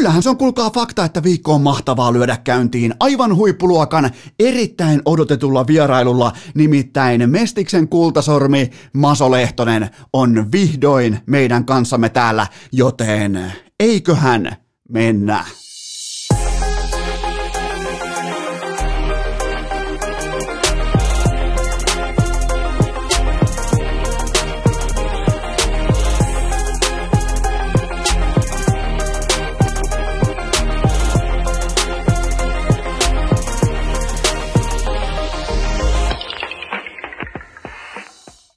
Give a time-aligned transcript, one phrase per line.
[0.00, 5.66] kyllähän se on kuulkaa fakta, että viikko on mahtavaa lyödä käyntiin aivan huippuluokan erittäin odotetulla
[5.66, 14.56] vierailulla, nimittäin Mestiksen kultasormi Maso Lehtonen on vihdoin meidän kanssamme täällä, joten eiköhän
[14.88, 15.44] mennä.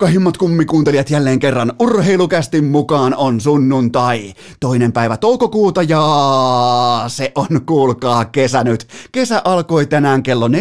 [0.00, 4.34] rakkahimmat kummikuuntelijat jälleen kerran urheilukästin mukaan on sunnuntai.
[4.60, 6.04] Toinen päivä toukokuuta ja
[7.08, 8.86] se on kuulkaa kesä nyt.
[9.12, 10.52] Kesä alkoi tänään kello 14.32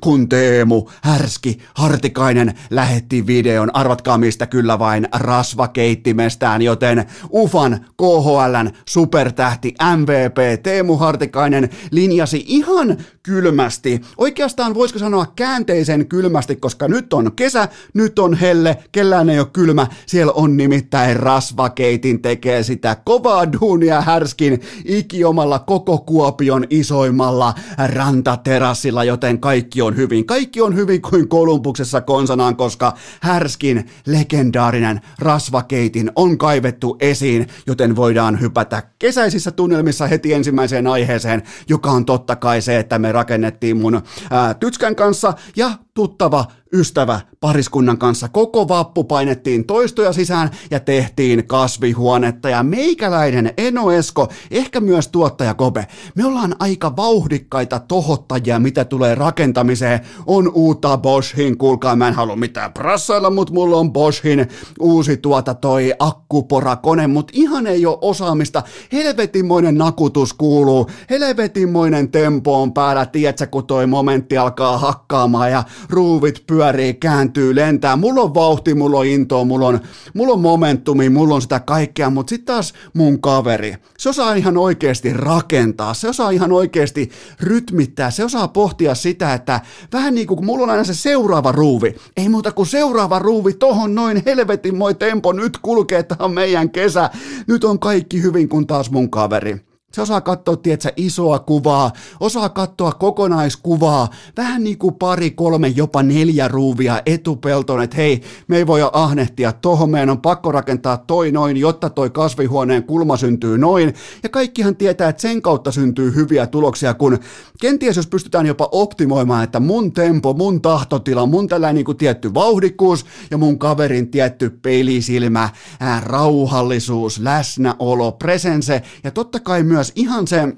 [0.00, 3.76] kun Teemu Härski Hartikainen lähetti videon.
[3.76, 14.00] Arvatkaa mistä kyllä vain rasvakeittimestään, joten UFAN KHLn supertähti MVP Teemu Hartikainen linjasi ihan kylmästi.
[14.16, 17.57] Oikeastaan voisiko sanoa käänteisen kylmästi, koska nyt on kesä,
[17.94, 19.86] nyt on helle, kellään ei ole kylmä.
[20.06, 27.54] Siellä on nimittäin rasvakeitin tekee sitä kovaa duunia härskin ikiomalla koko Kuopion isoimmalla
[27.94, 30.26] rantaterassilla, joten kaikki on hyvin.
[30.26, 38.40] Kaikki on hyvin kuin Kolumbuksessa konsanaan, koska härskin legendaarinen rasvakeitin on kaivettu esiin, joten voidaan
[38.40, 44.02] hypätä kesäisissä tunnelmissa heti ensimmäiseen aiheeseen, joka on totta kai se, että me rakennettiin mun
[44.30, 48.28] ää, tytskän kanssa ja tuttava ystävä pariskunnan kanssa.
[48.28, 52.48] Koko vappu painettiin toistoja sisään ja tehtiin kasvihuonetta.
[52.48, 59.14] Ja meikäläinen Eno Esko, ehkä myös tuottaja Kobe, me ollaan aika vauhdikkaita tohottajia, mitä tulee
[59.14, 60.00] rakentamiseen.
[60.26, 64.48] On uutta Boschin, kuulkaa, mä en halua mitään prassailla, mutta mulla on Boschin
[64.80, 68.62] uusi tuota toi akkuporakone, mutta ihan ei ole osaamista.
[68.92, 76.46] Helvetinmoinen nakutus kuuluu, helvetinmoinen tempo on päällä, tiedätkö, kun toi momentti alkaa hakkaamaan ja ruuvit
[76.46, 76.57] pyörii,
[77.00, 77.96] kääntyy, lentää.
[77.96, 79.80] Mulla on vauhti, mulla on intoa, mulla on,
[80.14, 84.56] mulla on momentumi, mulla on sitä kaikkea, mutta sitten taas mun kaveri, se osaa ihan
[84.56, 87.10] oikeasti rakentaa, se osaa ihan oikeasti
[87.40, 89.60] rytmittää, se osaa pohtia sitä, että
[89.92, 93.94] vähän niin kuin mulla on aina se seuraava ruuvi, ei muuta kuin seuraava ruuvi tohon
[93.94, 97.10] noin helvetin moi tempo, nyt kulkee, tämä on meidän kesä,
[97.46, 99.67] nyt on kaikki hyvin kun taas mun kaveri.
[99.98, 106.02] Se osaa katsoa, tietsä, isoa kuvaa, osaa katsoa kokonaiskuvaa, vähän niin kuin pari, kolme, jopa
[106.02, 111.32] neljä ruuvia etupeltoon, että hei, me ei voi ahnehtia tohon, meidän on pakko rakentaa toi
[111.32, 116.46] noin, jotta toi kasvihuoneen kulma syntyy noin, ja kaikkihan tietää, että sen kautta syntyy hyviä
[116.46, 117.18] tuloksia, kun
[117.60, 122.34] kenties jos pystytään jopa optimoimaan, että mun tempo, mun tahtotila, mun tällainen niin kuin tietty
[122.34, 129.92] vauhdikkuus ja mun kaverin tietty pelisilmä, ää, rauhallisuus, läsnäolo, presense, ja totta kai myös myös
[129.96, 130.56] ihan se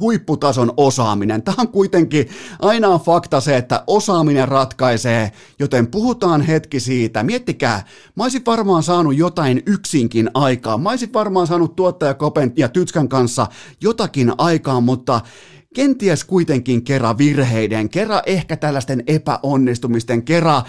[0.00, 1.42] huipputason osaaminen.
[1.42, 2.28] Tämä on kuitenkin
[2.58, 7.22] aina on fakta se, että osaaminen ratkaisee, joten puhutaan hetki siitä.
[7.22, 7.84] Miettikää,
[8.16, 10.78] mä olisin varmaan saanut jotain yksinkin aikaa.
[10.78, 13.46] Mä olisin varmaan saanut tuottaja Kopen ja Tytskän kanssa
[13.80, 15.20] jotakin aikaa, mutta
[15.74, 20.62] kenties kuitenkin kerran virheiden, kerran ehkä tällaisten epäonnistumisten, kerran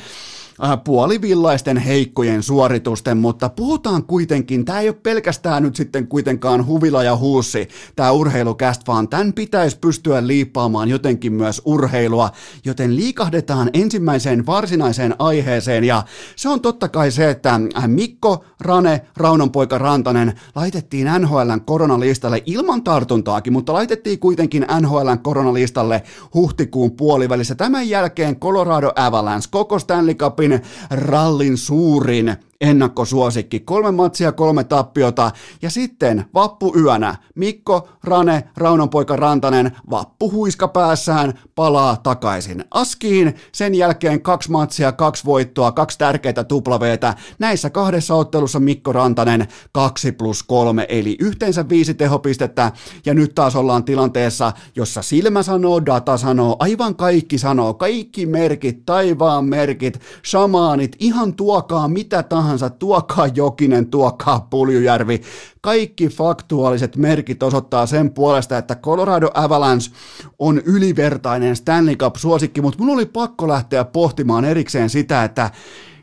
[0.83, 7.15] puolivillaisten heikkojen suoritusten, mutta puhutaan kuitenkin, tämä ei ole pelkästään nyt sitten kuitenkaan huvila ja
[7.15, 12.29] huussi, tämä urheilukäst, vaan tämän pitäisi pystyä liippaamaan jotenkin myös urheilua,
[12.65, 16.03] joten liikahdetaan ensimmäiseen varsinaiseen aiheeseen, ja
[16.35, 22.83] se on totta kai se, että äh, Mikko Rane, Raunonpoika Rantanen, laitettiin NHLn koronalistalle ilman
[22.83, 27.55] tartuntaakin, mutta laitettiin kuitenkin NHLn koronalistalle huhtikuun puolivälissä.
[27.55, 30.50] Tämän jälkeen Colorado Avalanche, koko Stanley Cupin
[30.91, 33.59] rallin suurin ennakkosuosikki.
[33.59, 42.65] Kolme matsia, kolme tappiota ja sitten vappuyönä Mikko, Rane, Raunonpoika Rantanen, vappuhuiska päässään palaa takaisin
[42.71, 43.35] Askiin.
[43.51, 47.15] Sen jälkeen kaksi matsia, kaksi voittoa, kaksi tärkeitä tuplaveetä.
[47.39, 52.71] Näissä kahdessa ottelussa Mikko Rantanen 2 plus 3 eli yhteensä viisi tehopistettä
[53.05, 58.85] ja nyt taas ollaan tilanteessa, jossa silmä sanoo, data sanoo, aivan kaikki sanoo, kaikki merkit,
[58.85, 65.21] taivaan merkit, shamaanit, ihan tuokaa mitä tahansa tahansa, tuokaa Jokinen, tuokaa Puljujärvi,
[65.61, 69.91] kaikki faktuaaliset merkit osoittaa sen puolesta, että Colorado Avalanche
[70.39, 75.51] on ylivertainen Stanley Cup-suosikki, mutta mun oli pakko lähteä pohtimaan erikseen sitä, että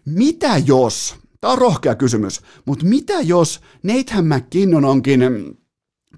[0.04, 5.20] mitä jos, tämä on rohkea kysymys, mutta mitä jos Nathan McKinnon onkin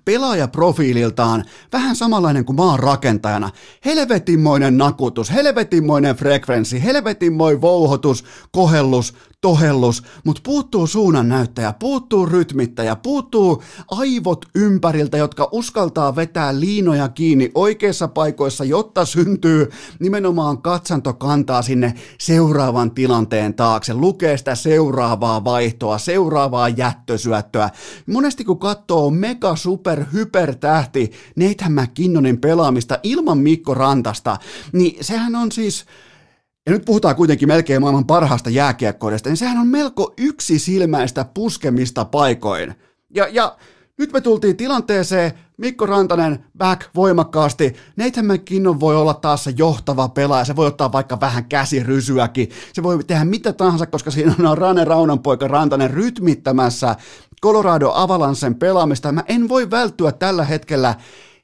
[0.05, 3.51] pelaajaprofiililtaan vähän samanlainen kuin maan rakentajana.
[3.85, 14.47] Helvetinmoinen nakutus, helvetinmoinen frekvenssi, helvetinmoinen vouhotus, kohellus, tohellus, mutta puuttuu suunnannäyttäjä, puuttuu rytmittäjä, puuttuu aivot
[14.55, 22.91] ympäriltä, jotka uskaltaa vetää liinoja kiinni oikeissa paikoissa, jotta syntyy nimenomaan katsanto kantaa sinne seuraavan
[22.91, 27.71] tilanteen taakse, lukee sitä seuraavaa vaihtoa, seuraavaa jättösyöttöä.
[28.07, 34.37] Monesti kun katsoo mega super hyper tähti Nathan McKinnonin pelaamista ilman Mikko Rantasta,
[34.73, 35.85] niin sehän on siis
[36.67, 42.75] ja nyt puhutaan kuitenkin melkein maailman parhaasta jääkiekkoidesta, niin sehän on melko yksisilmäistä puskemista paikoin.
[43.15, 43.57] Ja, ja
[43.99, 50.09] nyt me tultiin tilanteeseen, Mikko Rantanen back voimakkaasti, Nathan McKinnon voi olla taas se johtava
[50.09, 54.59] pelaaja, se voi ottaa vaikka vähän käsirysyäkin, se voi tehdä mitä tahansa, koska siinä on
[54.59, 56.97] Rane Raunanpoika Rantanen rytmittämässä
[57.43, 59.13] Colorado Avalancen pelaamista.
[59.13, 60.95] Mä en voi välttyä tällä hetkellä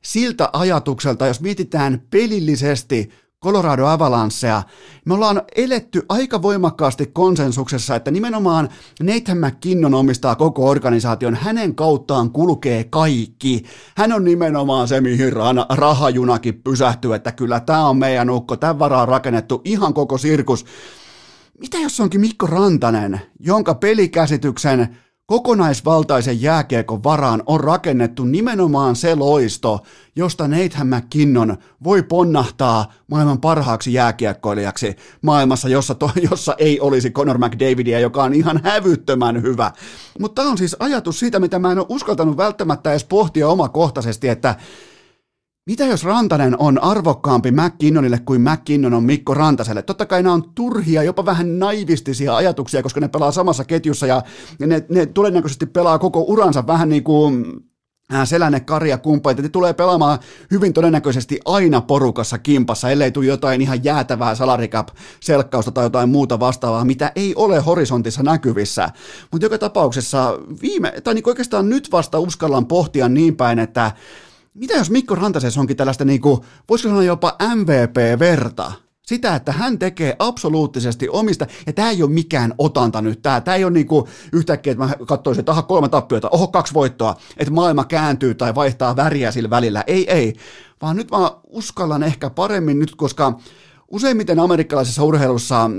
[0.03, 3.11] siltä ajatukselta, jos mietitään pelillisesti
[3.47, 4.63] Colorado Avalancea.
[5.05, 8.69] Me ollaan eletty aika voimakkaasti konsensuksessa, että nimenomaan
[9.03, 13.65] Nathan McKinnon omistaa koko organisaation, hänen kauttaan kulkee kaikki.
[13.97, 15.33] Hän on nimenomaan se, mihin
[15.69, 20.65] rahajunakin pysähtyy, että kyllä tämä on meidän ukko, tämän varaa rakennettu ihan koko sirkus.
[21.61, 24.97] Mitä jos onkin Mikko Rantanen, jonka pelikäsityksen
[25.27, 29.81] Kokonaisvaltaisen jääkiekon varaan on rakennettu nimenomaan se loisto,
[30.17, 37.39] josta Nathan McKinnon voi ponnahtaa maailman parhaaksi jääkiekkoilijaksi maailmassa, jossa, to, jossa ei olisi Conor
[37.39, 39.73] McDavidia, joka on ihan hävyttömän hyvä.
[40.21, 44.29] Mutta tämä on siis ajatus siitä, mitä mä en ole uskaltanut välttämättä edes pohtia omakohtaisesti,
[44.29, 44.55] että
[45.67, 49.83] mitä jos Rantanen on arvokkaampi McKinnonille kuin McKinnon on Mikko Rantaselle?
[49.83, 54.23] Totta kai nämä on turhia, jopa vähän naivistisia ajatuksia, koska ne pelaa samassa ketjussa ja
[54.59, 57.47] ne, ne todennäköisesti pelaa koko uransa vähän niin kuin
[58.15, 60.19] äh, Selänne, Kari ja kumppanit, ne tulee pelaamaan
[60.51, 64.89] hyvin todennäköisesti aina porukassa kimpassa, ellei tule jotain ihan jäätävää salarikap
[65.21, 68.91] selkkausta tai jotain muuta vastaavaa, mitä ei ole horisontissa näkyvissä.
[69.33, 73.93] Mutta joka tapauksessa viime, tai niin oikeastaan nyt vasta uskallan pohtia niin päin, että
[74.57, 78.73] mitä jos Mikko Rantases onkin tällaista, niin kuin, voisiko sanoa jopa MVP-verta?
[79.07, 83.55] Sitä, että hän tekee absoluuttisesti omista, ja tämä ei ole mikään otanta nyt, tämä, tämä
[83.55, 87.17] ei ole niin kuin yhtäkkiä, että mä katsoisin, että aha, kolme tappiota, oho, kaksi voittoa,
[87.37, 89.85] että maailma kääntyy tai vaihtaa väriä sillä välillä.
[89.87, 90.35] Ei, ei,
[90.83, 93.39] vaan nyt mä uskallan ehkä paremmin nyt, koska
[93.91, 95.71] Useimmiten amerikkalaisessa urheilussa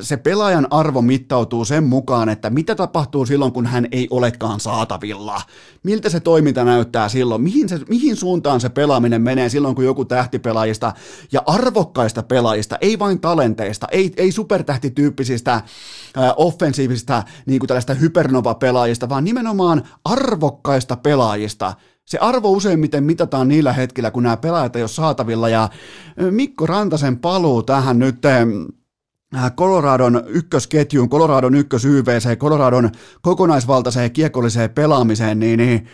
[0.00, 5.42] se pelaajan arvo mittautuu sen mukaan, että mitä tapahtuu silloin, kun hän ei olekaan saatavilla.
[5.82, 10.04] Miltä se toiminta näyttää silloin, mihin, se, mihin suuntaan se pelaaminen menee silloin, kun joku
[10.04, 10.92] tähtipelaajista
[11.32, 15.62] ja arvokkaista pelaajista, ei vain talenteista, ei, ei supertähtityyppisistä äh,
[16.36, 21.74] offensiivisista niin kuin tällaista hypernova-pelaajista, vaan nimenomaan arvokkaista pelaajista–
[22.04, 25.68] se arvo useimmiten mitataan niillä hetkillä, kun nämä pelaajat ei ole saatavilla, ja
[26.30, 28.16] Mikko Rantasen paluu tähän nyt
[29.56, 32.90] Coloradon ykkösketjuun, Coloradon ykkös YVC, Coloradon
[33.22, 35.86] kokonaisvaltaiseen kiekolliseen pelaamiseen, niin, niin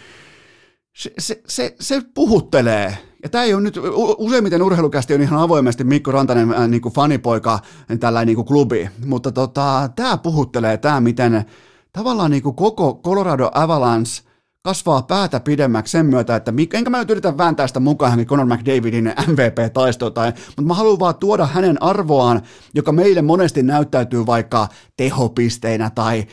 [0.97, 2.99] se, se, se, se puhuttelee.
[3.23, 3.79] Ja tämä ei ole nyt,
[4.19, 7.59] useimmiten urheilukästi on ihan avoimesti Mikko Rantanen äh, niin kuin fanipoika,
[8.01, 11.45] tällainen niin kuin klubi, mutta tota, tämä puhuttelee, tämä miten
[11.93, 14.30] tavallaan niin kuin koko Colorado Avalanche
[14.63, 19.13] kasvaa päätä pidemmäksi sen myötä, että enkä mä nyt yritä vääntää sitä mukaan Conor McDavidin
[19.27, 22.43] MVP-taistoa, tai, mutta mä haluan vaan tuoda hänen arvoaan,
[22.75, 26.27] joka meille monesti näyttäytyy vaikka tehopisteinä, tai eh,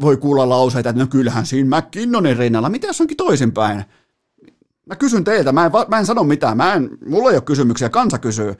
[0.00, 3.84] voi kuulla lauseita, että no kyllähän siinä McKinnonin rinnalla, mitä jos onkin toisinpäin?
[4.86, 7.88] Mä kysyn teiltä, mä en, mä en sano mitään, mä en, mulla ei ole kysymyksiä,
[7.88, 8.54] kansa kysyy.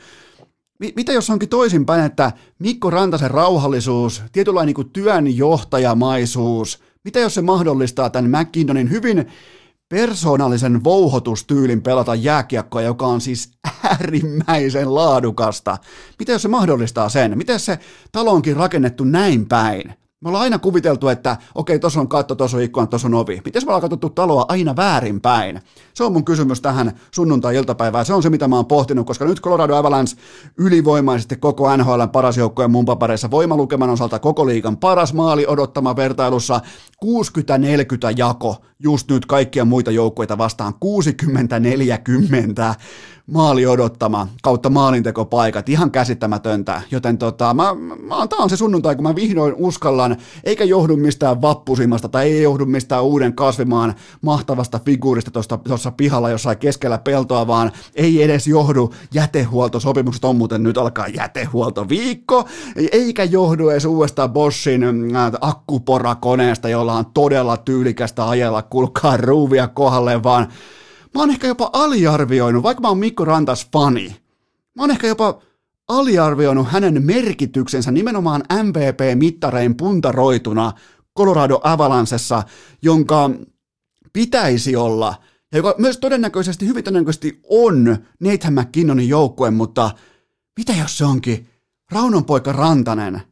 [0.96, 8.10] Mitä jos onkin toisinpäin, että Mikko Rantasen rauhallisuus, tietynlainen niin työnjohtajamaisuus, mitä jos se mahdollistaa
[8.10, 9.26] tämän McKinnonin hyvin
[9.88, 13.50] persoonallisen vouhotustyylin pelata jääkiekkoa, joka on siis
[13.84, 15.78] äärimmäisen laadukasta.
[16.18, 17.38] Mitä jos se mahdollistaa sen?
[17.38, 17.78] Miten se
[18.12, 19.94] talo onkin rakennettu näin päin?
[20.24, 23.40] Me ollaan aina kuviteltu, että okei, tuossa on katto, tuossa on ikkuna, tuossa on ovi.
[23.44, 25.60] Miten me ollaan katsottu taloa aina väärinpäin?
[25.94, 28.06] Se on mun kysymys tähän sunnuntai-iltapäivään.
[28.06, 30.16] Se on se, mitä mä oon pohtinut, koska nyt Colorado Avalanche
[30.58, 36.60] ylivoimaisesti koko NHL paras joukkojen mun papereissa voimalukeman osalta koko liigan paras maali odottama vertailussa
[37.04, 37.08] 60-40
[38.16, 40.74] jako just nyt kaikkia muita joukkueita vastaan
[42.74, 42.80] 60-40
[43.26, 49.02] maali odottama kautta maalintekopaikat, ihan käsittämätöntä, joten tota, mä, mä, tää on se sunnuntai, kun
[49.02, 55.30] mä vihdoin uskallan, eikä johdu mistään vappusimasta tai ei johdu mistään uuden kasvimaan mahtavasta figuurista
[55.64, 62.48] tuossa pihalla jossain keskellä peltoa, vaan ei edes johdu jätehuoltosopimukset, on muuten nyt alkaa jätehuoltoviikko,
[62.92, 64.84] eikä johdu edes uudesta Boschin
[65.16, 70.48] äh, akkuporakoneesta, jolla on todella tyylikästä ajella, kulkaa ruuvia kohdalle, vaan
[71.14, 74.16] mä oon ehkä jopa aliarvioinut, vaikka mä oon Mikko Rantas fani,
[74.74, 75.42] mä oon ehkä jopa
[75.88, 80.72] aliarvioinut hänen merkityksensä nimenomaan MVP-mittarein puntaroituna
[81.18, 82.42] Colorado Avalancessa,
[82.82, 83.30] jonka
[84.12, 85.14] pitäisi olla,
[85.52, 89.90] ja joka myös todennäköisesti, hyvin todennäköisesti on Nathan McKinnonin joukkue, mutta
[90.58, 91.48] mitä jos se onkin
[91.90, 93.22] Raunon poika Rantanen,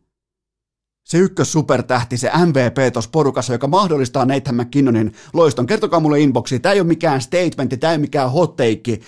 [1.13, 5.67] se ykkös supertähti, se MVP tuossa porukassa, joka mahdollistaa Nathan McKinnonin loiston.
[5.67, 8.99] Kertokaa mulle inboxiin, tämä ei ole mikään statementti, tämä ei ole mikään hot take,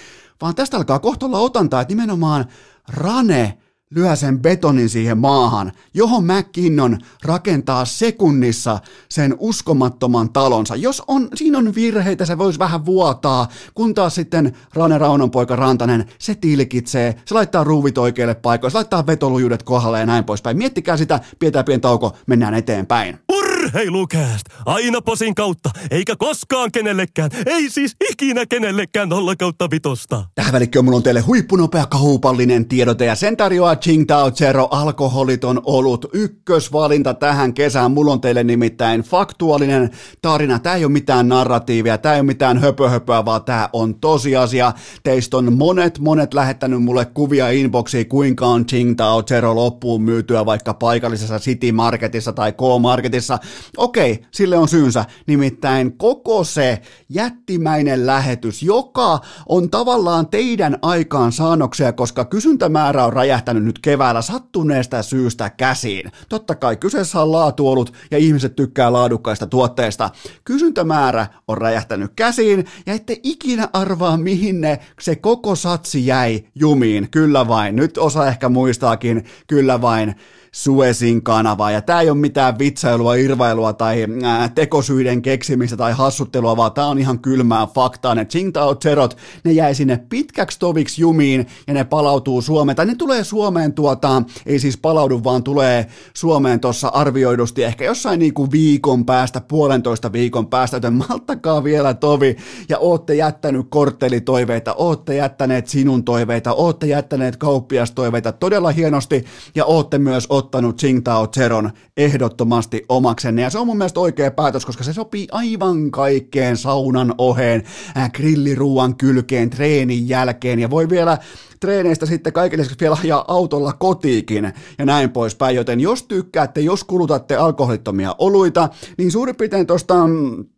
[0.41, 2.45] vaan tästä alkaa kohta olla otantaa, että nimenomaan
[2.89, 3.59] Rane
[3.95, 10.77] lyö sen betonin siihen maahan, johon McKinnon rakentaa sekunnissa sen uskomattoman talonsa.
[10.77, 15.57] Jos on, siinä on virheitä, se voisi vähän vuotaa, kun taas sitten Rane Raunon poika
[15.57, 20.59] Rantanen, se tilkitsee, se laittaa ruuvit oikeille paikoille, se laittaa vetolujuudet kohdalle ja näin poispäin.
[20.59, 23.19] Miettikää sitä, pidetään pieni tauko, mennään eteenpäin.
[23.65, 24.47] Urheilukääst!
[24.67, 30.25] Aina posin kautta, eikä koskaan kenellekään, ei siis ikinä kenellekään nolla kautta vitosta.
[30.35, 36.07] Tähän välikköön mulla on teille huippunopea kaupallinen tiedote ja sen tarjoaa Qingdao Zero alkoholiton olut.
[36.13, 37.91] Ykkösvalinta tähän kesään.
[37.91, 39.91] Mulla on teille nimittäin faktuaalinen
[40.23, 40.59] tarina.
[40.59, 44.73] Tää ei ole mitään narratiivia, tää ei ole mitään höpöhöpöä, vaan tää on tosiasia.
[45.03, 50.75] Teistä on monet, monet lähettänyt mulle kuvia inboxiin, kuinka on Qingdao Zero loppuun myytyä vaikka
[50.75, 53.39] paikallisessa City Marketissa tai K-Marketissa.
[53.77, 55.05] Okei, sille on syynsä.
[55.27, 63.65] Nimittäin koko se jättimäinen lähetys, joka on tavallaan teidän aikaan saannoksia, koska kysyntämäärä on räjähtänyt
[63.65, 66.13] nyt keväällä sattuneesta syystä käsiin.
[66.29, 70.11] Totta kai kyseessä on laatuolut ja ihmiset tykkää laadukkaista tuotteista.
[70.45, 77.11] Kysyntämäärä on räjähtänyt käsiin ja ette ikinä arvaa mihin ne se koko satsi jäi jumiin.
[77.11, 77.77] Kyllä vain.
[77.77, 79.25] Nyt osa ehkä muistaakin.
[79.47, 80.15] Kyllä vain.
[80.55, 81.71] Suesin kanavaa.
[81.71, 86.87] Ja tämä ei ole mitään vitsailua, irvailua tai ää, tekosyiden keksimistä tai hassuttelua, vaan tämä
[86.87, 88.15] on ihan kylmää faktaa.
[88.15, 92.77] Ne Tsingtao Zerot, ne jäi sinne pitkäksi toviksi jumiin ja ne palautuu Suomeen.
[92.77, 98.19] Tai ne tulee Suomeen tuota, ei siis palaudu, vaan tulee Suomeen tuossa arvioidusti ehkä jossain
[98.19, 102.37] niinku viikon päästä, puolentoista viikon päästä, joten malttakaa vielä tovi
[102.69, 109.99] ja ootte jättänyt korttelitoiveita, ootte jättäneet sinun toiveita, ootte jättäneet kauppiastoiveita todella hienosti ja ootte
[109.99, 110.44] myös ottanut
[110.77, 113.43] Tsingtao Zeron ehdottomasti omaksenne.
[113.43, 117.63] Ja se on mun mielestä oikea päätös, koska se sopii aivan kaikkeen saunan oheen,
[117.97, 121.19] äh, grilliruuan kylkeen, treenin jälkeen ja voi vielä
[121.61, 125.57] treeneistä sitten lisäksi vielä ajaa autolla kotiikin ja näin poispäin.
[125.57, 130.54] Joten jos tykkäätte, jos kulutatte alkoholittomia oluita, niin suurin piirtein tuosta Äh,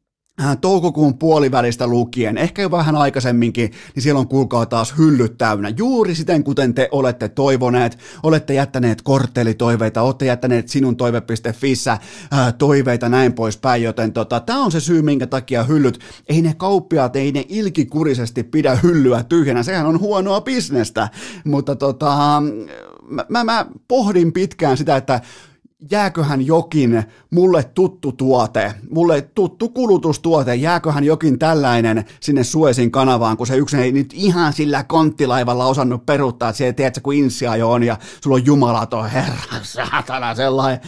[0.60, 5.68] toukokuun puolivälistä lukien, ehkä jo vähän aikaisemminkin, niin siellä on kuulkaa taas hyllyt täynnä.
[5.76, 11.98] Juuri siten, kuten te olette toivoneet, olette jättäneet korttelitoiveita, olette jättäneet sinun toive.fissä
[12.30, 16.42] ää, äh, toiveita näin poispäin, joten tota, tämä on se syy, minkä takia hyllyt, ei
[16.42, 21.08] ne kauppiaat, ei ne ilkikurisesti pidä hyllyä tyhjänä, sehän on huonoa bisnestä,
[21.44, 22.42] mutta tota,
[23.28, 25.20] mä, mä pohdin pitkään sitä, että
[25.90, 33.46] jääköhän jokin mulle tuttu tuote, mulle tuttu kulutustuote, jääköhän jokin tällainen sinne Suesin kanavaan, kun
[33.46, 37.70] se yksin ei nyt ihan sillä konttilaivalla osannut peruuttaa, että siellä tiedätkö, kun insia jo
[37.70, 40.80] on ja sulla on jumalaton herra, saatana sellainen,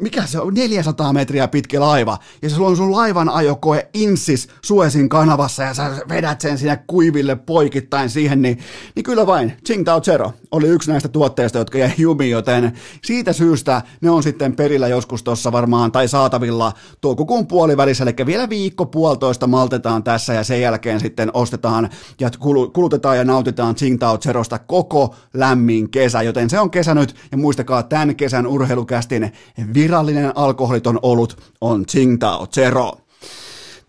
[0.00, 5.08] mikä se on, 400 metriä pitkä laiva, ja sulla on sun laivan ajokoe insis Suesin
[5.08, 8.58] kanavassa, ja sä vedät sen sinne kuiville poikittain siihen, niin,
[8.94, 12.72] niin kyllä vain, Tsingtao Zero oli yksi näistä tuotteista, jotka jäi jumiin, joten
[13.04, 18.48] siitä syystä ne on sitten perillä joskus tuossa varmaan, tai saatavilla toukokuun puolivälissä, eli vielä
[18.48, 21.90] viikko puolitoista maltetaan tässä, ja sen jälkeen sitten ostetaan
[22.20, 22.30] ja
[22.72, 27.82] kulutetaan ja nautitaan Tsingtao Zerosta koko lämmin kesä, joten se on kesä nyt, ja muistakaa
[27.82, 29.32] tämän kesän urheilukästin
[29.74, 32.92] virallinen alkoholiton olut on Tsingtao Zero.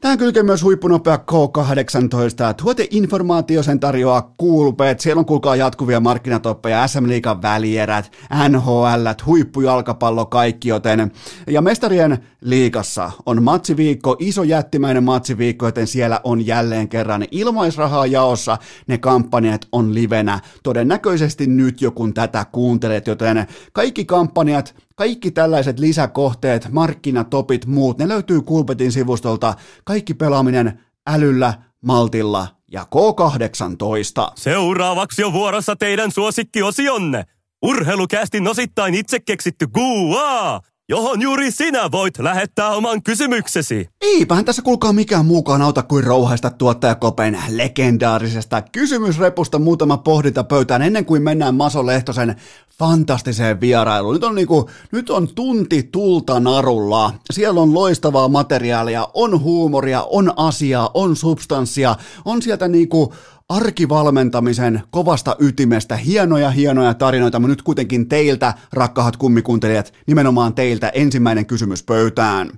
[0.03, 2.53] Tähän kylkee myös huippunopea K18.
[2.61, 4.99] Tuoteinformaatio sen tarjoaa Coolbet.
[4.99, 8.11] Siellä on kuulkaa jatkuvia markkinatoppeja, SM Liigan välierät,
[8.49, 11.11] NHL, huippujalkapallo, kaikki joten.
[11.47, 18.57] Ja mestarien liikassa on matsiviikko, iso jättimäinen matsiviikko, joten siellä on jälleen kerran ilmaisrahaa jaossa.
[18.87, 20.39] Ne kampanjat on livenä.
[20.63, 28.07] Todennäköisesti nyt jo kun tätä kuuntelet, joten kaikki kampanjat kaikki tällaiset lisäkohteet, markkinatopit, muut, ne
[28.07, 29.53] löytyy Kulpetin sivustolta.
[29.83, 31.53] Kaikki pelaaminen älyllä,
[31.85, 34.31] maltilla ja K18.
[34.35, 37.23] Seuraavaksi on vuorossa teidän suosikkiosionne.
[37.61, 40.61] Urheilukästin osittain itse keksitty Guaa!
[40.93, 43.89] Johon juuri sinä voit lähettää oman kysymyksesi.
[44.01, 51.05] Eipähän tässä kuulkaa mikään muukaan auta kuin rouhaista tuottajakopen legendaarisesta kysymysrepusta muutama pohdinta pöytään ennen
[51.05, 52.35] kuin mennään Maso Lehtosen
[52.79, 54.13] fantastiseen vierailuun.
[54.13, 57.13] Nyt on, niinku, nyt on tunti tulta narulla.
[57.31, 61.95] Siellä on loistavaa materiaalia, on huumoria, on asiaa, on substanssia,
[62.25, 63.13] on sieltä niinku
[63.49, 65.95] arkivalmentamisen kovasta ytimestä.
[65.95, 72.51] Hienoja, hienoja tarinoita, mutta nyt kuitenkin teiltä, rakkahat kummikuuntelijat, nimenomaan teiltä ensimmäinen kysymys pöytään.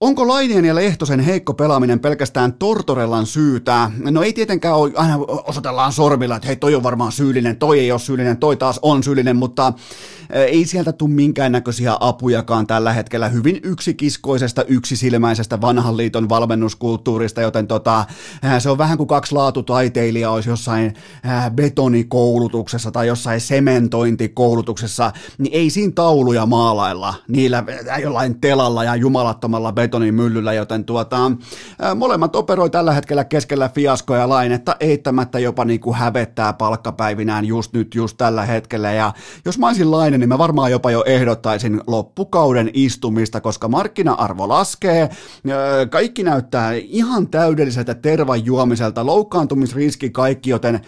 [0.00, 3.90] Onko Lainien ja Lehtosen heikko pelaaminen pelkästään Tortorellan syytä?
[4.10, 7.92] No ei tietenkään ole, aina osoitellaan sormilla, että hei toi on varmaan syyllinen, toi ei
[7.92, 9.72] ole syyllinen, toi taas on syyllinen, mutta
[10.30, 18.04] ei sieltä tule minkäännäköisiä apujakaan tällä hetkellä hyvin yksikiskoisesta, yksisilmäisestä vanhan liiton valmennuskulttuurista, joten tota,
[18.58, 20.94] se on vähän kuin kaksi laatutaiteilijaa olisi jossain
[21.54, 27.64] betonikoulutuksessa tai jossain sementointikoulutuksessa, niin ei siinä tauluja maalailla niillä
[28.02, 31.32] jollain telalla ja jumalattomalla betonimyllyllä, joten tuota,
[31.96, 37.94] molemmat operoi tällä hetkellä keskellä fiaskoja lainetta, eittämättä jopa niin kuin hävettää palkkapäivinään just nyt,
[37.94, 39.12] just tällä hetkellä, ja
[39.44, 45.08] jos mä olisin lainen, niin mä varmaan jopa jo ehdottaisin loppukauden istumista, koska markkina-arvo laskee,
[45.90, 50.80] kaikki näyttää ihan täydelliseltä tervan juomiselta, loukkaantumisriski kaikki, joten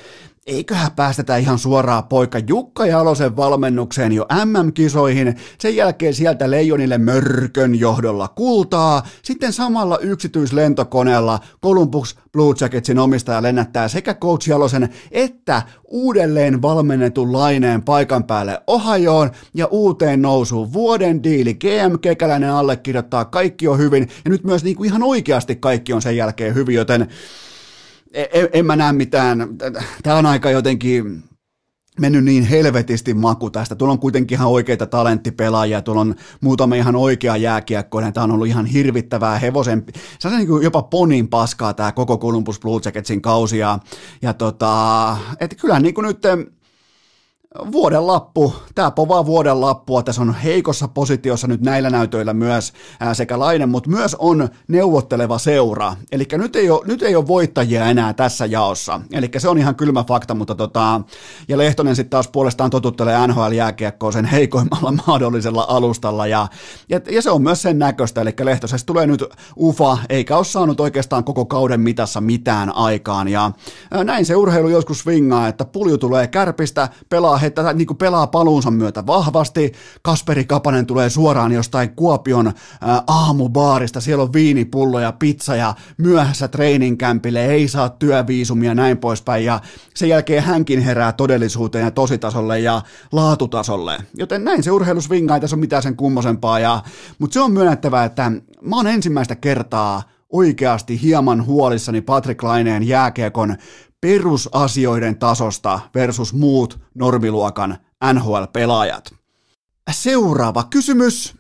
[0.51, 7.81] eiköhän päästetä ihan suoraan poika Jukka Jalosen valmennukseen jo MM-kisoihin, sen jälkeen sieltä Leijonille mörkön
[7.81, 16.63] johdolla kultaa, sitten samalla yksityislentokoneella Columbus Blue Jacketsin omistaja lennättää sekä Coach Jalosen että uudelleen
[16.63, 19.31] valmennetun laineen paikan päälle Ohajoon.
[19.55, 21.55] Ja uuteen nousuun vuoden diili.
[21.55, 24.09] GM Kekäläinen allekirjoittaa, kaikki on hyvin.
[24.25, 27.09] Ja nyt myös niin kuin ihan oikeasti kaikki on sen jälkeen hyvin, joten
[28.15, 29.49] en, en mä näe mitään,
[30.03, 31.23] tämä on aika jotenkin
[32.01, 33.75] mennyt niin helvetisti maku tästä.
[33.75, 38.47] Tuolla on kuitenkin ihan oikeita talenttipelaajia, tuolla on muutama ihan oikea jääkiekkoinen, tämä on ollut
[38.47, 39.85] ihan hirvittävää hevosen,
[40.19, 43.79] se on niin kuin jopa ponin paskaa tämä koko Columbus Blue Jacketsin kausi, ja,
[44.23, 46.21] ja tota, et kyllä niin kuin nyt
[47.73, 52.73] vuoden lappu, tämä povaa vuoden lappua, tässä on heikossa positiossa nyt näillä näytöillä myös
[53.13, 58.13] sekä Lainen, mutta myös on neuvotteleva seura, eli nyt ei, nyt ei ole voittajia enää
[58.13, 61.01] tässä jaossa, eli se on ihan kylmä fakta, mutta tota,
[61.49, 66.47] ja Lehtonen sitten taas puolestaan totuttelee NHL-jääkiekkoon sen heikoimmalla mahdollisella alustalla, ja,
[66.89, 69.25] ja, ja se on myös sen näköistä, eli Lehtosesta tulee nyt
[69.57, 73.51] ufa, eikä ole saanut oikeastaan koko kauden mitassa mitään aikaan, ja
[74.05, 78.71] näin se urheilu joskus swingaa, että pulju tulee kärpistä, pelaa he tätä niin pelaa paluunsa
[78.71, 79.73] myötä vahvasti.
[80.03, 86.49] Kasperi Kapanen tulee suoraan jostain Kuopion ää, aamubaarista, siellä on viinipullo ja pizza ja myöhässä
[86.49, 89.45] treeninkämpille, ei saa työviisumia ja näin poispäin.
[89.45, 89.61] Ja
[89.95, 93.99] sen jälkeen hänkin herää todellisuuteen ja tositasolle ja laatutasolle.
[94.17, 96.59] Joten näin se urheilu swingaa, ei tässä ole mitään sen kummosempaa.
[96.59, 96.83] Ja,
[97.19, 103.57] mutta se on myönnettävä, että mä oon ensimmäistä kertaa oikeasti hieman huolissani Patrick Laineen jääkiekon
[104.01, 107.79] perusasioiden tasosta versus muut normiluokan
[108.13, 109.15] NHL-pelaajat.
[109.91, 111.40] Seuraava kysymys.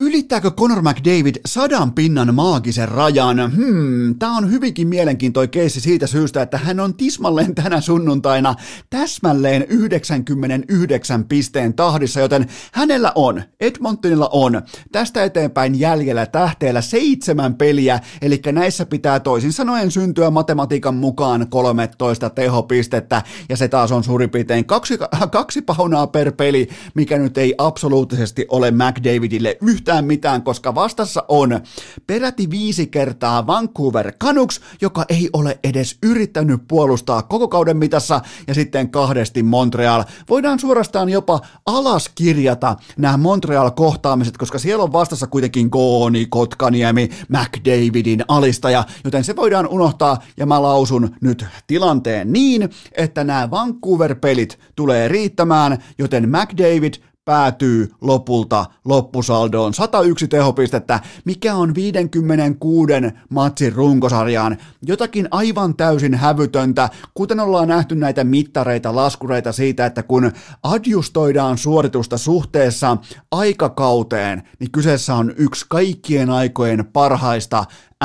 [0.00, 3.52] Ylittääkö Conor McDavid sadan pinnan maagisen rajan?
[3.56, 8.54] Hmm, tämä on hyvinkin mielenkiintoinen keissi siitä syystä, että hän on tismalleen tänä sunnuntaina
[8.90, 18.00] täsmälleen 99 pisteen tahdissa, joten hänellä on, Edmontonilla on, tästä eteenpäin jäljellä tähteellä seitsemän peliä,
[18.22, 24.30] eli näissä pitää toisin sanoen syntyä matematiikan mukaan 13 tehopistettä, ja se taas on suurin
[24.30, 24.98] piirtein kaksi,
[25.32, 31.24] kaksi paunaa per peli, mikä nyt ei absoluuttisesti ole McDavidille yhtä yhtään mitään, koska vastassa
[31.28, 31.60] on
[32.06, 38.54] peräti viisi kertaa Vancouver Canucks, joka ei ole edes yrittänyt puolustaa koko kauden mitassa, ja
[38.54, 40.04] sitten kahdesti Montreal.
[40.28, 48.84] Voidaan suorastaan jopa alaskirjata nämä Montreal-kohtaamiset, koska siellä on vastassa kuitenkin Gooni, Kotkaniemi, McDavidin alistaja,
[49.04, 55.78] joten se voidaan unohtaa, ja mä lausun nyt tilanteen niin, että nämä Vancouver-pelit tulee riittämään,
[55.98, 56.94] joten McDavid
[57.26, 62.92] päätyy lopulta loppusaldoon 101 tehopistettä, mikä on 56
[63.28, 64.56] matsin runkosarjaan.
[64.82, 72.18] Jotakin aivan täysin hävytöntä, kuten ollaan nähty näitä mittareita, laskureita siitä, että kun adjustoidaan suoritusta
[72.18, 72.96] suhteessa
[73.30, 77.64] aikakauteen, niin kyseessä on yksi kaikkien aikojen parhaista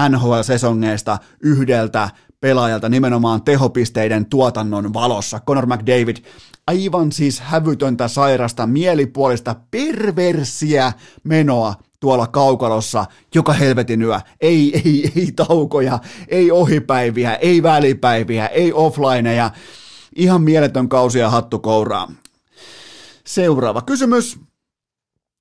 [0.09, 5.39] NHL-sesongeista yhdeltä pelaajalta nimenomaan tehopisteiden tuotannon valossa.
[5.47, 6.17] Conor McDavid
[6.67, 10.93] aivan siis hävytöntä, sairasta, mielipuolista, perversiä
[11.23, 14.19] menoa tuolla kaukalossa joka helvetin yö.
[14.41, 19.51] Ei, ei, ei taukoja, ei ohipäiviä, ei välipäiviä, ei offlineja.
[20.15, 22.11] Ihan mieletön kausia hattukouraa.
[23.25, 24.39] Seuraava kysymys.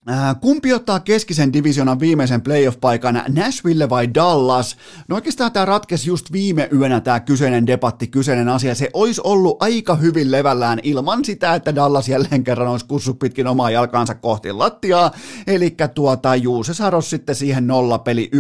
[0.08, 4.76] Äh, kumpi ottaa keskisen divisionan viimeisen playoff-paikan, Nashville vai Dallas?
[5.08, 8.74] No oikeastaan tämä ratkesi just viime yönä tämä kyseinen debatti, kyseinen asia.
[8.74, 13.46] Se olisi ollut aika hyvin levällään ilman sitä, että Dallas jälleen kerran olisi kussut pitkin
[13.46, 15.10] omaa jalkaansa kohti lattiaa.
[15.46, 18.30] Eli tuota, Juuse Saros sitten siihen nollapeli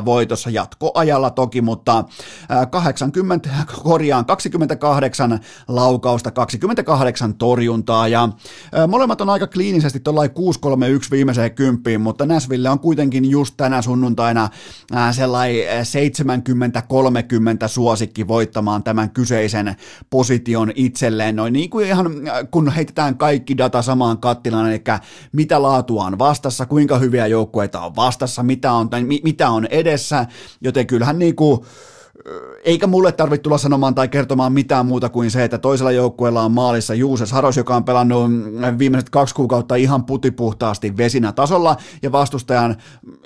[0.00, 2.04] 1-0 voitossa jatkoajalla toki, mutta
[2.70, 10.34] 80, äh, korjaan 28 laukausta, 28 torjuntaa ja äh, molemmat on aika kliinisesti tuollain 6-3-1
[11.20, 14.48] viimeiseen kymppiin, mutta Näsville on kuitenkin just tänä sunnuntaina
[15.12, 15.64] sellainen
[17.64, 19.76] 70-30 suosikki voittamaan tämän kyseisen
[20.10, 21.36] position itselleen.
[21.36, 22.06] Noin niin kuin ihan
[22.50, 24.82] kun heitetään kaikki data samaan kattilaan, eli
[25.32, 28.88] mitä laatua on vastassa, kuinka hyviä joukkueita on vastassa, mitä on,
[29.22, 30.26] mitä on edessä,
[30.60, 31.60] joten kyllähän niin kuin
[32.64, 36.52] eikä mulle tarvitse tulla sanomaan tai kertomaan mitään muuta kuin se, että toisella joukkueella on
[36.52, 38.30] maalissa Juuses Haros, joka on pelannut
[38.78, 42.76] viimeiset kaksi kuukautta ihan putipuhtaasti vesinä tasolla, ja vastustajan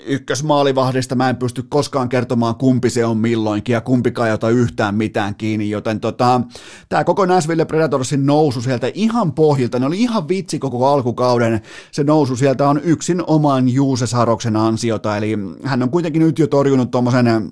[0.05, 4.95] ykkösmaalivahdista mä en pysty koskaan kertomaan, kumpi se on milloinkin, ja kumpikaan ei ota yhtään
[4.95, 6.41] mitään kiinni, joten tota,
[6.89, 12.03] tämä koko Nashville Predatorsin nousu sieltä ihan pohjilta, ne oli ihan vitsi koko alkukauden, se
[12.03, 16.91] nousu sieltä on yksin oman Juuses Haroksen ansiota, eli hän on kuitenkin nyt jo torjunut
[16.91, 17.51] tuommoisen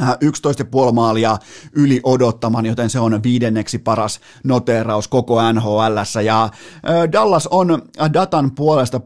[0.00, 1.38] 11,5 maalia
[1.72, 6.22] yli odottaman, joten se on viidenneksi paras noteeraus koko NHL.
[6.24, 6.48] Ja
[7.12, 9.00] Dallas on datan puolesta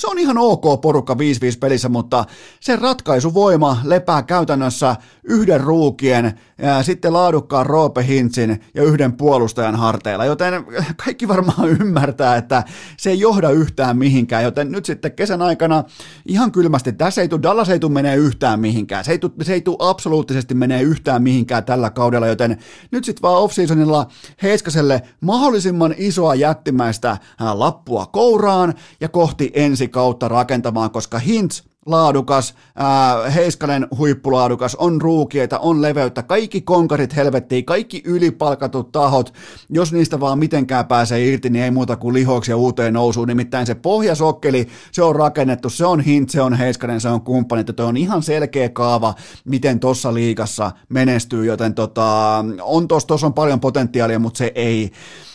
[0.00, 1.16] se on ihan ok porukka 5-5
[1.60, 2.24] pelissä, mutta
[2.60, 10.24] sen ratkaisuvoima lepää käytännössä yhden ruukien, ja sitten laadukkaan Roope Hintsin ja yhden puolustajan harteilla,
[10.24, 10.64] joten
[11.04, 12.64] kaikki varmaan ymmärtää, että
[12.96, 15.84] se ei johda yhtään mihinkään, joten nyt sitten kesän aikana
[16.26, 19.52] ihan kylmästi, tässä ei tule, Dallas ei tule menee yhtään mihinkään, se ei tule, se
[19.52, 22.58] ei tule absoluuttisesti menee yhtään mihinkään tällä kaudella, joten
[22.90, 24.06] nyt sitten vaan offseasonilla
[24.42, 27.18] Heiskaselle mahdollisimman isoa jättimäistä
[27.52, 35.58] lappua kouraan ja kohti ensi kautta rakentamaan, koska Hintz laadukas, ää, Heiskanen huippulaadukas, on ruukieita,
[35.58, 39.34] on leveyttä, kaikki konkarit helvettiin, kaikki ylipalkatut tahot,
[39.70, 43.66] jos niistä vaan mitenkään pääsee irti, niin ei muuta kuin lihoiksi ja uuteen nousuun, nimittäin
[43.66, 47.84] se pohjasokkeli, se on rakennettu, se on Hint, se on Heiskanen, se on kumppani, että
[47.84, 53.60] on ihan selkeä kaava, miten tuossa liigassa menestyy, joten tota, on tuossa tos on paljon
[53.60, 54.90] potentiaalia, mutta se ei,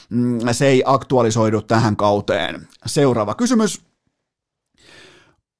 [0.10, 2.68] mm, se ei aktualisoidu tähän kauteen.
[2.86, 3.95] Seuraava kysymys.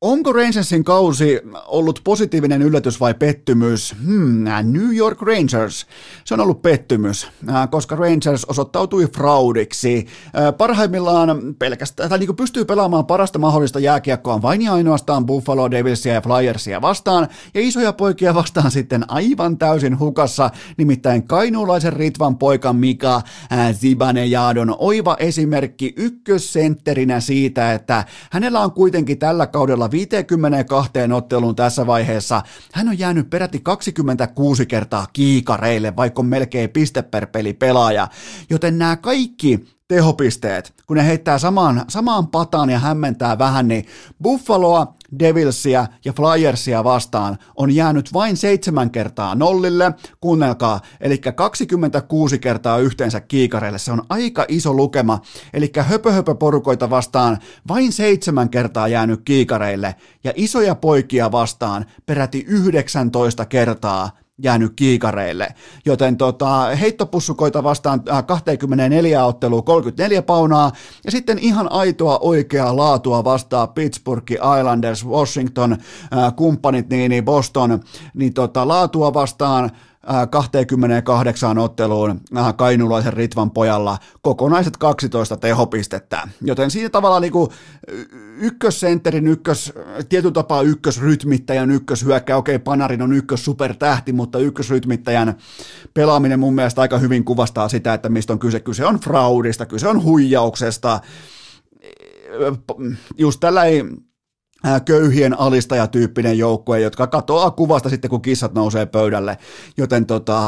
[0.06, 3.96] Onko Rangersin kausi ollut positiivinen yllätys vai pettymys?
[4.06, 5.88] Hmm, New York Rangers.
[6.26, 10.08] Se on ollut pettymys, äh, koska Rangers osoittautui fraudiksi.
[10.26, 16.14] Äh, parhaimmillaan pelkästään, tai niin pystyy pelaamaan parasta mahdollista jääkiekkoa vain ja ainoastaan Buffalo Devilsia
[16.14, 22.74] ja Flyersia vastaan, ja isoja poikia vastaan sitten aivan täysin hukassa, nimittäin kainuulaisen Ritvan poika
[22.74, 31.56] Mika äh, Zibanejadon oiva esimerkki ykkössentterinä siitä, että hänellä on kuitenkin tällä kaudella 52 otteluun
[31.56, 32.42] tässä vaiheessa.
[32.74, 38.08] Hän on jäänyt peräti 26 kertaa kiikareille, vaikka on melkein piste per peli pelaaja.
[38.50, 43.86] Joten nämä kaikki tehopisteet, kun ne heittää samaan, samaan pataan ja hämmentää vähän, niin
[44.24, 52.78] Buffaloa, Devilsia ja Flyersia vastaan on jäänyt vain seitsemän kertaa nollille, kuunnelkaa, eli 26 kertaa
[52.78, 55.20] yhteensä kiikareille, se on aika iso lukema,
[55.54, 57.38] eli höpö-höpö-porukoita vastaan.
[57.68, 65.48] Vain seitsemän kertaa jäänyt kiikareille, ja isoja poikia vastaan peräti 19 kertaa jäänyt kiikareille.
[65.86, 70.72] Joten tota, heittopussukoita vastaan 24 äh, ottelua 34 paunaa
[71.06, 77.80] ja sitten ihan aitoa oikeaa laatua vastaa Pittsburgh, Islanders, Washington, äh, kumppanit, niin, niin Boston,
[78.14, 79.72] niin tota, laatua vastaan
[80.30, 82.22] 28 otteluun
[82.56, 86.28] kainulaisen Ritvan pojalla kokonaiset 12 tehopistettä.
[86.42, 87.50] Joten siinä tavalla niin kuin
[88.38, 89.74] ykkössentterin ykkös,
[90.10, 95.36] tietyn tapaa ykkösrytmittäjän ykköshyökkä, okei Panarin on ykkös supertähti, mutta ykkösrytmittäjän
[95.94, 98.60] pelaaminen mun mielestä aika hyvin kuvastaa sitä, että mistä on kyse.
[98.60, 101.00] Kyse on fraudista, kyse on huijauksesta.
[103.18, 103.84] Just tällä ei
[104.86, 109.38] köyhien alistajatyyppinen joukkue, jotka katoaa kuvasta sitten, kun kissat nousee pöydälle.
[109.78, 110.42] Joten tota,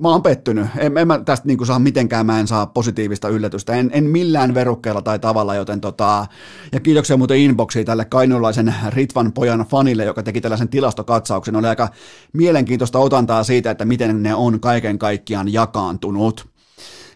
[0.00, 0.66] mä oon pettynyt.
[0.76, 3.74] En, en mä tästä niin saa mitenkään, mä en saa positiivista yllätystä.
[3.74, 6.26] En, en millään verukkeella tai tavalla, joten tota,
[6.72, 11.56] ja kiitoksia muuten inboxiin tälle kainulaisen Ritvan pojan fanille, joka teki tällaisen tilastokatsauksen.
[11.56, 11.88] Oli aika
[12.32, 16.48] mielenkiintoista otantaa siitä, että miten ne on kaiken kaikkiaan jakaantunut.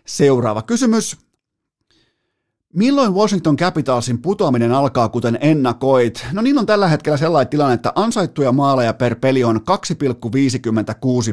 [0.06, 1.16] Seuraava kysymys.
[2.76, 6.26] Milloin Washington Capitalsin putoaminen alkaa, kuten ennakoit?
[6.32, 9.62] No niin on tällä hetkellä sellainen tilanne, että ansaittuja maaleja per peli on 2,56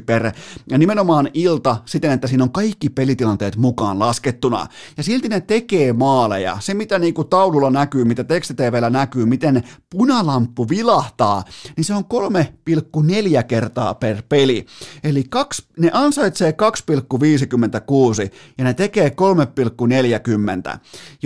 [0.06, 0.32] per,
[0.69, 4.67] ja nimenomaan ilta siten, että siinä on kaikki pelitilanteet mukaan laskettuna.
[4.97, 6.58] Ja silti ne tekee maaleja.
[6.60, 11.43] Se, mitä niin kuin taululla näkyy, mitä tekstitvllä näkyy, miten punalamppu vilahtaa,
[11.78, 14.65] niin se on 3,4 kertaa per peli.
[15.04, 20.80] Eli kaksi, ne ansaitsee 2,56 ja ne tekee 3,40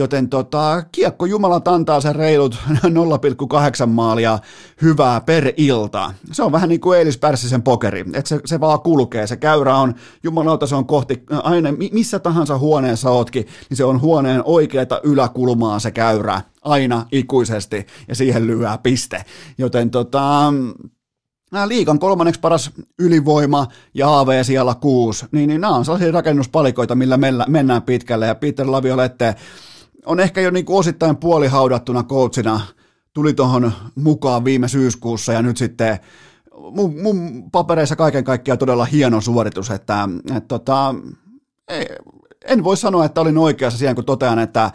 [0.04, 2.56] joten tota, kiekko Jumalat antaa sen reilut
[3.84, 4.40] 0,8 maalia
[4.82, 6.14] hyvää per ilta.
[6.32, 9.76] Se on vähän niin kuin Eilis Pärssisen pokeri, että se, se vaan kulkee, se käyrä
[9.76, 15.02] on, jumalauta se on kohti, aina missä tahansa huoneessa ootkin, niin se on huoneen oikeata
[15.04, 19.26] yläkulmaa se käyrä, aina ikuisesti, ja siihen lyö piste.
[19.58, 20.54] Joten tota,
[21.66, 27.18] liikan kolmanneksi paras ylivoima ja AV siellä kuusi, niin, niin nämä on sellaisia rakennuspalikoita, millä
[27.48, 29.36] mennään pitkälle, ja Peter Laviolette
[30.06, 32.62] on ehkä jo niin kuin osittain puolihaudattuna coachina,
[33.14, 36.00] tuli tuohon mukaan viime syyskuussa ja nyt sitten
[36.72, 40.96] mun, mun papereissa kaiken kaikkiaan todella hieno suoritus, että et tota,
[41.68, 41.86] ei,
[42.46, 44.72] en voi sanoa, että olin oikeassa siihen, kun totean, että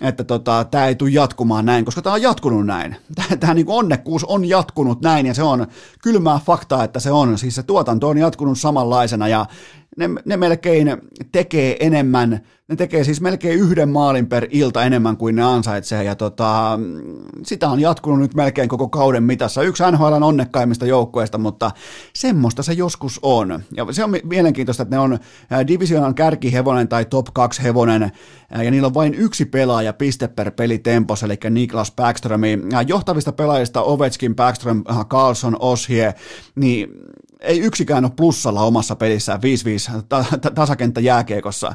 [0.00, 2.96] että tota, tämä ei tule jatkumaan näin, koska tämä on jatkunut näin.
[3.40, 5.66] Tämä niin onnekkuus on jatkunut näin ja se on
[6.02, 7.38] kylmää faktaa, että se on.
[7.38, 9.46] Siis se tuotanto on jatkunut samanlaisena ja
[10.00, 10.96] ne, ne melkein
[11.32, 16.14] tekee enemmän, ne tekee siis melkein yhden maalin per ilta enemmän kuin ne ansaitsee, ja
[16.14, 16.78] tota,
[17.42, 19.62] sitä on jatkunut nyt melkein koko kauden mitassa.
[19.62, 21.70] Yksi NHL onnekkaimmista joukkueista, mutta
[22.14, 23.62] semmoista se joskus on.
[23.76, 25.18] Ja se on mielenkiintoista, että ne on
[25.66, 28.12] divisionan kärkihevonen tai top 2 hevonen,
[28.64, 32.40] ja niillä on vain yksi pelaaja piste per peli tempos, eli Niklas Backström.
[32.86, 36.14] Johtavista pelaajista Ovechkin, Backström, Carlson, Oshie,
[36.54, 36.88] niin
[37.40, 41.72] ei yksikään ole plussalla omassa pelissään 5-5 ta- ta- tasakenttä jääkiekossa.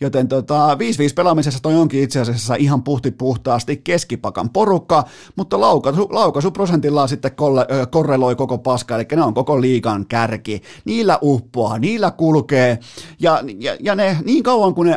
[0.00, 0.78] Joten tota, 5-5
[1.14, 5.04] pelaamisessa toi onkin itse asiassa ihan puhti puhtaasti keskipakan porukka,
[5.36, 10.62] mutta laukaisu, laukaisuprosentillaan sitten kolle, ö, korreloi koko paska, eli ne on koko liigan kärki.
[10.84, 12.78] Niillä uppoaa, niillä kulkee,
[13.20, 14.96] ja, ja, ja ne niin kauan kun ne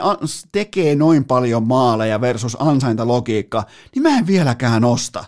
[0.52, 3.64] tekee noin paljon maaleja versus ansaintalogiikka,
[3.96, 5.26] niin mä en vieläkään osta.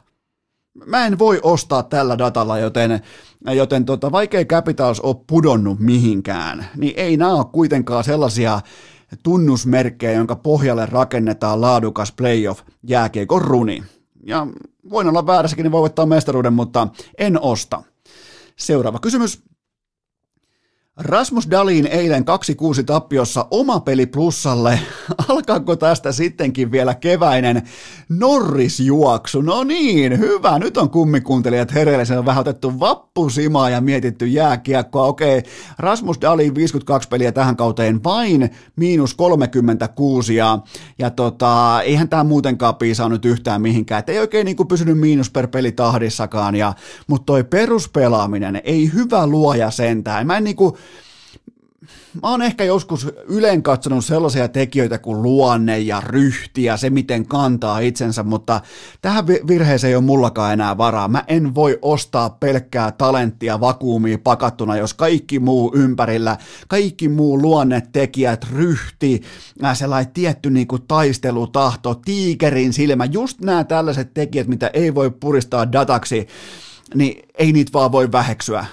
[0.85, 3.01] Mä en voi ostaa tällä datalla, joten
[3.55, 8.61] joten tota, vaikea Capitals ole pudonnut mihinkään, niin ei nämä ole kuitenkaan sellaisia
[9.23, 13.83] tunnusmerkkejä, jonka pohjalle rakennetaan laadukas playoff jääkiekon runi.
[14.25, 14.47] Ja
[14.89, 17.83] voin olla väärässäkin, niin voi voittaa mestaruuden, mutta en osta.
[18.55, 19.43] Seuraava kysymys.
[20.97, 22.23] Rasmus Dalin eilen
[22.79, 24.79] 2-6 tappiossa oma peli plussalle.
[25.29, 27.61] Alkaako tästä sittenkin vielä keväinen
[28.09, 29.41] Norrisjuoksu?
[29.41, 30.59] No niin, hyvä.
[30.59, 32.05] Nyt on kummikuuntelijat hereillä.
[32.05, 35.07] Se on vähän otettu vappusimaa ja mietitty jääkiekkoa.
[35.07, 35.43] Okei,
[35.77, 40.59] Rasmus Dalin 52 peliä tähän kauteen vain miinus 36 ja,
[40.99, 43.99] ja tota, eihän tämä muutenkaan piisaa nyt yhtään mihinkään.
[43.99, 46.55] Et ei oikein niin pysynyt miinus per peli tahdissakaan.
[46.55, 46.73] Ja,
[47.07, 50.27] mutta toi peruspelaaminen, ei hyvä luoja sentään.
[50.27, 50.73] Mä en niin kuin,
[52.21, 57.27] mä oon ehkä joskus yleen katsonut sellaisia tekijöitä kuin luonne ja ryhti ja se, miten
[57.27, 58.61] kantaa itsensä, mutta
[59.01, 61.07] tähän virheeseen ei ole mullakaan enää varaa.
[61.07, 68.45] Mä en voi ostaa pelkkää talenttia vakuumiin pakattuna, jos kaikki muu ympärillä, kaikki muu luonnetekijät,
[68.51, 69.21] ryhti,
[69.73, 75.71] sellainen tietty niin kuin taistelutahto, tiikerin silmä, just nämä tällaiset tekijät, mitä ei voi puristaa
[75.71, 76.27] dataksi,
[76.95, 78.65] niin ei niitä vaan voi väheksyä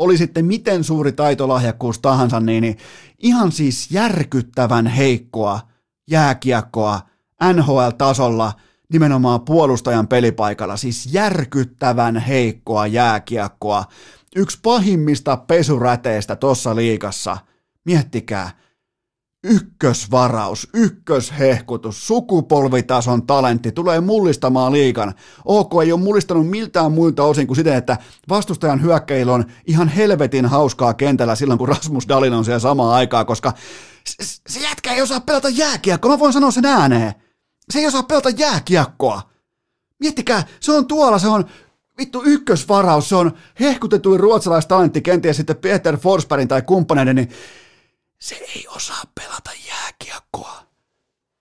[0.00, 2.76] oli sitten miten suuri taitolahjakkuus tahansa, niin, niin
[3.18, 5.60] ihan siis järkyttävän heikkoa
[6.10, 7.00] jääkiekkoa
[7.52, 8.52] NHL-tasolla
[8.92, 13.84] nimenomaan puolustajan pelipaikalla, siis järkyttävän heikkoa jääkiekkoa.
[14.36, 17.36] Yksi pahimmista pesuräteistä tuossa liikassa.
[17.84, 18.50] Miettikää,
[19.44, 25.14] ykkösvaraus, ykköshehkutus, sukupolvitason talentti tulee mullistamaan liikan.
[25.44, 27.96] OK ei ole mullistanut miltään muilta osin kuin siten, että
[28.28, 33.24] vastustajan hyökkäillä on ihan helvetin hauskaa kentällä silloin, kun Rasmus Dalin on siellä samaan aikaa,
[33.24, 33.52] koska
[34.48, 37.14] se jätkä ei osaa pelata jääkiekkoa, mä voin sanoa sen ääneen.
[37.70, 39.22] Se ei osaa pelata jääkiekkoa.
[40.00, 41.44] Miettikää, se on tuolla, se on
[41.98, 47.28] vittu ykkösvaraus, se on hehkutetuin ruotsalaistalentti, kenties sitten Peter Forsbergin tai kumppaneiden, niin
[48.20, 50.62] se ei osaa pelata jääkiekkoa.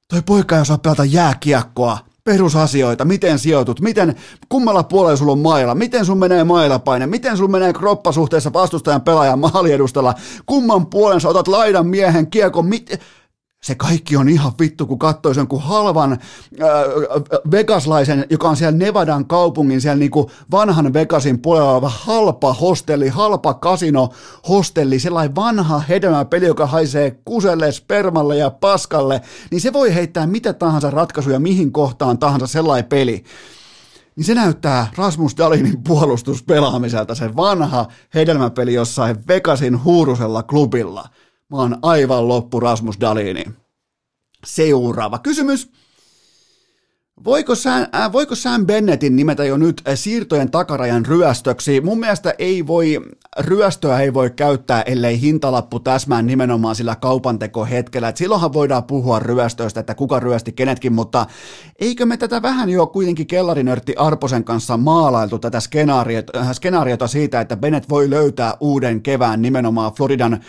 [0.07, 1.97] Toi poika ei osaa pelata jääkiekkoa.
[2.23, 4.15] Perusasioita, miten sijoitut, miten,
[4.49, 9.01] kummalla puolella sulla on mailla, miten sun menee mailapaine, miten sun menee kroppa suhteessa vastustajan
[9.01, 10.15] pelaajan maaliedustalla,
[10.45, 12.99] kumman puolen sä otat laidan miehen kiekon, mit...
[13.63, 16.19] se kaikki on ihan vittu, kun katsoisi jonkun halvan äh,
[17.51, 23.53] Vegaslaisen, joka on siellä Nevadan kaupungin, siellä niinku vanhan Vegasin puolella oleva halpa hostelli, halpa
[23.53, 24.09] kasino
[24.49, 25.83] hostelli, sellainen vanha
[26.29, 31.71] peli, joka haisee kuselle, spermalle ja paskalle, niin se voi heittää mitä tahansa ratkaisuja mihin
[31.71, 33.23] kohtaan tahansa sellainen peli
[34.15, 41.09] niin se näyttää Rasmus Dalinin puolustuspelaamiselta, se vanha hedelmäpeli jossain Vegasin huurusella klubilla.
[41.49, 43.45] Mä oon aivan loppu Rasmus Dalini.
[44.45, 45.71] Seuraava kysymys.
[47.23, 51.81] Voiko Sam, äh, voiko Sam Bennettin nimetä jo nyt äh, siirtojen takarajan ryöstöksi?
[51.81, 53.01] Mun mielestä ei voi,
[53.39, 58.09] ryöstöä ei voi käyttää, ellei hintalappu täsmään nimenomaan sillä kaupantekohetkellä.
[58.09, 61.25] Et silloinhan voidaan puhua ryöstöistä, että kuka ryösti kenetkin, mutta
[61.79, 67.41] eikö me tätä vähän jo kuitenkin kellarinörtti Arposen kanssa maalailtu tätä skenaariota, äh, skenaariota siitä,
[67.41, 70.39] että Bennett voi löytää uuden kevään nimenomaan Floridan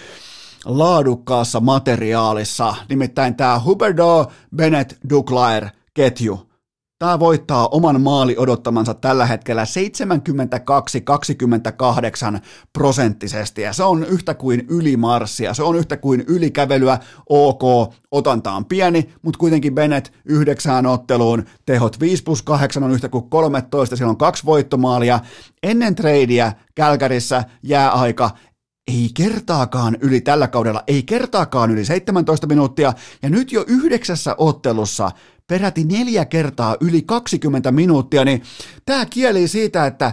[0.64, 6.51] laadukkaassa materiaalissa, nimittäin tämä Huberdo Bennett Duclair ketju.
[6.99, 9.64] Tämä voittaa oman maali odottamansa tällä hetkellä
[12.37, 12.40] 72-28
[12.73, 13.62] prosenttisesti.
[13.62, 17.62] Ja se on yhtä kuin ylimarssia, se on yhtä kuin ylikävelyä, ok,
[18.11, 23.31] otanta on pieni, mutta kuitenkin Bennett yhdeksään otteluun, tehot 5 plus 8 on yhtä kuin
[23.31, 25.20] 13, siellä on kaksi voittomaalia,
[25.62, 28.31] ennen treidiä Kälkärissä jääaika
[28.90, 35.11] ei kertaakaan yli tällä kaudella, ei kertaakaan yli 17 minuuttia, ja nyt jo yhdeksässä ottelussa
[35.46, 38.42] peräti neljä kertaa yli 20 minuuttia, niin
[38.87, 40.12] tämä kieli siitä, että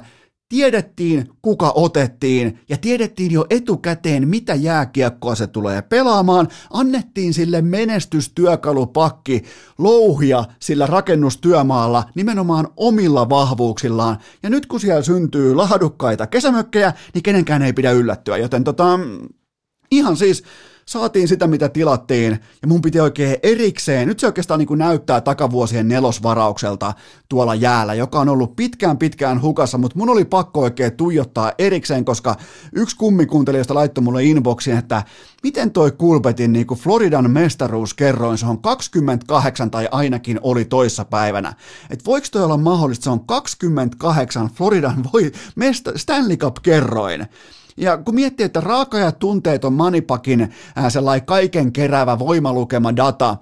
[0.49, 9.43] tiedettiin, kuka otettiin, ja tiedettiin jo etukäteen, mitä jääkiekkoa se tulee pelaamaan, annettiin sille menestystyökalupakki
[9.77, 17.61] louhia sillä rakennustyömaalla nimenomaan omilla vahvuuksillaan, ja nyt kun siellä syntyy laadukkaita kesämökkejä, niin kenenkään
[17.61, 18.99] ei pidä yllättyä, joten tota,
[19.91, 20.43] ihan siis
[20.87, 25.21] saatiin sitä, mitä tilattiin, ja mun piti oikein erikseen, nyt se oikeastaan niin kuin näyttää
[25.21, 26.93] takavuosien nelosvaraukselta
[27.29, 32.05] tuolla jäällä, joka on ollut pitkään pitkään hukassa, mutta mun oli pakko oikein tuijottaa erikseen,
[32.05, 32.35] koska
[32.75, 35.03] yksi kummikuuntelijoista laittoi mulle inboxiin, että
[35.43, 41.05] miten toi Kulpetin niin kuin Floridan mestaruus kerroin, se on 28 tai ainakin oli toissa
[41.05, 41.53] päivänä.
[41.89, 47.27] Että voiko toi olla mahdollista, se on 28 Floridan voi, mesta, Stanley Cup kerroin.
[47.77, 50.51] Ja kun miettii, että raaka ja tunteeton Manipakin äh,
[50.89, 53.37] sellainen kaiken keräävä voimalukema data,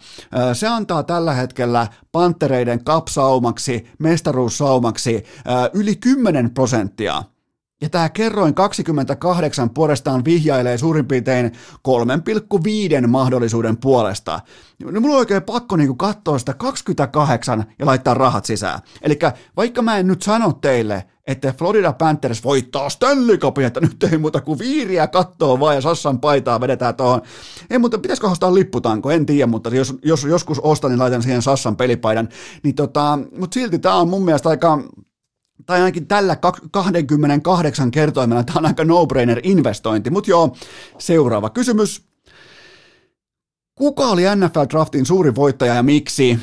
[0.53, 5.23] se antaa tällä hetkellä Pantereiden kapsaumaksi, mestaruussaumaksi
[5.73, 7.23] yli 10 prosenttia.
[7.81, 11.51] Ja tämä kerroin 28 puolestaan vihjailee suurin piirtein
[13.01, 14.39] 3,5 mahdollisuuden puolesta.
[14.79, 18.79] Niin mulla on oikein pakko niinku katsoa sitä 28 ja laittaa rahat sisään.
[19.01, 19.19] Eli
[19.57, 24.17] vaikka mä en nyt sano teille, että Florida Panthers voittaa Stanley Cupin, että nyt ei
[24.17, 27.21] muuta kuin viiriä kattoo vaan ja Sassan paitaa vedetään tuohon.
[27.69, 31.41] Ei, mutta pitäisikö ostaa lipputanko, en tiedä, mutta jos, jos joskus ostan, niin laitan siihen
[31.41, 32.29] Sassan pelipaidan.
[32.63, 34.79] Niin tota, mutta silti tämä on mun mielestä aika,
[35.65, 36.37] tai ainakin tällä
[36.71, 40.09] 28 kertoimella tämä on aika no-brainer investointi.
[40.09, 40.55] Mutta joo,
[40.97, 42.14] seuraava kysymys.
[43.77, 46.39] Kuka oli NFL Draftin suurin voittaja ja miksi?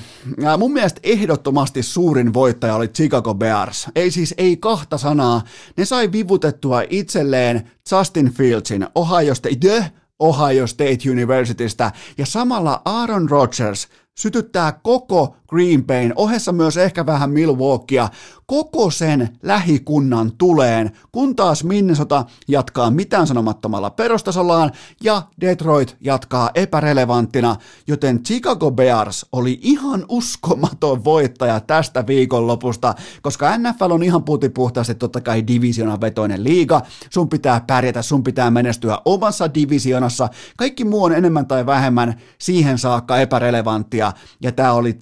[0.59, 3.87] Mun mielestä ehdottomasti suurin voittaja oli Chicago Bears.
[3.95, 5.43] Ei siis ei kahta sanaa.
[5.77, 13.89] Ne sai vivutettua itselleen Justin Fieldsin Ohio State, Ohio State Universitystä ja samalla Aaron Rodgers
[14.19, 18.09] sytyttää koko Green Bayn, ohessa myös ehkä vähän Milwaukeea,
[18.47, 27.57] koko sen lähikunnan tuleen, kun taas Minnesota jatkaa mitään sanomattomalla perustasollaan ja Detroit jatkaa epärelevanttina,
[27.87, 35.21] joten Chicago Bears oli ihan uskomaton voittaja tästä viikonlopusta, koska NFL on ihan putipuhtaasti totta
[35.21, 41.13] kai divisionan vetoinen liiga, sun pitää pärjätä, sun pitää menestyä omassa divisionassa, kaikki muu on
[41.13, 44.93] enemmän tai vähemmän siihen saakka epärelevanttia, ja tämä oli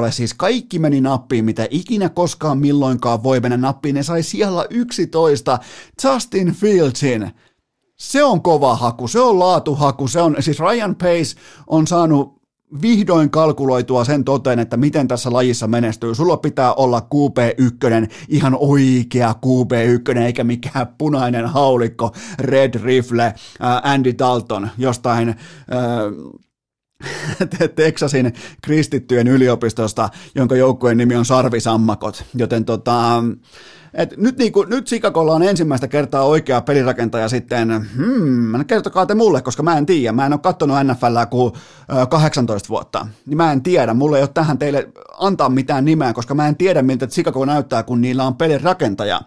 [0.00, 4.22] Chicagolle siis kaikki meni nappiin, mitä ikinä koskaan milloin kuinkaan voi mennä nappiin, ne sai
[4.22, 5.58] siellä 11
[6.04, 7.30] Justin Fieldsin.
[7.96, 11.36] Se on kova haku, se on laatuhaku, se on, siis Ryan Pace
[11.66, 12.40] on saanut
[12.82, 16.14] vihdoin kalkuloitua sen toteen, että miten tässä lajissa menestyy.
[16.14, 23.34] Sulla pitää olla QP1, ihan oikea QP1, eikä mikään punainen haulikko, Red Rifle,
[23.82, 25.28] Andy Dalton, jostain...
[25.28, 25.36] Äh,
[27.74, 28.32] Texasin
[28.62, 32.24] kristittyjen yliopistosta, jonka joukkueen nimi on Sarvisammakot.
[32.34, 33.22] Joten tota,
[33.94, 39.14] Et nyt, niin kuin, nyt Chicagolla on ensimmäistä kertaa oikea pelirakentaja sitten, hmm, kertokaa te
[39.14, 41.52] mulle, koska mä en tiedä, mä en ole katsonut NFLää kuin
[42.10, 46.34] 18 vuotta, niin mä en tiedä, mulle ei ole tähän teille antaa mitään nimeä, koska
[46.34, 49.20] mä en tiedä, miltä Chicago näyttää, kun niillä on pelirakentaja.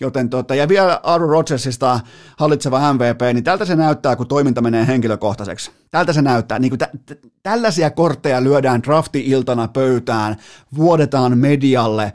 [0.00, 2.00] Joten tota, ja vielä Aaron Rodgersista
[2.36, 5.70] hallitseva MVP, niin tältä se näyttää, kun toiminta menee henkilökohtaiseksi.
[5.90, 6.58] Tältä se näyttää.
[6.58, 10.36] Niin kuin tä- tä- tällaisia kortteja lyödään drafti-iltana pöytään,
[10.76, 12.12] vuodetaan medialle,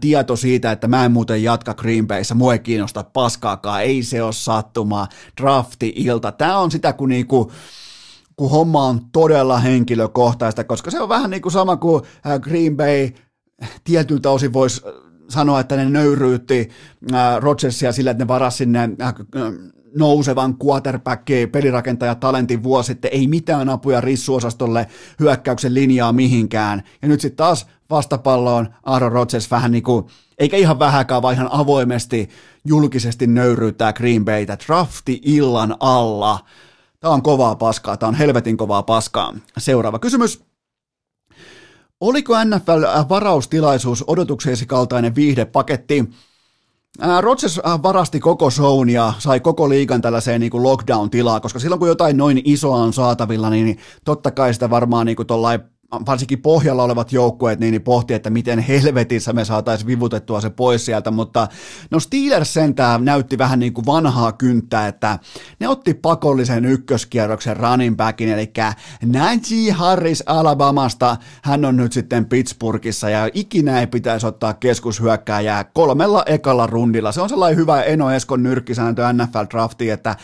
[0.00, 4.22] tieto siitä, että mä en muuten jatka Green Bayssä, mua ei kiinnosta paskaakaan, ei se
[4.22, 5.08] ole sattumaa,
[5.40, 6.32] drafti-ilta.
[6.32, 7.52] Tämä on sitä, kun niinku,
[8.36, 12.76] kun homma on todella henkilökohtaista, koska se on vähän niin kuin sama kuin äh, Green
[12.76, 13.10] Bay
[13.84, 14.82] tietyltä osin voisi
[15.28, 16.70] sanoa, että ne nöyryytti
[17.14, 18.88] äh, Rodgersia sillä, että ne varasi sinne
[19.96, 24.86] nousevan quarterback, pelirakentaja talentin vuosi sitten, ei mitään apuja rissuosastolle
[25.20, 26.82] hyökkäyksen linjaa mihinkään.
[27.02, 30.06] Ja nyt sitten taas vastapalloon Aaron Rodgers vähän niin kuin,
[30.38, 32.28] eikä ihan vähäkään, vaan ihan avoimesti
[32.64, 36.38] julkisesti nöyryyttää Green Baytä drafti illan alla.
[37.00, 39.34] Tämä on kovaa paskaa, tämä on helvetin kovaa paskaa.
[39.58, 40.44] Seuraava kysymys.
[42.00, 46.04] Oliko NFL-varaustilaisuus odotuksesi kaltainen viihdepaketti?
[47.20, 52.16] Rodgers varasti koko shown ja sai koko liigan tällaiseen niin lockdown-tilaa, koska silloin kun jotain
[52.16, 55.26] noin isoa on saatavilla, niin totta kai sitä varmaan niin kuin
[56.06, 60.86] varsinkin pohjalla olevat joukkueet niin, niin pohti, että miten helvetissä me saataisiin vivutettua se pois
[60.86, 61.48] sieltä, mutta
[61.90, 65.18] no Steelers sentään näytti vähän niin kuin vanhaa kynttää, että
[65.60, 68.52] ne otti pakollisen ykköskierroksen running backin, eli
[69.04, 76.22] Najee Harris Alabamasta, hän on nyt sitten Pittsburghissa ja ikinä ei pitäisi ottaa keskushyökkääjää kolmella
[76.26, 77.12] ekalla rundilla.
[77.12, 80.16] Se on sellainen hyvä Eno Eskon nyrkkisääntö NFL-draftiin, että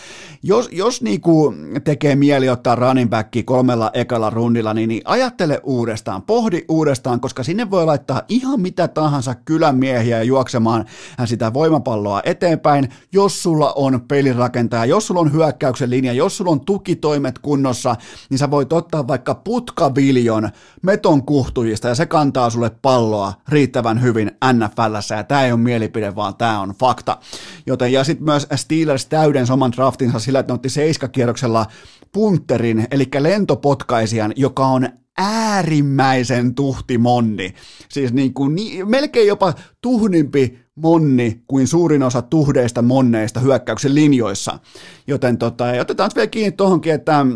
[0.42, 1.54] jos, jos niinku
[1.84, 7.20] tekee mieli ottaa running backi kolmella ekalla rundilla, niin, niin ajattele ajattele uudestaan, pohdi uudestaan,
[7.20, 10.84] koska sinne voi laittaa ihan mitä tahansa kylämiehiä juoksemaan
[11.24, 16.61] sitä voimapalloa eteenpäin, jos sulla on pelirakentaja, jos sulla on hyökkäyksen linja, jos sulla on
[16.61, 17.96] tukitoimet kunnossa,
[18.30, 20.50] niin sä voit ottaa vaikka putkaviljon
[20.82, 26.14] meton kuhtujista ja se kantaa sulle palloa riittävän hyvin NFLssä ja tämä ei ole mielipide,
[26.14, 27.18] vaan tämä on fakta.
[27.66, 31.66] Joten ja sitten myös Steelers täyden oman draftinsa sillä, että ne otti seiskakierroksella
[32.12, 34.88] punterin, eli lentopotkaisijan, joka on
[35.18, 37.54] äärimmäisen tuhti monni.
[37.88, 44.58] Siis niin kuin, niin, melkein jopa tuhnimpi monni kuin suurin osa tuhdeista monneista hyökkäyksen linjoissa.
[45.06, 47.26] Joten tota, otetaan vielä kiinni tuohonkin, että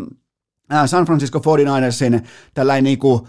[0.85, 2.21] San Francisco 49ersin
[2.53, 3.21] tällainen niin kuin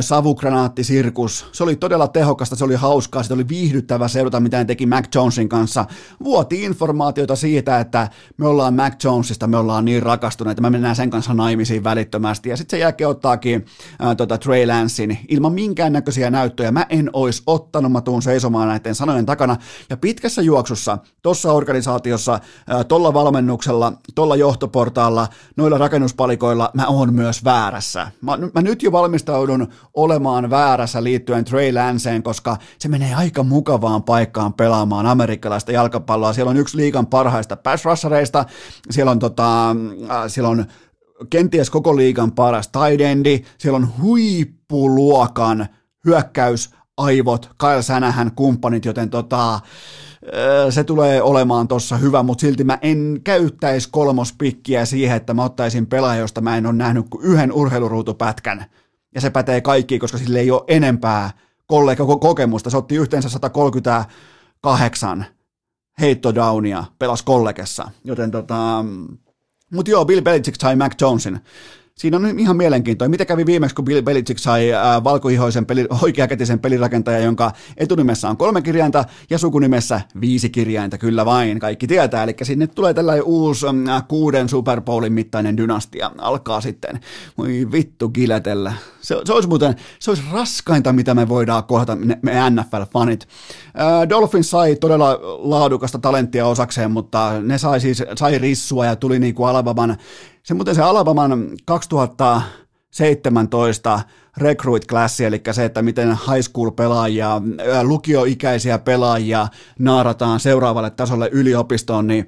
[0.00, 1.46] savukranaattisirkus.
[1.52, 5.14] Se oli todella tehokasta, se oli hauskaa, se oli viihdyttävä seurata, mitä ne teki Mac
[5.14, 5.84] Jonesin kanssa.
[6.24, 11.10] Vuoti informaatiota siitä, että me ollaan Mac Jonesista, me ollaan niin rakastuneita, me mennään sen
[11.10, 12.48] kanssa naimisiin välittömästi.
[12.48, 13.66] Ja sitten sen jälkeen ottaakin
[13.98, 16.70] ää, tota Trey Lancein ilman minkäännäköisiä näyttöjä.
[16.70, 19.56] Mä en ois ottanut, mä tuun seisomaan näiden sanojen takana.
[19.90, 22.40] Ja pitkässä juoksussa, tuossa organisaatiossa,
[22.88, 28.10] tuolla valmennuksella, tuolla johtoportaalla, noilla rakennuspalikoilla mä oon myös väärässä.
[28.20, 34.02] Mä, mä nyt jo valmistaudun olemaan väärässä liittyen Trey Lanceen, koska se menee aika mukavaan
[34.02, 36.32] paikkaan pelaamaan amerikkalaista jalkapalloa.
[36.32, 38.44] Siellä on yksi liigan parhaista pass rushereista,
[38.90, 39.76] siellä on, tota, äh,
[40.26, 40.64] siellä on
[41.30, 45.66] kenties koko liigan paras tight endi, siellä on huippuluokan
[46.04, 49.60] hyökkäys, aivot, Kyle Sänähän kumppanit, joten tota, äh,
[50.70, 55.86] se tulee olemaan tossa hyvä, mutta silti mä en käyttäisi kolmospikkiä siihen, että mä ottaisin
[55.86, 58.64] pelaaja, josta mä en ole nähnyt kuin yhden urheiluruutupätkän
[59.14, 61.30] ja se pätee kaikkiin, koska sille ei ole enempää
[61.66, 62.70] kollega kokemusta.
[62.70, 65.26] Se otti yhteensä 138
[66.00, 68.84] heittodownia, pelas kollegessa, joten tota,
[69.72, 71.40] mutta joo, Bill Belichick sai Mac Jonesin.
[72.00, 73.10] Siinä on ihan mielenkiintoinen.
[73.10, 78.36] Mitä kävi viimeksi, kun Bill Belichick sai äh, valkoihoisen peli, oikeakätisen pelirakentajan, jonka etunimessä on
[78.36, 82.22] kolme kirjainta ja sukunimessä viisi kirjainta, kyllä vain, kaikki tietää.
[82.22, 87.00] Eli sinne tulee tällainen uusi äh, kuuden Super Bowlin mittainen dynastia, alkaa sitten.
[87.38, 88.72] Voi vittu kiletellä.
[89.00, 93.28] Se, se olisi muuten, se olisi raskainta, mitä me voidaan kohdata, me, me NFL-fanit.
[93.80, 99.18] Äh, Dolphins sai todella laadukasta talenttia osakseen, mutta ne sai siis, sai rissua ja tuli
[99.18, 99.96] niin kuin Alabaman
[100.42, 104.00] se muuten se Alabaman 2017
[104.36, 107.42] recruit classi, eli se, että miten high school pelaajia,
[107.82, 112.26] lukioikäisiä pelaajia naarataan seuraavalle tasolle yliopistoon, niin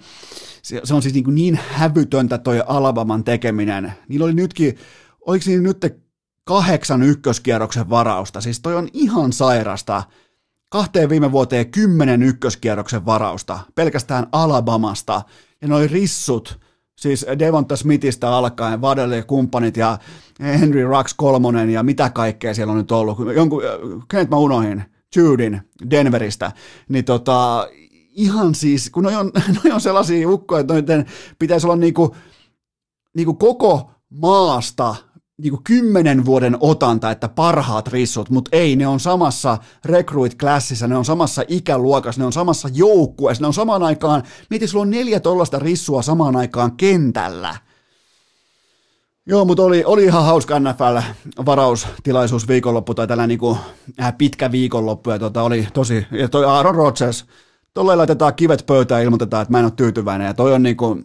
[0.63, 3.93] se on siis niin, niin hävytöntä toi Alabaman tekeminen.
[4.09, 4.79] Niillä oli nytkin,
[5.27, 6.03] oliko siinä nyt
[6.45, 10.03] kahdeksan ykköskierroksen varausta, siis toi on ihan sairasta.
[10.69, 15.23] Kahteen viime vuoteen kymmenen ykköskierroksen varausta, pelkästään Alabamasta,
[15.63, 16.61] ja noi rissut,
[17.03, 19.99] Siis Devonta Smithistä alkaen, Vadelle ja kumppanit ja
[20.41, 23.19] Henry Rux kolmonen ja mitä kaikkea siellä on nyt ollut.
[23.35, 23.63] Jonkun,
[24.11, 24.85] kenet mä unohin?
[25.17, 26.53] Judin Denveristä,
[26.89, 27.69] niin tota,
[28.11, 29.31] ihan siis, kun noi on,
[29.65, 31.07] noi on sellaisia ukkoja, että noiden
[31.39, 32.17] pitäisi olla niinku,
[33.17, 34.95] niinku koko maasta
[35.43, 41.05] niinku kymmenen vuoden otanta, että parhaat rissut, mutta ei, ne on samassa recruit-klassissa, ne on
[41.05, 45.59] samassa ikäluokassa, ne on samassa joukkueessa, ne on samaan aikaan, mieti, sulla on neljä tollasta
[45.59, 47.57] rissua samaan aikaan kentällä.
[49.27, 53.29] Joo, mutta oli, oli ihan hauska NFL-varaustilaisuus viikonloppu tai tällä
[54.01, 57.27] äh, pitkä viikonloppu ja tota, oli tosi, ja toi Aaron Rodgers,
[57.75, 60.27] Tuolle laitetaan kivet pöytään ja ilmoitetaan, että mä en ole tyytyväinen.
[60.27, 60.99] Ja toi on niinku,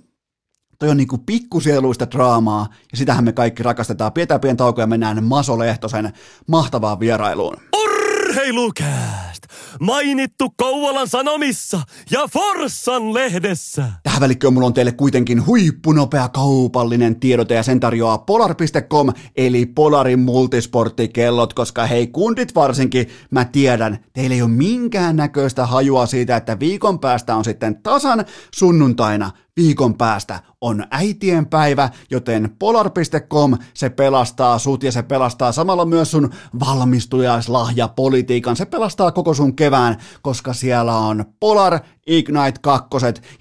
[0.79, 4.13] toi on niinku pikkusieluista draamaa, ja sitähän me kaikki rakastetaan.
[4.13, 6.13] Pidetään pieni tauko ja mennään Maso Lehtosen
[6.47, 7.57] mahtavaan vierailuun.
[7.83, 9.43] Urheilukääst!
[9.79, 13.91] Mainittu Kouvolan Sanomissa ja Forssan lehdessä.
[14.03, 20.19] Tähän välikköön mulla on teille kuitenkin huippunopea kaupallinen tiedote ja sen tarjoaa polar.com eli Polarin
[20.19, 26.59] multisporttikellot, koska hei kundit varsinkin, mä tiedän, teillä ei ole minkään näköistä hajua siitä, että
[26.59, 28.25] viikon päästä on sitten tasan
[28.55, 35.85] sunnuntaina viikon päästä on äitien päivä, joten polar.com se pelastaa sut ja se pelastaa samalla
[35.85, 36.29] myös sun
[36.59, 38.55] valmistujaislahjapolitiikan.
[38.55, 42.87] Se pelastaa koko sun kevään, koska siellä on Polar Ignite 2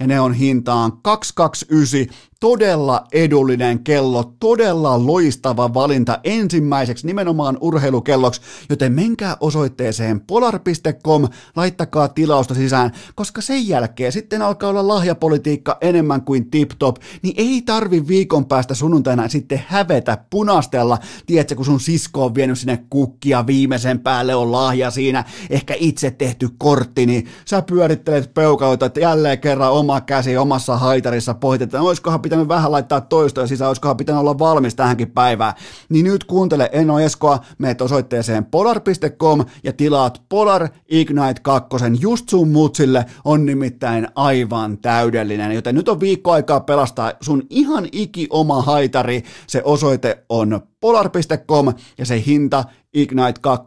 [0.00, 8.40] ja ne on hintaan 229 todella edullinen kello, todella loistava valinta ensimmäiseksi nimenomaan urheilukelloksi,
[8.70, 16.22] joten menkää osoitteeseen polar.com, laittakaa tilausta sisään, koska sen jälkeen sitten alkaa olla lahjapolitiikka enemmän
[16.22, 22.24] kuin tip-top, niin ei tarvi viikon päästä sunnuntaina sitten hävetä, punastella, tiedätkö, kun sun sisko
[22.24, 27.62] on vienyt sinne kukkia viimeisen päälle on lahja siinä, ehkä itse tehty kortti, niin sä
[27.62, 33.46] pyörittelet peukaloita, että jälleen kerran oma käsi omassa haitarissa pohditaan, olisikohan pitänyt vähän laittaa toistoja
[33.46, 35.52] sisään, olisikohan pitänyt olla valmis tähänkin päivään.
[35.88, 41.68] Niin nyt kuuntele Eno Eskoa, meet osoitteeseen polar.com ja tilaat Polar Ignite 2
[42.00, 45.52] just sun mutsille, on nimittäin aivan täydellinen.
[45.52, 49.22] Joten nyt on viikko aikaa pelastaa sun ihan iki oma haitari.
[49.46, 52.64] Se osoite on polar.com ja se hinta
[52.96, 53.64] Ignite 2,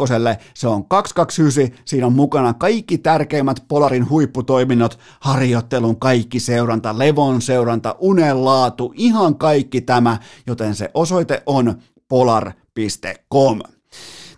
[0.53, 7.95] se on 229, siinä on mukana kaikki tärkeimmät Polarin huipputoiminnot, harjoittelun kaikki seuranta, levon seuranta,
[7.99, 10.17] unen laatu, ihan kaikki tämä,
[10.47, 11.75] joten se osoite on
[12.07, 13.59] polar.com.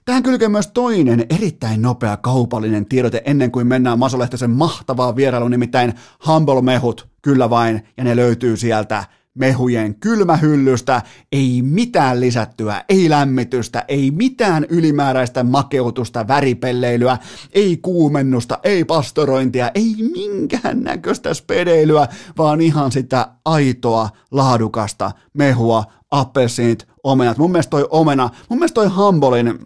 [0.05, 5.93] Tähän kylkee myös toinen erittäin nopea kaupallinen tiedote ennen kuin mennään Masolehtosen mahtavaa vierailuun, nimittäin
[6.27, 11.01] Humble Mehut, kyllä vain, ja ne löytyy sieltä mehujen kylmähyllystä,
[11.31, 17.17] ei mitään lisättyä, ei lämmitystä, ei mitään ylimääräistä makeutusta, väripelleilyä,
[17.53, 22.07] ei kuumennusta, ei pastorointia, ei minkään näköistä spedeilyä,
[22.37, 27.37] vaan ihan sitä aitoa, laadukasta mehua, appelsiinit, omenat.
[27.37, 29.59] Mun mielestä toi omena, mun mielestä toi Hambolin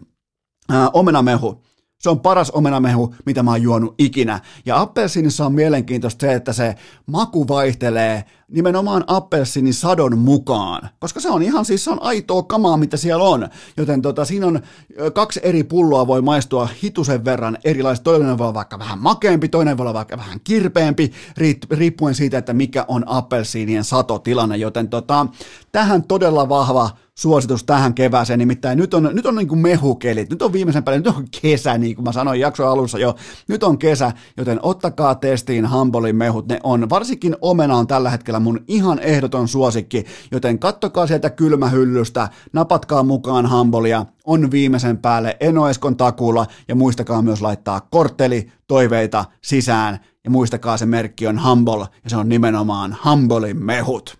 [0.68, 1.62] ää, omenamehu,
[2.06, 4.40] se on paras omenamehu, mitä mä oon juonut ikinä.
[4.66, 6.74] Ja appelsiinissa on mielenkiintoista se, että se
[7.06, 12.76] maku vaihtelee nimenomaan appelsiinin sadon mukaan, koska se on ihan siis se on aitoa kamaa,
[12.76, 13.48] mitä siellä on.
[13.76, 14.60] Joten tota, siinä on
[15.14, 18.04] kaksi eri pulloa voi maistua hitusen verran erilaiset.
[18.04, 21.12] Toinen voi olla vaikka vähän makeampi, toinen voi olla vaikka vähän kirpeämpi,
[21.70, 24.56] riippuen siitä, että mikä on appelsiinien satotilanne.
[24.56, 25.26] Joten tota,
[25.72, 30.42] tähän todella vahva suositus tähän kevääseen, nimittäin nyt on, nyt on niin kuin mehukelit, nyt
[30.42, 33.16] on viimeisen päälle, nyt on kesä, niin kuin mä sanoin jakson alussa jo,
[33.48, 38.40] nyt on kesä, joten ottakaa testiin Hambolin mehut, ne on, varsinkin omena on tällä hetkellä
[38.40, 45.96] mun ihan ehdoton suosikki, joten kattokaa sieltä kylmähyllystä, napatkaa mukaan Hambolia, on viimeisen päälle Enoeskon
[45.96, 52.10] takulla ja muistakaa myös laittaa kortteli toiveita sisään ja muistakaa se merkki on Humble ja
[52.10, 54.18] se on nimenomaan Humbolin mehut.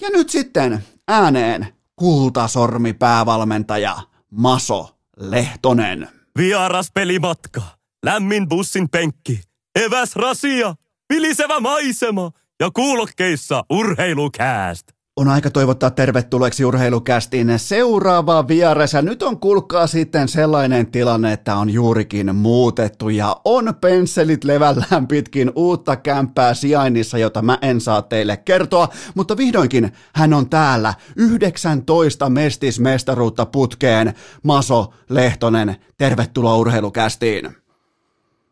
[0.00, 3.96] Ja nyt sitten ääneen kultasormi päävalmentaja
[4.30, 6.08] Maso Lehtonen.
[6.38, 7.62] Vieras pelimatka,
[8.04, 9.40] lämmin bussin penkki,
[9.84, 10.74] eväs rasia,
[11.14, 12.30] vilisevä maisema
[12.60, 14.93] ja kuulokkeissa urheilukääst.
[15.16, 18.92] On aika toivottaa tervetulleeksi urheilukästiin seuraava vieras.
[18.92, 25.06] Ja nyt on kulkaa sitten sellainen tilanne, että on juurikin muutettu ja on pensselit levällään
[25.06, 28.88] pitkin uutta kämppää sijainnissa, jota mä en saa teille kertoa.
[29.14, 34.14] Mutta vihdoinkin hän on täällä 19 mestismestaruutta putkeen.
[34.42, 37.63] Maso Lehtonen, tervetuloa urheilukästiin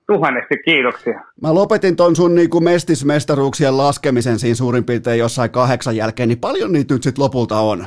[0.06, 1.20] tuhannesti kiitoksia.
[1.42, 6.72] Mä lopetin ton sun niinku mestismestaruuksien laskemisen siinä suurin piirtein jossain kahdeksan jälkeen, niin paljon
[6.72, 7.78] niitä nyt sitten lopulta on?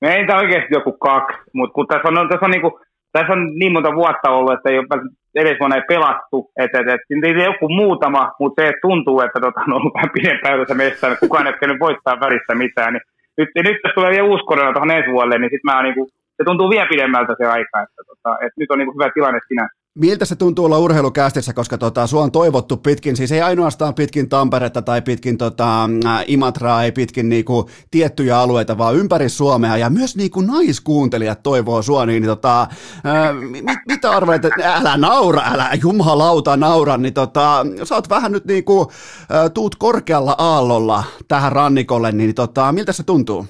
[0.00, 2.80] No ei tämä oikeasti joku kaksi, mutta kun tässä on, tässä on, niinku,
[3.12, 4.86] tässä on niin monta vuotta ollut, että ei ole
[5.34, 9.60] edes vuonna ei pelattu, että et, et, et, joku muutama, mutta se tuntuu, että tota,
[9.60, 13.02] on ollut vähän pidempään tässä että kukaan ei ole voittaa väristä mitään, niin
[13.38, 16.44] nyt, nyt jos tulee vielä uusi korona tuohon ensi vuodelle, niin sit mä niinku, se
[16.44, 19.68] tuntuu vielä pidemmältä se aika, että, tota, että nyt on niinku hyvä tilanne sinä.
[20.00, 24.28] Miltä se tuntuu olla urheilukästissä, koska tota, sua on toivottu pitkin, siis ei ainoastaan pitkin
[24.28, 29.90] Tamperetta tai pitkin tota, äh, Imatraa, ei pitkin niinku, tiettyjä alueita, vaan ympäri Suomea ja
[29.90, 32.66] myös niinku, naiskuuntelijat toivoo sua, niin tota,
[33.04, 38.44] ää, mit, mitä arvelet, älä naura, älä jumalauta naura, niin tota, sä oot vähän nyt
[38.44, 38.90] niinku,
[39.30, 43.46] ää, tuut korkealla aallolla tähän rannikolle, niin tota, miltä se tuntuu?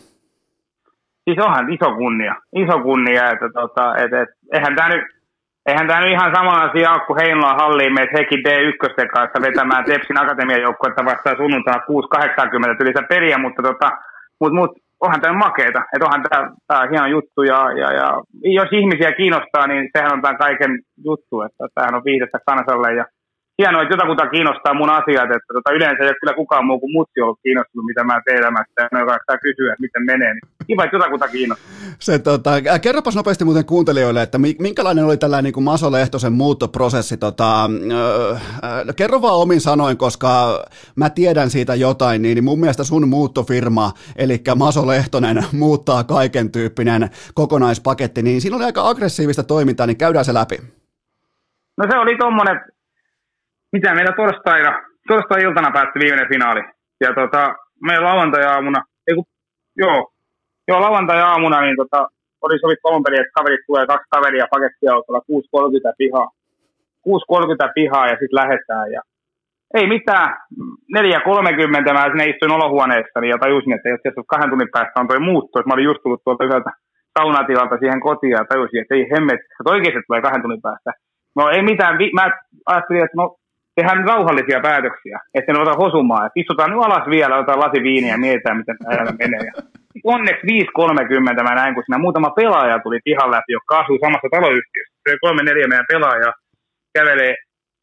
[1.24, 5.17] Siis onhan iso kunnia, iso kunnia, että tota, et, et, eihän tämä nyt
[5.68, 9.84] eihän tämä nyt ihan sama asia ole, kun Heinolan halliin meitä hekin D1 kanssa vetämään
[9.84, 11.86] Tepsin akatemian joukkuetta vastaan sunnuntaina
[12.78, 13.88] 6-80 yli periä, mutta tota,
[14.40, 18.08] mut, mut, onhan tämä makeeta, että onhan tämä, tämä hieno juttu ja, ja, ja,
[18.58, 20.72] jos ihmisiä kiinnostaa, niin sehän on tämän kaiken
[21.04, 23.04] juttu, että tämähän on viihdettä kansalle ja
[23.58, 26.92] hienoa, että jotakuta kiinnostaa mun asiat, että tota, yleensä ei ole kyllä kukaan muu kuin
[26.92, 30.66] mutsi ollut kiinnostunut, mitä mä teen elämästä, ja ne saa kysyä, että miten menee, niin
[30.66, 31.68] kiva, että jotakuta kiinnostaa.
[31.98, 32.50] Se, tota,
[32.82, 38.96] kerropas nopeasti muuten kuuntelijoille, että minkälainen oli tällainen niin kuin Maso Lehtosen muuttoprosessi, tota, äh,
[38.96, 40.28] kerro vaan omin sanoin, koska
[40.96, 47.10] mä tiedän siitä jotain, niin mun mielestä sun muuttofirma, eli Maso Lehtonen muuttaa kaiken tyyppinen
[47.34, 50.56] kokonaispaketti, niin siinä oli aika aggressiivista toimintaa, niin käydään se läpi.
[51.76, 52.60] No se oli tuommoinen
[53.72, 56.62] mitä meillä torstaina, torstai-iltana päättyi viimeinen finaali.
[57.00, 57.54] Ja tota,
[57.86, 59.24] meillä lauantai-aamuna, ei kun,
[59.76, 59.98] joo,
[60.68, 62.08] joo, lauantai-aamuna, niin tota,
[62.42, 66.28] oli sovittu alun perin, että kaverit tulee kaksi kaveria pakettiautolla, 6.30 pihaa.
[67.08, 68.92] 6.30 pihaa ja sitten lähdetään.
[68.92, 69.00] Ja
[69.74, 70.28] ei mitään,
[70.96, 75.20] 4.30 mä sinne istuin olohuoneessani ja tajusin, että jos tässä kahden tunnin päästä on toi
[75.20, 76.70] muutto, että mä olin just tullut tuolta yhdeltä
[77.18, 80.90] saunatilalta siihen kotiin ja tajusin, että ei hemmet, että oikeasti tulee kahden tunnin päästä.
[81.36, 82.24] No ei mitään, mä
[82.66, 83.24] ajattelin, että no
[83.78, 86.26] tehdään rauhallisia päätöksiä, että ne ota hosumaan.
[86.26, 89.44] Että istutaan nyt alas vielä, otetaan lasi viiniä ja mietitään, miten tämä menee.
[89.46, 89.52] Ja
[90.14, 94.94] onneksi 5.30 mä näin, kun siinä muutama pelaaja tuli pihan läpi, joka asuu samassa taloyhtiössä.
[95.04, 96.32] Se kolme neljä meidän pelaajaa
[96.96, 97.34] kävelee,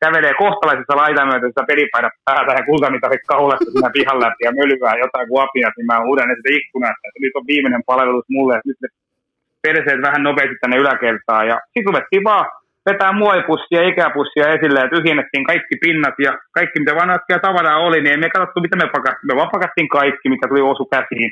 [0.03, 5.27] kävelee kohtalaisessa laitamyötä sitä pelipaidat päätä ja kultamitarit kaulasta siinä pihan läpi ja mölyvää jotain
[5.27, 8.81] kuin apinat, niin mä huudan sitä ikkunasta, että nyt on viimeinen palvelus mulle, että nyt
[8.81, 8.89] ne
[9.65, 11.43] perseet vähän nopeasti tänne yläkertaan.
[11.51, 12.45] Ja sitten ruvettiin vaan
[12.89, 18.01] vetää muovipussia ja ikäpussia esille ja tyhjennettiin kaikki pinnat ja kaikki mitä vanhaskia tavaraa oli,
[18.01, 19.27] niin me katsottu mitä me pakattiin.
[19.27, 21.31] Me vaan pakattiin kaikki, mikä tuli osu käsiin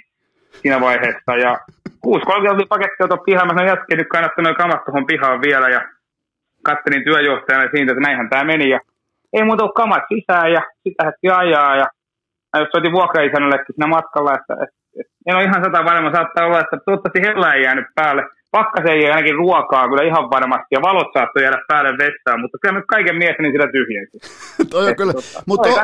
[0.59, 1.31] siinä vaiheessa.
[1.45, 1.51] Ja
[2.07, 5.67] 6.30 oli paketti oto pihaan, mä sanoin jätkin, nyt kannattaa noin kamat tuohon pihaan vielä.
[5.69, 5.81] Ja
[6.63, 8.69] kattelin työjohtajana siitä, että näinhän tämä meni.
[8.69, 8.79] Ja
[9.33, 11.75] ei muuta ole kamat sisään ja sitä hetki ajaa.
[11.75, 11.87] Ja
[12.51, 16.45] mä just soitin vuokraisännöllekin siinä matkalla, että, että, että en ole ihan sata varma, saattaa
[16.45, 18.23] olla, että toivottavasti hella ei jäänyt päälle
[18.57, 22.75] pakkaseen ei ainakin ruokaa kyllä ihan varmasti, ja valot saattoi jäädä päälle vessaan, mutta kyllä
[22.79, 24.15] me kaiken mies niin sitä tyhjensi.
[24.71, 25.75] toi on kyllä, tota, mutta to,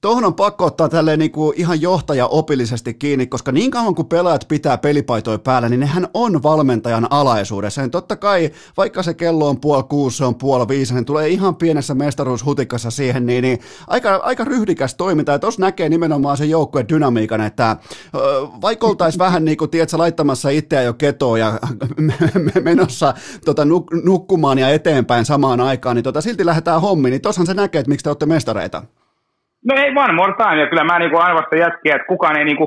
[0.00, 4.08] Tuohon on pakko ottaa tälleen niin kuin ihan johtaja opillisesti kiinni, koska niin kauan kuin
[4.08, 7.80] pelaajat pitää pelipaitoja päällä, niin nehän on valmentajan alaisuudessa.
[7.80, 11.28] Ja totta kai, vaikka se kello on puoli kuusi, se on puoli viisi, niin tulee
[11.28, 15.32] ihan pienessä mestaruushutikassa siihen, niin, niin aika, aika ryhdikäs toiminta.
[15.32, 17.76] Ja tuossa näkee nimenomaan se joukkueen dynamiikan, että
[18.60, 21.58] vaikka oltaisiin vähän niin kuin, tiedätkö, laittamassa itseä jo ketoa ja
[22.62, 27.46] menossa tota, nuk- nukkumaan ja eteenpäin samaan aikaan, niin tota, silti lähdetään hommiin, niin tossahan
[27.46, 28.82] se näkee, että miksi te olette mestareita.
[29.68, 32.66] No ei vaan more time, ja kyllä mä niinku arvostan jätkiä, että kukaan ei niinku,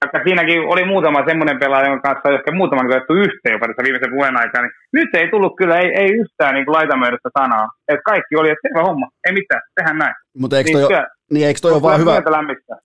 [0.00, 3.84] vaikka siinäkin oli muutama semmoinen pelaaja, jonka kanssa on ehkä muutaman otettu yhteen jopa tässä
[3.86, 7.66] viimeisen vuoden aikana, niin nyt ei tullut kyllä, ei, ei yhtään niin laitamöydöstä sanaa.
[7.88, 10.14] Että kaikki oli, että selvä homma, ei mitään, tehdään näin.
[10.38, 12.14] Mutta eikö niin toi, niin, niin eikö toi ole vaan hyvä,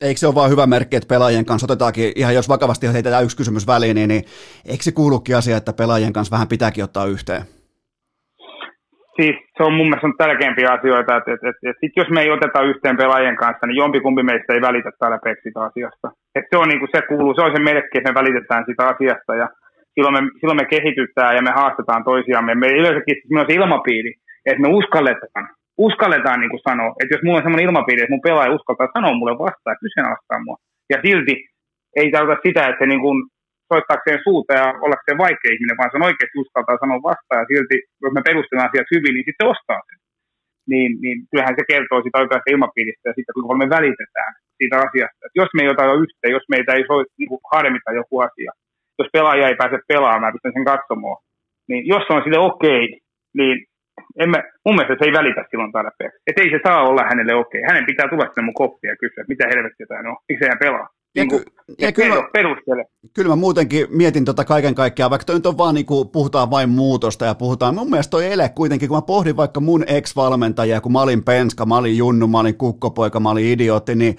[0.02, 3.38] eikö se ole vaan hyvä merkki, että pelaajien kanssa otetaankin, ihan jos vakavasti heitetään yksi
[3.38, 4.24] kysymys väliin, niin, niin
[4.66, 7.57] eikö se kuulukin asia, että pelaajien kanssa vähän pitääkin ottaa yhteen?
[9.20, 12.32] Siis se on mun mielestä tärkeimpiä asioita, että, että, että, että sit jos me ei
[12.38, 16.08] oteta yhteen pelaajien kanssa, niin jompikumpi meistä ei välitä täällä siitä asiasta.
[16.36, 18.84] Että se on niin kuin se kuuluu, se on se merkki, että me välitetään sitä
[18.94, 19.48] asiasta ja
[19.94, 22.56] silloin me, silloin me kehitytään ja me haastetaan toisiamme.
[22.56, 24.12] Me yleensäkin siis on se ilmapiiri,
[24.46, 25.46] että me uskalletaan,
[25.78, 29.20] uskalletaan niin kuin sanoa, että jos mulla on sellainen ilmapiiri, että mun pelaaja uskaltaa sanoa
[29.20, 30.58] mulle vastaan ja kyseenalaistaa mua,
[30.92, 31.36] ja silti
[32.00, 33.18] ei tarkoita sitä, että se niin kuin
[33.72, 37.78] soittaakseen suuta ja ollakseen vaikea ihminen, vaan se on oikeasti uskaltaa sanoa vastaan ja silti,
[38.04, 40.00] jos me perustellaan asiat hyvin, niin sitten ostaa sen.
[40.72, 45.22] Niin, niin kyllähän se kertoo siitä oikeasta ilmapiiristä ja siitä, kuinka me välitetään siitä asiasta.
[45.26, 48.52] Et jos me ei ota yhteen, jos meitä ei soi, niin harmita joku asia,
[49.00, 51.18] jos pelaaja ei pääse pelaamaan, pistän sen katsomaan,
[51.70, 53.00] niin jos on sille okei, okay,
[53.40, 53.56] niin
[54.22, 56.18] en mä, mun mielestä se ei välitä silloin tarpeeksi.
[56.28, 57.62] Että ei se saa olla hänelle okei.
[57.62, 57.68] Okay.
[57.70, 60.88] Hänen pitää tulla sinne mun koppia ja kysyä, mitä helvettiä tämä on, miksi hän pelaa.
[61.22, 62.86] Niin kuin, ky- ja kyllä, perustele.
[63.14, 66.52] kyllä mä muutenkin mietin tota kaiken kaikkiaan, vaikka toi nyt on vaan niin kuin, puhutaan
[66.52, 70.82] vain muutosta ja puhutaan, mun mielestä toi ele kuitenkin, kun mä pohdin vaikka mun ex-valmentajia,
[70.82, 74.18] kun mä olin penska, mä olin junnu, mä olin kukkopoika, mä olin idiootti, niin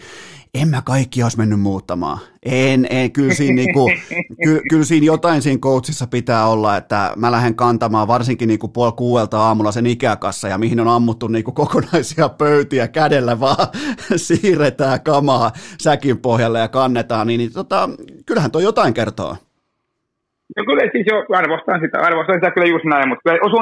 [0.55, 2.19] en mä kaikki olisi mennyt muuttamaan.
[2.47, 3.91] En, en kyllä, siinä niinku,
[4.45, 8.93] ky, kyllä siinä jotain siinä coachissa pitää olla, että mä lähden kantamaan varsinkin niinku puoli
[8.97, 13.67] kuuelta aamulla sen ikäkassa ja mihin on ammuttu niinku kokonaisia pöytiä kädellä vaan
[14.27, 17.89] siirretään kamaa säkin pohjalle ja kannetaan, niin, niin tota,
[18.27, 19.37] kyllähän toi jotain kertoo.
[20.57, 23.61] No kyllä siis jo arvostan sitä, arvostan sitä kyllä just näin, mutta osuu,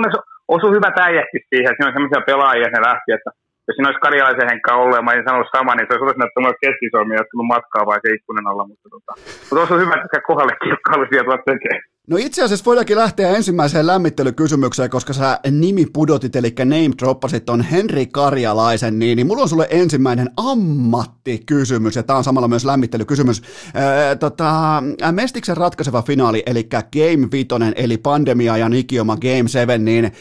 [0.48, 3.30] osuu hyvä täijäkin siihen, siinä on sellaisia pelaajia, ne lähti, että
[3.66, 6.04] jos siinä olisi karjalaisen Henkka ollut ja mä olisin sanonut sama, niin se olisi
[6.42, 8.64] mulle keskisormia, jos tullut matkaa vai se ikkunan alla.
[8.70, 9.12] Mutta, tota,
[9.46, 11.78] mutta olisi hyvä, että kohdalle kilpailu sieltä tekee.
[12.10, 17.62] No itse asiassa voidaankin lähteä ensimmäiseen lämmittelykysymykseen, koska sä nimi pudotit, eli name droppasit on
[17.62, 23.42] Henri Karjalaisen, niin, niin mulla on sulle ensimmäinen ammattikysymys, ja tämä on samalla myös lämmittelykysymys.
[23.74, 24.82] Ää, tota,
[25.12, 30.12] Mestiksen ratkaiseva finaali, eli Game 5, eli Pandemia ja Nikioma Game 7, niin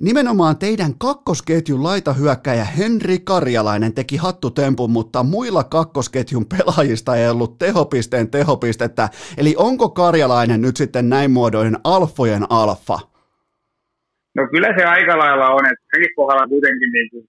[0.00, 8.30] Nimenomaan teidän kakkosketjun laitahyökkäjä Henri Karjalainen teki hattutempun, mutta muilla kakkosketjun pelaajista ei ollut tehopisteen
[8.30, 9.08] tehopistettä.
[9.36, 12.98] Eli onko Karjalainen nyt sitten näin muodoinen alfojen alfa?
[14.36, 17.24] No kyllä se aika lailla on, että hänkin kohdalla kuitenkin niin kuin,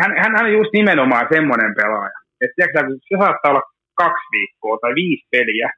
[0.00, 2.18] hän, hän, on just nimenomaan semmoinen pelaaja.
[2.40, 3.62] Että tiedätkö, se saattaa olla
[4.02, 5.68] kaksi viikkoa tai viisi peliä,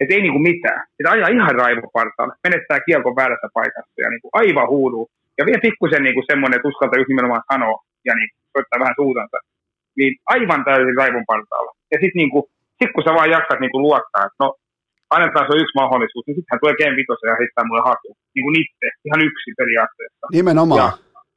[0.00, 0.80] että ei niinku mitään.
[0.98, 5.04] Että ajaa ihan raivopartaalle, menettää kielko väärässä paikassa ja niinku aivan huuduu
[5.38, 7.76] ja vielä pikkusen niin kuin semmoinen, että uskaltaa just nimenomaan sanoa
[8.08, 9.38] ja niin soittaa vähän suutansa,
[9.98, 11.72] niin aivan täysin raivon partaalla.
[11.92, 12.44] Ja sitten niin kuin,
[12.78, 14.48] sit kun sä vaan jaksat niin kuin luottaa, että no
[15.14, 18.08] annetaan se yksi mahdollisuus, niin sitten hän tulee Game Vitosen ja heittää mulle hatu.
[18.34, 20.24] Niin kuin itse, ihan yksi periaatteessa.
[20.38, 20.80] Nimenomaan.
[20.82, 20.90] Ja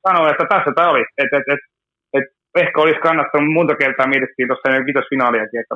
[0.06, 1.04] sanoi, että tässä tämä oli.
[1.24, 1.64] Että et, et,
[2.18, 2.28] et,
[2.64, 5.76] ehkä olisi kannattanut, monta kertaa mietittiin tuossa vitosfinaaliakin, että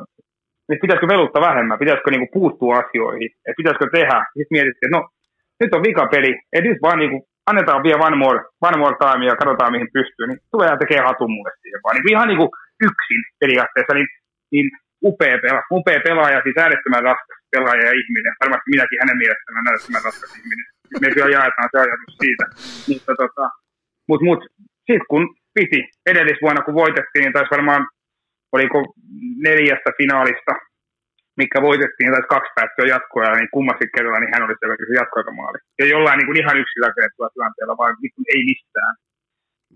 [0.68, 4.18] että pitäisikö velutta vähemmän, pitäisikö niinku puuttua asioihin, että pitäisikö tehdä.
[4.36, 5.00] Sitten mietittiin, että no
[5.60, 7.18] nyt on vikapeli, että nyt vaan niinku
[7.50, 8.38] annetaan vielä one more,
[8.68, 11.94] one more time ja katsotaan mihin pystyy, niin tulee ja tekee hatun mulle siihen vaan.
[11.94, 12.50] Niin ihan niin kuin
[12.88, 14.10] yksin periaatteessa, niin,
[14.52, 14.66] niin
[15.10, 18.32] upea, pela, upea pelaaja, siis äärettömän raskas pelaaja ja ihminen.
[18.42, 20.66] Varmasti minäkin hänen mielestään äärettömän raskas ihminen.
[21.00, 22.44] Me kyllä jaetaan se ajatus siitä.
[22.90, 23.44] Mutta tota,
[24.08, 24.40] mut, mut,
[24.88, 25.24] sitten kun
[25.56, 25.80] piti
[26.12, 27.82] edellisvuonna, kun voitettiin, niin taisi varmaan,
[28.56, 28.78] oliko
[29.46, 30.52] neljästä finaalista
[31.42, 35.58] mikä voitettiin, tai kaksi päättöä jatkoa, niin kummaskin kerralla niin hän oli se, joka jatkoaikamaali.
[35.80, 38.94] Ja jollain niin kuin ihan yksin rakennetulla tilanteella, vaan niin ei mistään.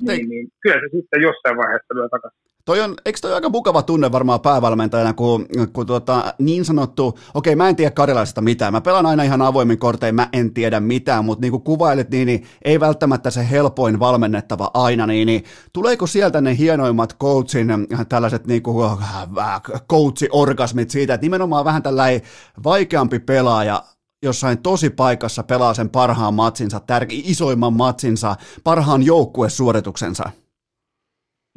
[0.06, 2.40] Niin, niin, kyllä se sitten jossain vaiheessa lyö takaisin.
[2.68, 7.56] Toi on, eikö toi aika mukava tunne varmaan päävalmentajana, kun, kun tuota, niin sanottu, okei
[7.56, 11.24] mä en tiedä Karjalaisesta mitään, mä pelaan aina ihan avoimin kortein, mä en tiedä mitään,
[11.24, 16.06] mutta niin kuin kuvailet, niin, niin ei välttämättä se helpoin valmennettava aina, niin, niin tuleeko
[16.06, 17.68] sieltä ne hienoimmat coachin
[18.08, 18.90] tällaiset niin kuin,
[19.38, 19.62] äh,
[19.92, 22.22] coachi-orgasmit siitä, että nimenomaan vähän tällainen
[22.64, 23.82] vaikeampi pelaaja
[24.22, 30.30] jossain tosi paikassa pelaa sen parhaan matsinsa, tär- isoimman matsinsa, parhaan joukkuesuorituksensa?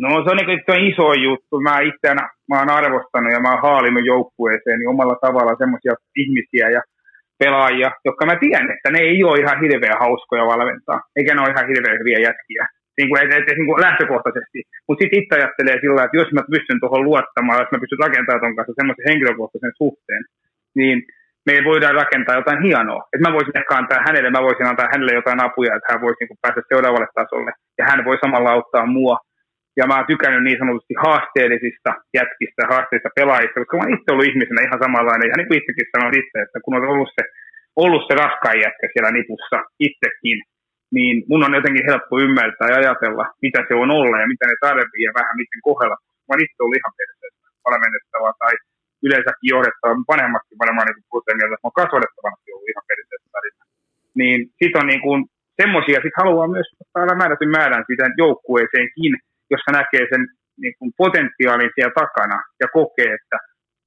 [0.02, 1.56] No se on niin se on iso juttu.
[1.68, 2.08] Mä itse
[2.50, 6.82] mä oon arvostanut ja mä oon haalinut joukkueeseen niin omalla tavalla semmoisia ihmisiä ja
[7.40, 11.54] pelaajia, jotka mä tiedän, että ne ei ole ihan hirveän hauskoja valmentaa, eikä ne ole
[11.54, 12.64] ihan hirveän hyviä jätkiä.
[12.98, 14.60] Niin kuin, et, et, niin kuin lähtökohtaisesti.
[14.86, 18.42] Mutta sitten itse ajattelee sillä että jos mä pystyn tuohon luottamaan, jos mä pystyn rakentamaan
[18.44, 20.24] ton kanssa semmoisen henkilökohtaisen suhteen,
[20.80, 20.98] niin
[21.48, 23.02] me voidaan rakentaa jotain hienoa.
[23.12, 26.20] Että mä voisin ehkä antaa hänelle, mä voisin antaa hänelle jotain apuja, että hän voisi
[26.20, 27.52] niin päästä seuraavalle tasolle.
[27.80, 29.16] Ja hän voi samalla auttaa mua
[29.80, 34.30] ja mä oon tykännyt niin sanotusti haasteellisista jätkistä, haasteellisista pelaajista, koska mä oon itse ollut
[34.32, 35.30] ihmisenä ihan samanlainen.
[35.32, 37.24] Ja niin kuin itsekin sanoin itse, että kun on ollut se,
[37.84, 39.58] ollut se raskain jätkä siellä nipussa
[39.88, 40.38] itsekin,
[40.96, 44.56] niin mun on jotenkin helppo ymmärtää ja ajatella, mitä se on olla ja mitä ne
[44.68, 45.98] tarvii ja vähän miten kohdella.
[46.26, 48.54] Mä oon itse ollut ihan perseestä valmennettava tai
[49.06, 53.28] yleensäkin johdettava, vanhemmatkin varmaan niin puhutaan mieltä, että mä oon kasvatettavanakin ollut ihan perseestä
[54.20, 55.20] Niin sit on niin kuin
[55.62, 56.68] semmoisia, sit haluaa myös
[57.22, 59.14] määrätyn määrän siitä joukkueeseenkin,
[59.52, 60.24] jossa näkee sen
[60.64, 63.38] niin kuin potentiaalin siellä takana ja kokee, että,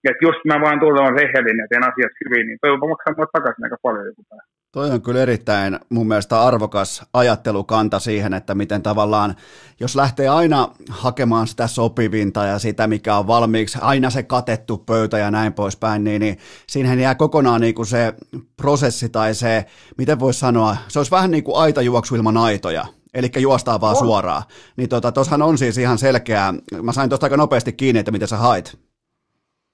[0.09, 3.65] että jos mä vaan tulen rehellinen ja teen asiat hyvin, niin toivon maksaa mulle takaisin
[3.65, 4.45] aika paljon joku päivä.
[4.73, 9.35] Toi on kyllä erittäin mun mielestä arvokas ajattelukanta siihen, että miten tavallaan,
[9.81, 15.19] jos lähtee aina hakemaan sitä sopivinta ja sitä, mikä on valmiiksi, aina se katettu pöytä
[15.19, 18.15] ja näin poispäin, niin, niin siinähän jää kokonaan niin kuin se
[18.57, 19.65] prosessi tai se,
[19.99, 22.85] miten voisi sanoa, se olisi vähän niin kuin aitajuoksu ilman aitoja
[23.15, 24.05] eli juostaa vaan on.
[24.05, 24.43] suoraan.
[24.77, 26.53] Niin tota, tossahan on siis ihan selkeää,
[26.83, 28.67] mä sain tuosta aika nopeasti kiinni, että mitä sä hait.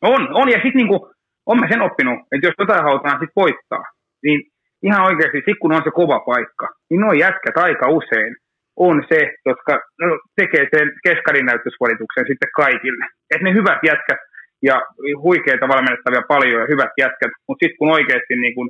[0.02, 1.10] On, on ja sitten niinku,
[1.46, 3.84] on mä sen oppinut, että jos jotain halutaan sitten voittaa,
[4.24, 4.40] niin
[4.82, 8.32] ihan oikeasti, sit kun on se kova paikka, niin nuo jätkät aika usein
[8.76, 10.06] on se, jotka no,
[10.40, 13.04] tekee sen keskarin näytösvalituksen sitten kaikille.
[13.30, 14.20] Että ne hyvät jätkät
[14.62, 14.76] ja
[15.24, 18.68] huikeita valmennettavia paljon ja hyvät jätkät, mutta sitten kun oikeasti niin kun,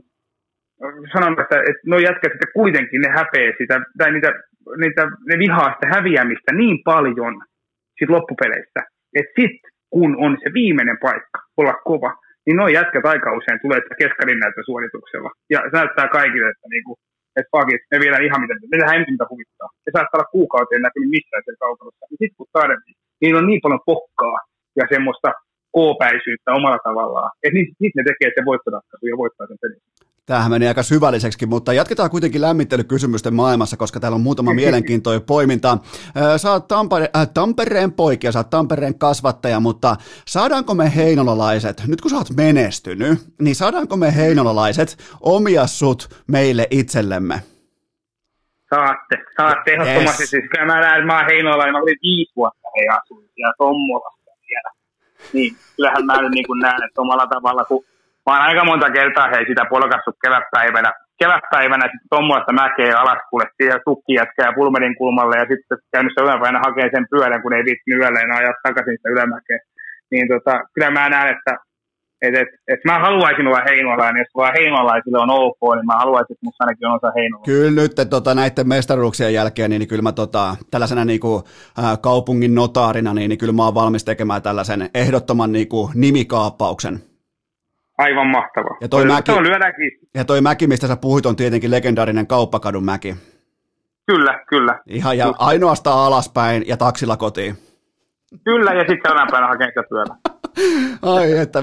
[1.12, 4.31] sanon, että, että nuo jätkät sitten kuitenkin ne häpeä sitä, tai niitä
[4.83, 7.35] niitä, ne vihaa sitä häviämistä niin paljon
[7.99, 8.81] sit loppupeleissä,
[9.19, 12.11] että sitten kun on se viimeinen paikka olla kova,
[12.47, 15.31] niin noin jätkät aika usein tulee keskarin suorituksella.
[15.51, 16.93] Ja se näyttää kaikille, että niinku,
[17.39, 19.69] että pakit, me vielä ihan mitä, me tehdään ensin mitä huvittaa.
[19.87, 22.07] Ja saattaa olla kuukauteen näkynyt missään siellä kaukalossa.
[22.11, 24.39] Ja sitten kun tarvii, niin on niin paljon pokkaa
[24.79, 25.29] ja semmoista
[25.77, 29.83] koopäisyyttä omalla tavallaan, että niin, niin ne tekee se voittoratkaisu ja voittaa sen pelin.
[30.27, 35.79] Tämähän meni aika syvälliseksi, mutta jatketaan kuitenkin lämmittelykysymysten maailmassa, koska täällä on muutama mielenkiintoinen poiminta.
[36.37, 39.97] Sä oot Tampere, äh, Tampereen poikia, sä oot Tampereen kasvattaja, mutta
[40.29, 46.66] saadaanko me heinolalaiset, nyt kun sä oot menestynyt, niin saadaanko me heinolalaiset omia sut meille
[46.71, 47.43] itsellemme?
[48.75, 50.23] Saatte, saatte ehdottomasti.
[50.23, 50.31] Yes.
[50.31, 54.31] Siis kyllä mä näen, mä oon heinolainen, mä olin viisi vuotta he asuin siellä Tommolassa
[54.49, 54.71] vielä.
[55.33, 57.85] Niin, kyllähän mä nyt niin näen, että omalla tavalla, kun
[58.27, 60.91] mä oon aika monta kertaa hei sitä polkassut kevätpäivänä,
[61.23, 66.23] kevätpäivänä sitten tuommoista mäkeä alas kuule siihen tukki ja pulmerin kulmalle ja sitten käynyt se
[66.25, 69.59] yläpäivänä hakee sen pyörän, kun ei viittinyt yöllä enää ajaa takaisin sitä ylämäkeä.
[70.12, 71.53] Niin tota, kyllä mä näen, että
[72.23, 76.33] et, et, et mä haluaisin olla heinolainen, jos vaan heinolaisille on ok, niin mä haluaisin,
[76.35, 77.55] että musta ainakin on osa heinolainen.
[77.55, 81.43] Kyllä nyt tota, näiden mestaruuksien jälkeen, niin, niin kyllä mä tota, tällaisena niin kuin,
[81.79, 87.10] ä, kaupungin notaarina, niin, niin kyllä mä oon valmis tekemään tällaisen ehdottoman niin kuin, nimikaappauksen.
[88.01, 88.77] Aivan mahtava.
[88.81, 89.33] Ja toi, mäki,
[90.15, 93.17] ja toi mäki, mistä sä puhuit, on tietenkin legendaarinen kauppakadun mäki.
[94.07, 94.79] Kyllä, kyllä.
[94.87, 97.59] Ihan ja ainoastaan alaspäin ja taksilla kotiin.
[98.45, 100.17] Kyllä, ja sitten jonain päivänä sitä työllä.
[101.15, 101.63] Ai, että,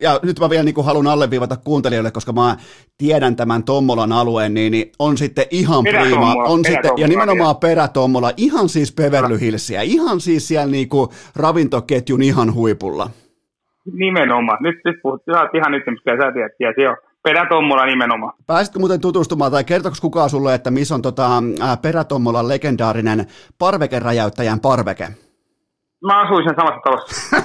[0.00, 2.56] ja nyt mä vielä niin haluan alleviivata kuuntelijoille, koska mä
[2.98, 8.32] tiedän tämän Tommolan alueen, niin, niin on sitten ihan prima, on sitten, ja nimenomaan perätommola,
[8.36, 9.38] ihan siis Beverly
[9.82, 13.10] ihan siis siellä niin kuin ravintoketjun ihan huipulla.
[13.92, 14.58] Nimenomaan.
[14.60, 15.22] Nyt, nyt puhut,
[15.54, 18.32] ihan nyt, mikä sä tiedät, ja se on Perätommola nimenomaan.
[18.46, 21.42] Pääsitkö muuten tutustumaan, tai kertoiko kukaan sulle, että missä on tota,
[21.82, 23.26] Perätommolan legendaarinen
[23.58, 25.08] parvekeräjäyttäjän parveke?
[26.04, 27.36] Mä asuin sen samassa talossa.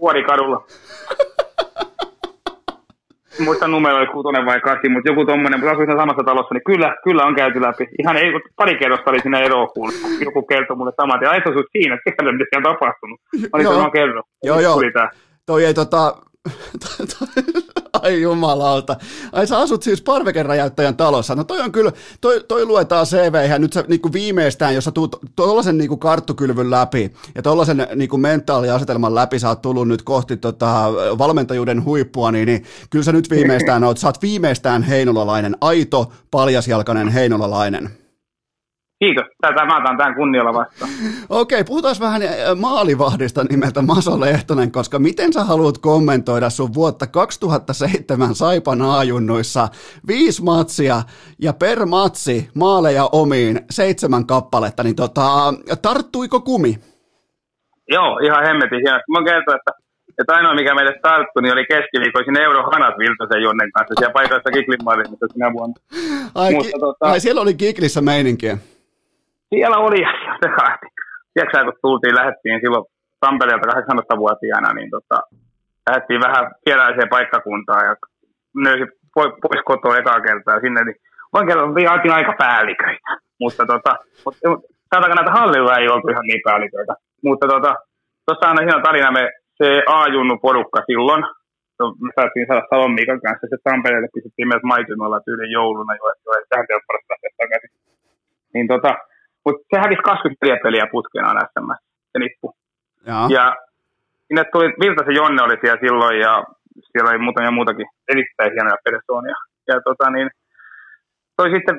[0.00, 0.66] Vuorikadulla.
[3.38, 6.96] Muista numero oli kutonen vai kasi, mutta joku tommonen, mutta asuin samassa talossa, niin kyllä,
[7.04, 7.88] kyllä on käyty läpi.
[8.02, 9.68] Ihan ei, pari kerrosta oli siinä eroa
[10.24, 13.20] Joku kertoi mulle samat, ja ei se siinä, että mitä siellä on tapahtunut.
[13.40, 14.22] Mä olin sanon kerro.
[14.42, 14.80] Joo, joo.
[15.46, 16.16] Toi ei tota,
[18.02, 18.96] Ai jumalauta.
[19.32, 21.34] Ai sä asut siis parvekeräjäyttäjän talossa.
[21.34, 24.90] No toi on kyllä, toi, toi luetaan CV ihan nyt sä niin viimeistään, jos sä
[24.90, 30.36] tuut tuollaisen niin karttukylvyn läpi ja tuollaisen niin mentaaliasetelman läpi sä oot tullut nyt kohti
[30.36, 36.12] tota, valmentajuuden huippua, niin, niin kyllä sä nyt viimeistään oot, sä oot viimeistään heinolalainen, aito,
[36.30, 38.03] paljasjalkainen heinolalainen.
[38.98, 39.24] Kiitos.
[39.40, 40.90] Tätä mä otan tämän kunnialla vastaan.
[41.40, 42.30] Okei, puhutaan vähän äh,
[42.60, 49.68] maalivahdista nimeltä Maso Lehtonen, koska miten sä haluat kommentoida sun vuotta 2007 Saipan aajunnuissa
[50.06, 51.02] viisi matsia
[51.38, 56.78] ja per matsi maaleja omiin seitsemän kappaletta, niin tota, tarttuiko kumi?
[57.88, 59.12] Joo, ihan hemmetin hienosti.
[59.12, 59.72] Mä kertoin, että,
[60.20, 64.84] että ainoa mikä meille tarttui, niin oli keskiviikkoisin Eurohanat Viltosen Jonnen kanssa siellä paikallista Kiklin
[64.84, 65.74] maalissa sinä vuonna.
[66.34, 67.06] Ai, Mutta, ki- tota...
[67.10, 68.58] ai siellä oli Kiklissä meininkiä
[69.54, 70.00] siellä oli
[70.62, 70.86] lähti.
[71.34, 72.84] Tiedätkö kun tultiin, lähdettiin silloin
[73.20, 75.18] Tampereelta 18-vuotiaana, niin tota,
[75.86, 77.94] lähdettiin vähän vieraiseen paikkakuntaan ja
[78.64, 80.96] löysin pois kotoa ekaa kertaa sinne, niin
[81.38, 83.10] oikein vietiin aika päälliköitä.
[83.40, 83.92] Mutta tota,
[84.24, 86.94] mutta, näitä hallilla ei oltu ihan niin päälliköitä.
[87.26, 87.74] Mutta tota,
[88.26, 89.24] tuossa on hieno tarina, me
[89.58, 91.22] se A-junnu porukka silloin,
[92.04, 96.32] me saatiin saada Salon Miikan kanssa, se Tampereelle pistettiin meidät maitonolla tyylin jouluna, jo, jo
[96.50, 97.70] tähän teoparasta takaisin.
[98.54, 98.90] Niin tota,
[99.44, 101.80] mutta se hävisi 24 peliä putkeen aina SMS,
[102.12, 102.48] se nippu.
[103.06, 103.44] Ja, ja
[104.26, 106.32] sinne tuli, Virtasen Jonne oli siellä silloin ja
[106.90, 109.36] siellä oli muutamia muutakin erittäin hienoja persoonia.
[109.68, 110.28] Ja tota niin,
[111.38, 111.76] toi sitten,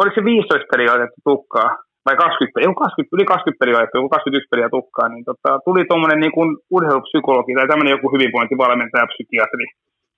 [0.00, 1.68] oliko se 15 peliä otettu tukkaa,
[2.06, 5.82] vai 20 peliä, 20, yli 20 peliä otettu, joku 21 peliä tukkaa, niin tota, tuli
[5.90, 9.66] tuommoinen niin kuin urheilupsykologi tai tämmöinen joku hyvinvointivalmentaja, psykiatri,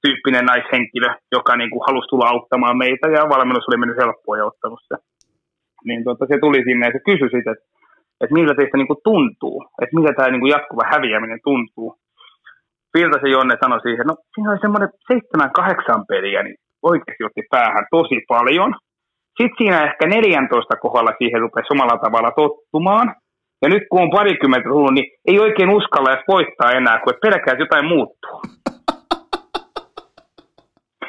[0.03, 4.49] tyyppinen naishenkilö, joka niin kuin halusi tulla auttamaan meitä ja valmennus oli mennyt helppoa ja
[4.51, 4.97] ottanut se
[5.89, 7.67] niin tuota, se tuli sinne ja se kysyi sitten, että,
[8.23, 11.89] että miltä teistä niin kuin tuntuu, että miltä tämä niin kuin jatkuva häviäminen tuntuu.
[12.95, 17.87] Virtasen Jonne sanoi siihen, no siinä oli semmoinen seitsemän, kahdeksan peliä, niin oikeasti otti päähän
[17.91, 18.71] tosi paljon.
[19.39, 23.15] Sitten siinä ehkä 14 kohdalla siihen rupesi omalla tavalla tottumaan.
[23.63, 27.53] Ja nyt kun on parikymmentä tullut, niin ei oikein uskalla edes voittaa enää, kun pelkää,
[27.53, 28.41] että jotain muuttuu.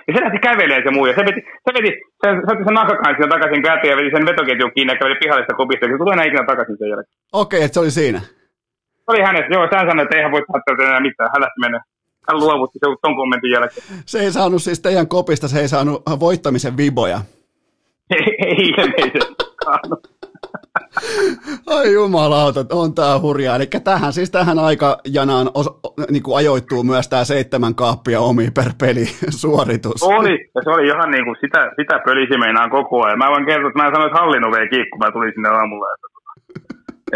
[0.07, 1.05] Ja se lähti kävelemään se muu.
[1.09, 1.91] Ja se veti, se veti
[2.21, 5.59] se, se otti sen nakakansin takaisin käteen ja veti sen vetoketjun kiinni ja käveli pihallista
[5.59, 5.85] kopista.
[5.85, 7.17] Se tuli enää ikinä takaisin sen jälkeen.
[7.33, 8.19] Okei, okay, että se oli siinä.
[9.03, 9.67] Se oli hänestä, joo.
[9.75, 11.29] Hän sanoi, että eihän voi saattaa enää mitään.
[11.33, 11.79] Hän lähti mennä.
[12.27, 13.85] Hän luovutti se ton kommentin jälkeen.
[14.05, 17.19] Se ei saanut siis teidän kopista, se ei saanut voittamisen viboja.
[18.15, 20.14] ei, ei ilmeisesti saanut.
[21.75, 23.55] Ai jumalauta, on tää hurjaa.
[23.55, 25.67] Eli tähän siis tähän aikajanaan os,
[26.11, 29.05] niin kuin ajoittuu myös tämä seitsemän kaappia omi per peli
[29.41, 30.03] suoritus.
[30.03, 33.17] Oli, ja se oli ihan niin kuin sitä, sitä pölisi meinaan koko ajan.
[33.17, 35.87] Mä voin kertoa, että mä sanoin, että hallin oveen kun mä tulin sinne aamulla.
[35.95, 36.07] Että,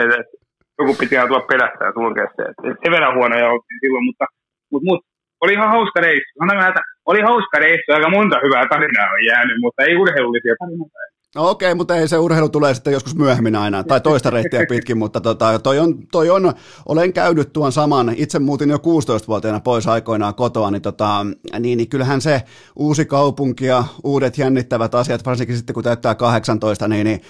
[0.02, 0.36] että, että
[0.80, 2.44] joku piti tulla perästä ja sulkea se.
[2.50, 4.26] Että sen verran huonoja oltiin silloin, mutta,
[4.72, 5.06] mutta, mutta
[5.44, 6.32] oli ihan hauska reissu.
[6.40, 11.09] Sanoin, että oli hauska reissu, aika monta hyvää tarinaa on jäänyt, mutta ei urheilullisia tarinoita.
[11.36, 14.98] No okei, mutta ei se urheilu tulee sitten joskus myöhemmin aina, tai toista reittiä pitkin,
[14.98, 16.54] mutta tota, toi, on, toi on,
[16.86, 21.26] olen käynyt tuon saman, itse muutin jo 16-vuotiaana pois aikoinaan kotoa, niin, tota,
[21.60, 22.44] niin, niin kyllähän se
[22.76, 27.22] uusi kaupunki ja uudet jännittävät asiat, varsinkin sitten kun täyttää 18, niin, niin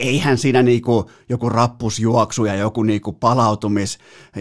[0.00, 3.98] eihän siinä niinku joku rappusjuoksu ja joku niinku palautumis,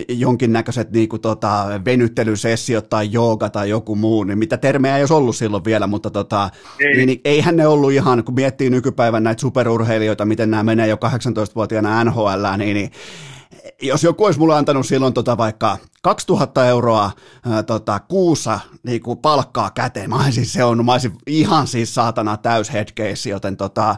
[0.10, 5.36] jonkinnäköiset niinku tota, venyttelysessiot tai jooga tai joku muu, niin mitä termejä ei olisi ollut
[5.36, 6.96] silloin vielä, mutta tota, ei.
[6.96, 10.96] Niin, niin, eihän ne ollut ihan, kun miettii nykypäivän näitä superurheilijoita, miten nämä menee jo
[10.96, 12.92] 18-vuotiaana NHL, niin, niin
[13.82, 17.12] jos joku olisi mulle antanut silloin tota vaikka 2000 euroa
[17.52, 21.96] ää, tota, kuussa niin kuin palkkaa käteen, mä olisin se on, mä olisin ihan siis
[21.96, 23.96] saatana täys headcase, joten tota,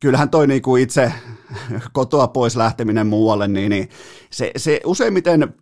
[0.00, 1.12] kyllähän toi niin kuin itse
[1.92, 3.88] kotoa pois lähteminen muualle, niin, niin
[4.30, 5.54] se, se useimmiten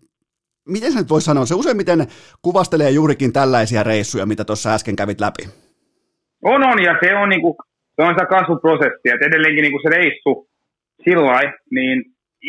[0.69, 2.07] miten se nyt voisi sanoa, se useimmiten
[2.43, 5.49] kuvastelee juurikin tällaisia reissuja, mitä tuossa äsken kävit läpi.
[6.45, 7.55] On, on, ja se on niin kuin
[7.97, 10.33] se on sitä kasvuprosessia, että edelleenkin niin kuin se reissu
[11.05, 11.43] sillä
[11.77, 11.99] niin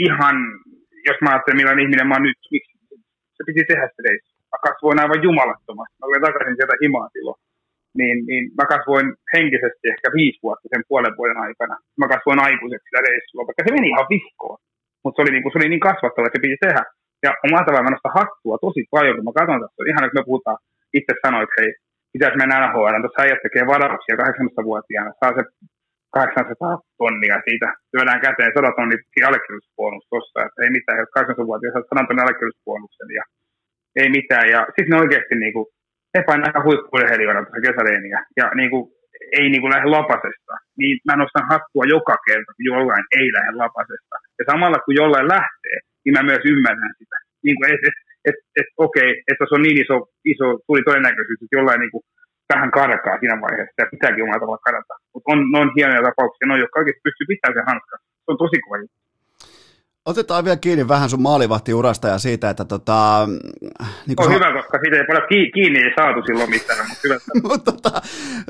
[0.08, 0.36] ihan,
[1.08, 2.74] jos mä ajattelen millainen ihminen mä oon nyt, miksi
[3.36, 4.32] se piti tehdä se reissu.
[4.52, 5.96] Mä kasvoin aivan jumalattomasti.
[5.98, 7.40] Mä olin takaisin sieltä himaa silloin.
[8.00, 11.76] Niin, niin mä kasvoin henkisesti ehkä viisi vuotta sen puolen vuoden aikana.
[12.00, 14.58] Mä kasvoin aikuiseksi sitä reissua, vaikka se meni ihan vihkoon.
[15.04, 16.84] Mutta se oli, niin kuin, se oli niin kasvattava, että se piti tehdä.
[17.26, 19.90] Ja on tavalla mä nostan hattua tosi paljon, kun mä katson tästä.
[19.92, 20.58] Ihan että me puhutaan,
[20.98, 21.70] itse sanoit, hei,
[22.18, 22.96] pitäisi mennä NHL.
[23.02, 25.44] Tuossa äijät tekee varauksia 18-vuotiaana, saa se
[26.14, 31.90] 800 tonnia siitä, syödään käteen 100 tonnia allekirjoitusbonus tuossa, että ei mitään, jos 18-vuotiaana saa
[31.90, 33.24] 100 tonnia allekirjoitusbonuksen ja
[34.02, 34.48] ei mitään.
[34.54, 35.68] Ja sitten ne oikeasti niin kuin,
[36.14, 38.84] ne painaa aika huippuurheilijoina tuossa kesäreeniä ja niin kuin,
[39.40, 40.54] ei niin kuin lähde lapasesta.
[40.80, 44.16] Niin mä nostan hattua joka kerta, kun jollain ei lähde lapasesta.
[44.40, 47.18] Ja samalla kun jollain lähtee, niin mä myös ymmärrän sitä.
[47.46, 47.98] Niin kuin, et, et,
[48.30, 49.98] että et, okei, että se on niin iso,
[50.34, 52.04] iso tuli todennäköisyys, että jollain niin kuin,
[52.54, 54.94] vähän karkaa siinä vaiheessa ja pitääkin omalla tavalla kadata.
[55.14, 58.00] Mutta on, on hienoja tapauksia, ne jotka oikeasti pystyy pitämään sen hanskan.
[58.24, 58.78] Se on tosi kova
[60.08, 63.28] Otetaan vielä kiinni vähän sun maalivahtiurasta ja siitä, että tota...
[64.08, 67.18] Niin on hyvä, koska siitä ei paljon kiinni ei saatu silloin mitään, mutta hyvä.
[67.50, 68.02] mutta tota,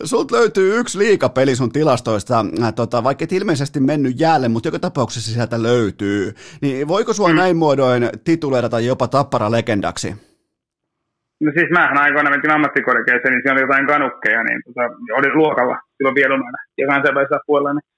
[0.04, 4.80] sulta löytyy yksi liikapeli sun tilastoista, äh, tota, vaikka et ilmeisesti mennyt jäälle, mutta joka
[4.80, 6.34] tapauksessa sieltä löytyy.
[6.62, 7.36] Niin voiko sua mm.
[7.36, 10.16] näin muodoin tituleerata jopa tappara legendaksi?
[11.42, 14.82] No siis mähän aikoina mentiin ammattikorkeeseen, niin siinä oli jotain kanukkeja, niin tota,
[15.20, 17.97] oli luokalla silloin Vielumäällä ja kansainvälisellä puolella, niin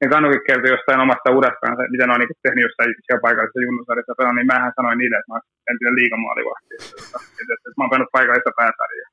[0.00, 4.18] ne kanukit kertoi jostain omasta urastaan, mitä ne on niin tehnyt jossain siellä paikallisessa junnusarjassa
[4.18, 6.72] pelaa, niin mähän sanoin niille, että mä oon entinen liikamaalivahti.
[6.74, 9.10] Että, että, että, mä oon pelannut paikallista pääsarjaa.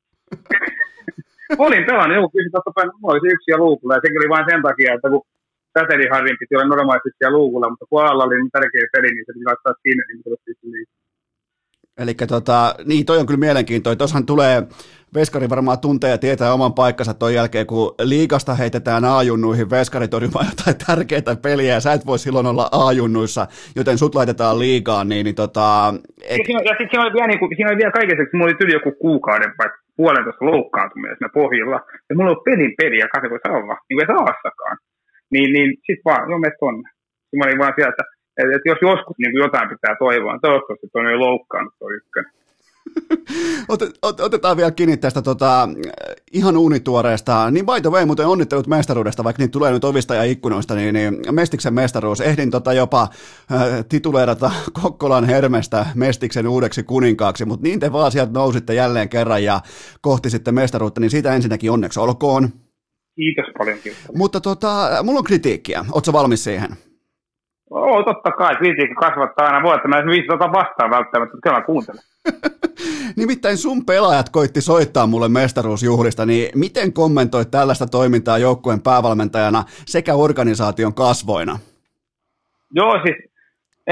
[1.66, 4.34] Olin pelannut, joku kysyi totta kai, mulla oli se yksi ja luukulla, ja sekin oli
[4.34, 5.22] vain sen takia, että kun
[5.74, 9.32] Säteliharrin piti olla normaalisti siellä luukulla, mutta kun alalla oli niin tärkeä peli, niin se
[9.34, 11.07] piti laittaa sinne, niin tulisi liikaa.
[11.98, 13.98] Eli tota, niin toi on kyllä mielenkiintoinen.
[13.98, 14.62] Tuossahan tulee,
[15.14, 20.46] Veskari varmaan tuntee ja tietää oman paikkansa ton jälkeen, kun liikasta heitetään A-junnuihin Veskari torjumaan
[20.52, 23.46] jotain tärkeää peliä, ja sä et voi silloin olla A-junnuissa,
[23.76, 25.94] joten sut laitetaan liigaan, niin, niin tota...
[26.32, 26.38] Et...
[26.38, 28.60] Ja, siinä, ja sitten siinä oli vielä, niin kuin, siinä oli vielä kaikessa, mulla oli
[28.60, 31.78] tyli joku kuukauden vai puolentoista loukkaantumista pohjilla,
[32.08, 34.76] ja mulla oli pelin peli, ja katso, kun olla, niin kuin ei saassakaan.
[35.32, 36.88] Niin, niin sit vaan, joo, me tonne.
[37.36, 38.02] Mä olin vaan sieltä,
[38.38, 41.90] et, et jos joskus niin kuin jotain pitää toivoa, niin toivottavasti on jo loukkaannut tuo
[41.90, 42.32] ykkönen.
[44.26, 45.68] Otetaan vielä kiinni tästä tota,
[46.32, 47.50] ihan uunituoreesta.
[47.50, 50.94] Niin by the way, muuten onnittelut mestaruudesta, vaikka niitä tulee nyt ovista ja ikkunoista, niin,
[50.94, 52.20] niin Mestiksen mestaruus.
[52.20, 54.50] Ehdin tota jopa äh, tituleerata
[54.82, 59.60] Kokkolan Hermestä Mestiksen uudeksi kuninkaaksi, mutta niin te vaan sieltä nousitte jälleen kerran ja
[60.00, 62.48] kohti sitten mestaruutta, niin siitä ensinnäkin onneksi olkoon.
[63.16, 63.78] Kiitos paljon.
[63.78, 64.02] Kiitos.
[64.16, 65.84] Mutta tota, mulla on kritiikkiä.
[65.92, 66.68] Oletko valmis siihen?
[67.70, 69.88] Oo, totta kai, kritiikki kasvattaa aina vuotta.
[69.88, 72.02] Mä en viisi tota vastaan välttämättä, mutta kyllä mä kuuntelen.
[73.22, 79.64] Nimittäin sun pelaajat koitti soittaa mulle mestaruusjuhlista, niin miten kommentoit tällaista toimintaa joukkueen päävalmentajana
[79.94, 81.58] sekä organisaation kasvoina?
[82.78, 83.16] Joo, siis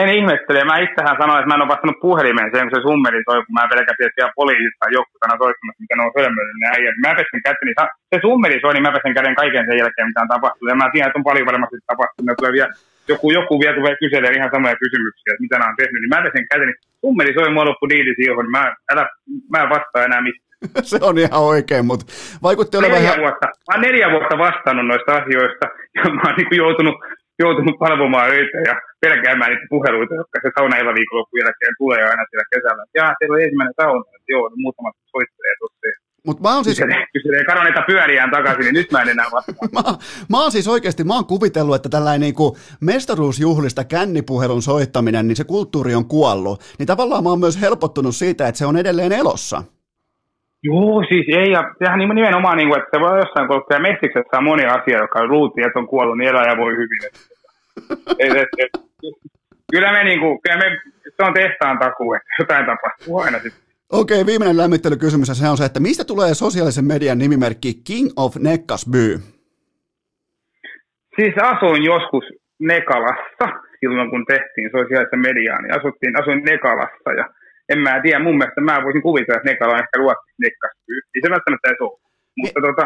[0.01, 0.64] en ihmettele.
[0.64, 3.57] Mä itsehän sanoin, että mä en ole vastannut puhelimeen sen, kun se summeri toi, kun
[3.59, 6.97] mä pelkästään siellä poliisista tai joukkueena soittamassa, mitä ne on hölmöillyt ne äijät.
[7.05, 7.72] Mä pesin käteni,
[8.12, 10.70] se summeri soi, niin mä pesin käden kaiken sen jälkeen, mitä on tapahtunut.
[10.72, 12.27] Ja mä tiedän, että on paljon varmasti tapahtunut.
[12.29, 12.72] Ne tulee vielä
[13.13, 16.27] joku, joku vielä tulee kyselemään ihan samoja kysymyksiä, että mitä nämä on tehnyt, niin mä
[16.27, 19.03] pesen käteni, summeli soi mua loppu diili siihen, mä, älä,
[19.53, 20.47] mä en vastaa enää mistä.
[20.91, 22.05] Se on ihan oikein, mutta
[22.47, 23.25] vaikutti olevan neljä ihan...
[23.25, 25.65] Vuotta, mä oon neljä vuotta vastannut noista asioista,
[25.97, 26.97] ja mä oon niin joutunut
[27.45, 32.53] joutunut palvomaan öitä ja pelkäämään niitä puheluita, jotka se sauna viikonloppujen jälkeen tulee aina siellä
[32.55, 32.85] kesällä.
[32.99, 36.06] Ja siellä on ensimmäinen sauna, että joo, muutamat soittelee tuossa.
[36.27, 36.79] Mut mä oon siis...
[36.79, 39.68] Kyselee, kyselee pyöriään takaisin, niin nyt mä en enää vastaa.
[39.77, 39.83] mä,
[40.31, 45.45] mä oon siis oikeasti, mä oon kuvitellut, että tällainen niinku mestaruusjuhlista kännipuhelun soittaminen, niin se
[45.45, 46.61] kulttuuri on kuollut.
[46.79, 49.62] Niin tavallaan mä oon myös helpottunut siitä, että se on edelleen elossa.
[50.62, 54.45] Joo, siis ei, ja sehän nimenomaan, niin kuin, että se voi jossain kuluttaa Messiksessä on
[54.45, 57.01] moni asia, joka luultiin, että on kuollut, niin elää ja voi hyvin.
[58.18, 58.70] et, et, et,
[59.72, 60.64] kyllä me, niin kuin, kyllä me,
[61.16, 63.66] se on tehtaan takuu, että jotain tapahtuu aina sitten.
[63.93, 68.37] Okei, viimeinen lämmittelykysymys, ja se on se, että mistä tulee sosiaalisen median nimimerkki King of
[68.37, 69.20] Nekkasby?
[71.16, 72.24] Siis asuin joskus
[72.59, 73.47] Nekalassa,
[73.80, 77.24] silloin kun tehtiin sosiaalisen mediaa, niin asuttiin, asuin Nekalassa, ja
[77.72, 80.95] en mä tiedä, mun mielestä mä voisin kuvitella, että Nekala on ehkä ruotsiksi Nekkasby.
[81.14, 82.01] Ei se välttämättä edes ole.
[82.41, 82.84] Mutta tota,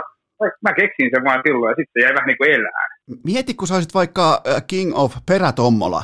[0.64, 2.86] mä keksin sen vaan silloin, ja sitten jäi vähän niin kuin elää.
[3.24, 6.03] Mieti, kun sä olisit vaikka äh, King of Perätommola.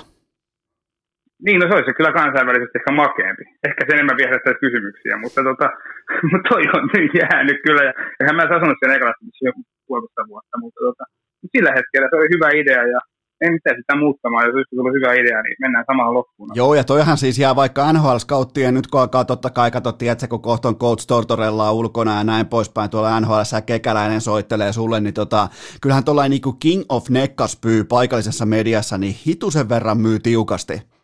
[1.44, 3.44] Niin, no se olisi kyllä kansainvälisesti ehkä makeampi.
[3.68, 5.66] Ehkä se enemmän viehdettäisiin kysymyksiä, mutta tota,
[6.48, 7.82] toi on nyt jäänyt kyllä.
[7.88, 11.04] Ja eihän mä asunut sen ekalassa joku puolesta vuotta, mutta tota,
[11.52, 13.00] sillä hetkellä se oli hyvä idea ja
[13.40, 16.50] en mitään sitä muuttamaan, jos olisi tullut hyvä idea, niin mennään samaan loppuun.
[16.54, 20.28] Joo, ja toihan siis jää vaikka nhl scouttien nyt kun alkaa totta kai katsottiin, että
[20.28, 25.14] kun kohta on Coach Tortorella ulkona ja näin poispäin, tuolla NHL kekäläinen soittelee sulle, niin
[25.14, 25.48] tota,
[25.82, 30.95] kyllähän tuollainen niin King of Neckaspyy paikallisessa mediassa, niin hitusen verran myy tiukasti.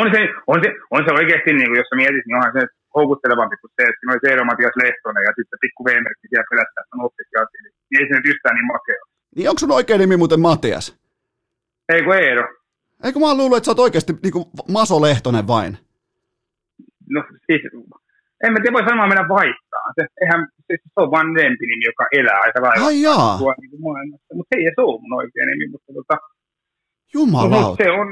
[0.00, 0.20] On se,
[0.52, 2.62] on se, on se oikeasti, niin kuin, jos sä mietit, niin onhan se
[2.96, 6.80] houkuttelevampi kuin se, että siinä oli Eero Matias Lehtonen ja sitten pikku V-merkki siellä perässä,
[6.80, 9.02] että on oppisijaksi, niin ei se nyt yhtään niin makea.
[9.36, 10.86] Niin onko sun oikein nimi muuten Matias?
[11.92, 12.44] Ei kun Eero.
[13.04, 14.44] Eikö mä luullut, että sä oot oikeasti niin kuin
[14.76, 15.72] Maso Lehtonen vain?
[17.14, 17.62] No siis,
[18.44, 19.86] en mä tiedä, voi sanoa mennä vaihtaa.
[19.96, 22.86] Se, eihän, se, se on vain lempinimi, joka elää aika lailla.
[22.86, 23.38] Ai jaa.
[23.60, 23.80] Niin
[24.38, 26.16] mutta ei se ole mun oikein nimi, mutta tota,
[27.14, 27.84] Jumalauta.
[27.84, 28.08] Se on,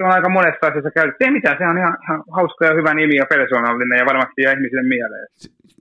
[0.00, 1.24] se on aika monessa asiassa käytetty.
[1.24, 4.52] Ei mitään, se on ihan, ihan hauska ja hyvä nimi ja persoonallinen ja varmasti jää
[4.52, 5.26] ihmisille mieleen.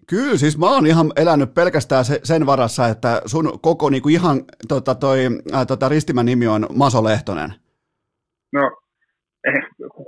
[0.10, 4.96] Kyllä, siis mä oon ihan elänyt pelkästään sen varassa, että sun koko niinku ihan tota,
[4.96, 5.20] toi,
[5.54, 7.50] ää, tota, ristimän nimi on Maso Lehtonen.
[8.54, 8.72] No,
[9.48, 9.54] eh,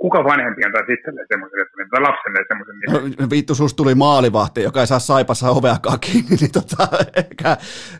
[0.00, 3.14] kuka vanhempi antaa itselleen semmoisen, tai lapselle semmoisen nimen?
[3.20, 7.56] No, vittu, susta tuli maalivahti, joka ei saa saipassa oveakaan kiinni, niin tota, ehkä,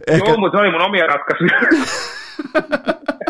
[0.07, 0.31] ehkä...
[0.31, 1.59] Joo, mutta se oli mun omia ratkaisuja.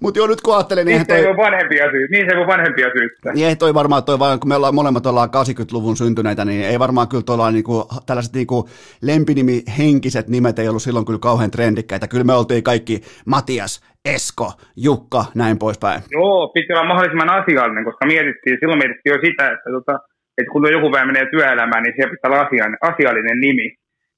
[0.00, 0.86] Mutta joo, nyt kun ajattelin...
[0.86, 1.20] Niin, toi...
[1.20, 2.08] se voi vanhempia syy.
[2.10, 3.32] niin se voi vanhempia syyttää.
[3.32, 6.78] Niin ei toi varmaan, toi vaan, kun me ollaan, molemmat ollaan 80-luvun syntyneitä, niin ei
[6.78, 8.68] varmaan kyllä tuolla niinku, tällaiset niinku
[9.02, 12.08] lempinimi henkiset nimet ei ollut silloin kyllä kauhean trendikkäitä.
[12.08, 16.00] Kyllä me oltiin kaikki Matias, Esko, Jukka, näin poispäin.
[16.10, 19.94] Joo, piti olla mahdollisimman asiallinen, koska mietittiin, silloin mietittiin jo sitä, että, tota,
[20.38, 23.68] että kun joku päivä menee työelämään, niin siellä pitää olla asiallinen, asiallinen nimi,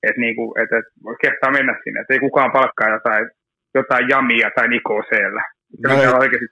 [0.08, 3.24] että, niinku, että, että kehtaa mennä sinne, että ei kukaan palkkaa jotain,
[3.74, 5.42] jotain jamia tai nikoseella.
[5.82, 6.46] Se oikeasti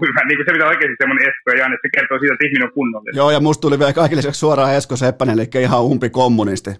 [0.00, 0.20] hyvä.
[0.28, 2.74] Niin kuin se pitää oikeasti semmoinen Esko ja Janne, se kertoo siitä, että ihminen on
[2.78, 3.18] kunnollinen.
[3.20, 6.70] Joo, ja musta tuli vielä kaikille suoraan Esko Seppänen, eli ihan umpi kommunisti.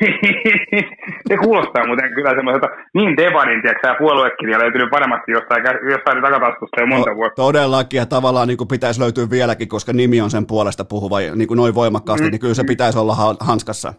[1.28, 6.86] se kuulostaa muuten kyllä semmoiselta niin devanin, tiedätkö, puoluekirja löytynyt paremmasti jostain, jostain takataskusta jo
[6.86, 7.42] monta vuotta.
[7.42, 11.48] Todellakin, ja tavallaan niin kuin pitäisi löytyä vieläkin, koska nimi on sen puolesta puhuva niin
[11.48, 12.30] kuin noin voimakkaasti, mm.
[12.30, 13.94] niin kyllä se pitäisi olla hanskassa.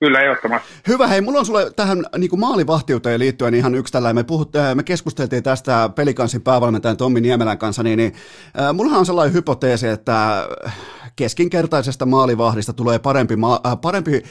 [0.00, 0.68] Kyllä, ehdottomasti.
[0.88, 4.16] Hyvä, hei, mulla on sulle tähän niin kuin maalivahtiuteen liittyen ihan yksi tällainen.
[4.16, 8.14] Me, puhut, äh, me keskusteltiin tästä pelikansin päävalmentajan Tommi Niemelän kanssa, niin, niin
[8.60, 10.48] äh, mullahan on sellainen hypoteesi, että
[11.16, 14.22] keskinkertaisesta maalivahdista tulee parempi, ma- äh, parempi äh,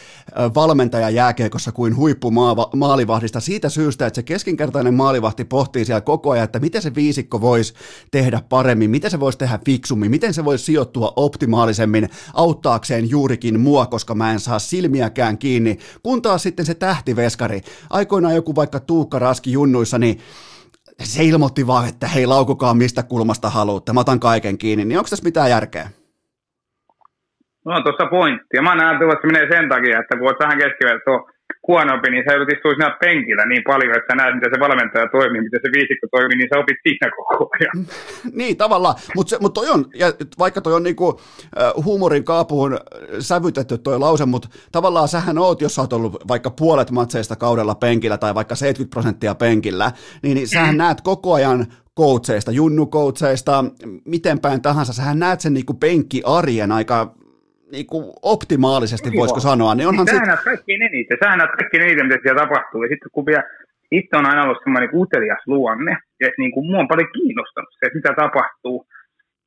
[0.55, 6.59] valmentaja jääkeikossa kuin huippumaalivahdista siitä syystä, että se keskinkertainen maalivahti pohtii siellä koko ajan, että
[6.59, 7.73] miten se viisikko voisi
[8.11, 13.85] tehdä paremmin, miten se voisi tehdä fiksummin, miten se voisi sijoittua optimaalisemmin auttaakseen juurikin mua,
[13.85, 19.19] koska mä en saa silmiäkään kiinni, kun taas sitten se tähtiveskari, aikoinaan joku vaikka Tuukka
[19.19, 20.19] Raski junnuissa, niin
[21.03, 25.09] se ilmoitti vaan, että hei laukukaa mistä kulmasta haluatte, mä otan kaiken kiinni, niin onko
[25.09, 25.89] tässä mitään järkeä?
[27.65, 28.57] No on tuossa pointti.
[28.57, 31.13] Ja mä näen, että se menee sen takia, että kun olet vähän keskiverto
[31.67, 35.07] huonompi, niin sä joudut istua siinä penkillä niin paljon, että sä näet, miten se valmentaja
[35.11, 37.87] toimii, miten se viisikko toimii, niin sä opit siinä koko ajan.
[38.39, 38.95] niin, tavallaan.
[39.15, 40.07] Mutta mut toi on, ja
[40.39, 41.19] vaikka toi on niinku,
[41.85, 42.79] huumorin kaapuun
[43.19, 47.75] sävytetty toi lause, mutta tavallaan sähän oot, jos sä oot ollut vaikka puolet matseista kaudella
[47.75, 49.91] penkillä tai vaikka 70 prosenttia penkillä,
[50.23, 50.77] niin, niin sähän mm.
[50.77, 51.65] näet koko ajan
[51.97, 53.65] coacheista, junnukoutseista,
[54.05, 57.15] miten päin tahansa, sähän näet sen niinku penkkiarjen aika
[57.75, 58.05] niin kuin
[58.35, 59.19] optimaalisesti, Joo.
[59.21, 60.19] voisiko sanoa, niin onhan se...
[60.19, 63.43] Näet kaikkein eniten, sä näet kaikkein eniten, mitä siellä tapahtuu, ja sitten kun vielä
[63.99, 67.15] itse on aina ollut semmoinen niin utelias luonne, ja että niin kuin, mua on paljon
[67.17, 68.77] kiinnostanut se, että mitä tapahtuu,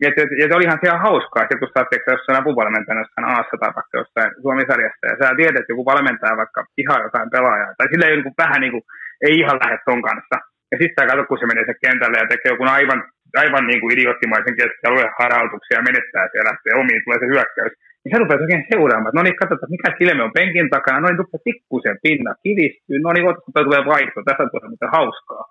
[0.02, 3.28] ja, ja, ja se oli ihan siellä hauskaa, että kun sä oot jossain apuvalmentajana jossain
[3.32, 7.76] Aassa tai vaikka jossain Suomi-sarjassa, ja sä tiedät, että joku valmentaja vaikka ihan jotain pelaajaa,
[7.78, 8.84] tai sillä ei niin kuin, vähän niin kuin,
[9.26, 10.36] ei ihan lähde ton kanssa,
[10.70, 13.00] Ja sitten sä katsot, kun se menee se kentälle ja tekee joku aivan,
[13.42, 17.74] aivan niin kuin idioottimaisen keskialueen harautuksia ja menettää siellä, lähtee omiin, tulee se hyökkäys.
[18.02, 21.18] Niin sä rupeat oikein seuraamaan, no niin, katsotaan, mikä kilme on penkin takana, no niin,
[21.18, 23.24] rupeaa pikkusen pinna, kiristyy, no niin,
[23.64, 25.44] tulee vaihto, tässä tulee mitään hauskaa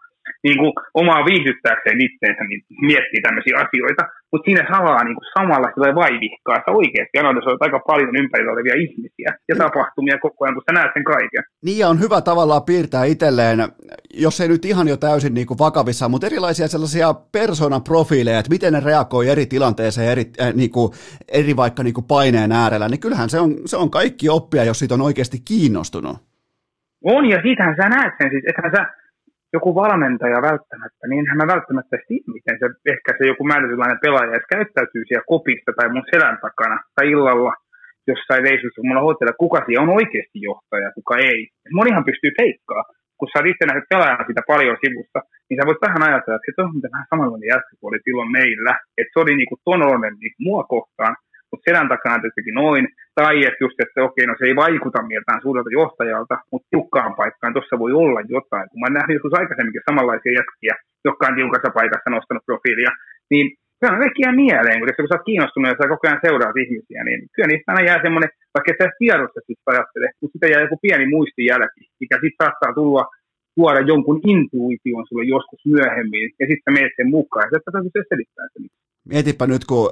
[0.44, 5.70] niin kuin omaa viihdyttääkseen itseensä, niin miettii tämmöisiä asioita, mutta siinä salaa niin kuin samalla
[5.76, 9.60] tulee vaivihkaa, että oikeasti analysoit aika paljon ympärillä olevia ihmisiä ja mm.
[9.64, 11.44] tapahtumia koko ajan, kun sä näet sen kaiken.
[11.66, 13.60] Niin ja on hyvä tavallaan piirtää itselleen,
[14.14, 18.74] jos ei nyt ihan jo täysin niin kuin vakavissa, mutta erilaisia sellaisia persoonaprofiileja, että miten
[18.74, 20.92] ne reagoi eri tilanteeseen, eri, äh, niin kuin,
[21.32, 24.80] eri vaikka niin kuin paineen äärellä, niin kyllähän se on, se on kaikki oppia, jos
[24.80, 26.18] siitä on oikeasti kiinnostunut.
[27.04, 28.86] On, ja siitähän sä näet sen, siis, ethän sä,
[29.54, 34.32] joku valmentaja välttämättä, niin hän mä välttämättä tiedä, miten se, ehkä se joku määrätynlainen pelaaja
[34.32, 37.54] edes käyttäytyy siellä kopista tai mun selän takana tai illalla
[38.12, 41.40] jossain reissussa, kun mulla hotella, kuka siellä on oikeasti johtaja, kuka ei.
[41.80, 42.84] Monihan pystyy feikkaa,
[43.18, 46.56] kun sä oot itse nähnyt pelaajana sitä paljon sivusta, niin sä voit vähän ajatella, että
[46.56, 49.82] se on vähän samanlainen jätkä kuin oli silloin meillä, että se oli niinku ton
[50.22, 51.14] niin mua kohtaan,
[51.52, 52.84] mutta selän takana tietenkin noin,
[53.20, 57.54] tai että just, että okei, no se ei vaikuta mieltään suurelta johtajalta, mutta tiukkaan paikkaan
[57.54, 58.70] tuossa voi olla jotain.
[58.70, 60.76] Kun mä nähnyt joskus aikaisemminkin samanlaisia jätkiä,
[61.08, 62.92] jotka on tiukassa paikassa nostanut profiilia,
[63.32, 63.46] niin
[63.80, 67.02] kyllä ne kaikki jää mieleen, kun, sä oot kiinnostunut ja sä koko ajan seuraat ihmisiä,
[67.08, 70.66] niin kyllä niistä aina jää semmoinen, vaikka et sä tiedosta sitten ajattele, mutta sitä jää
[70.66, 73.04] joku pieni muistijälki, mikä sitten saattaa tulla
[73.56, 78.48] tuoda jonkun intuition sulle joskus myöhemmin, ja sitten menet sen mukaan, ja sitten se selittää
[78.54, 78.64] sen.
[79.14, 79.88] Mietipä nyt, kun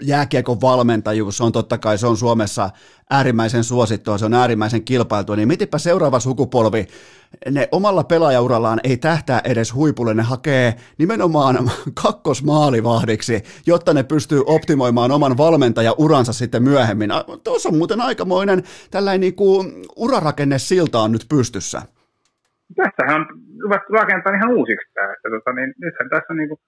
[0.00, 2.70] jääkiekon valmentajuus on totta kai, se on Suomessa
[3.10, 6.86] äärimmäisen suosittua, se on äärimmäisen kilpailtua, niin mitipä seuraava sukupolvi,
[7.50, 11.56] ne omalla pelaajaurallaan ei tähtää edes huipulle, ne hakee nimenomaan
[12.02, 17.10] kakkosmaalivahdiksi, jotta ne pystyy optimoimaan oman valmentajauransa sitten myöhemmin.
[17.44, 21.82] Tuossa on muuten aikamoinen tällainen niin kuin urarakenne silta on nyt pystyssä.
[22.76, 23.26] Tässähän on
[23.90, 26.60] rakentaa ihan uusiksi tämä, että tota, niin, nythän tässä on niin kuin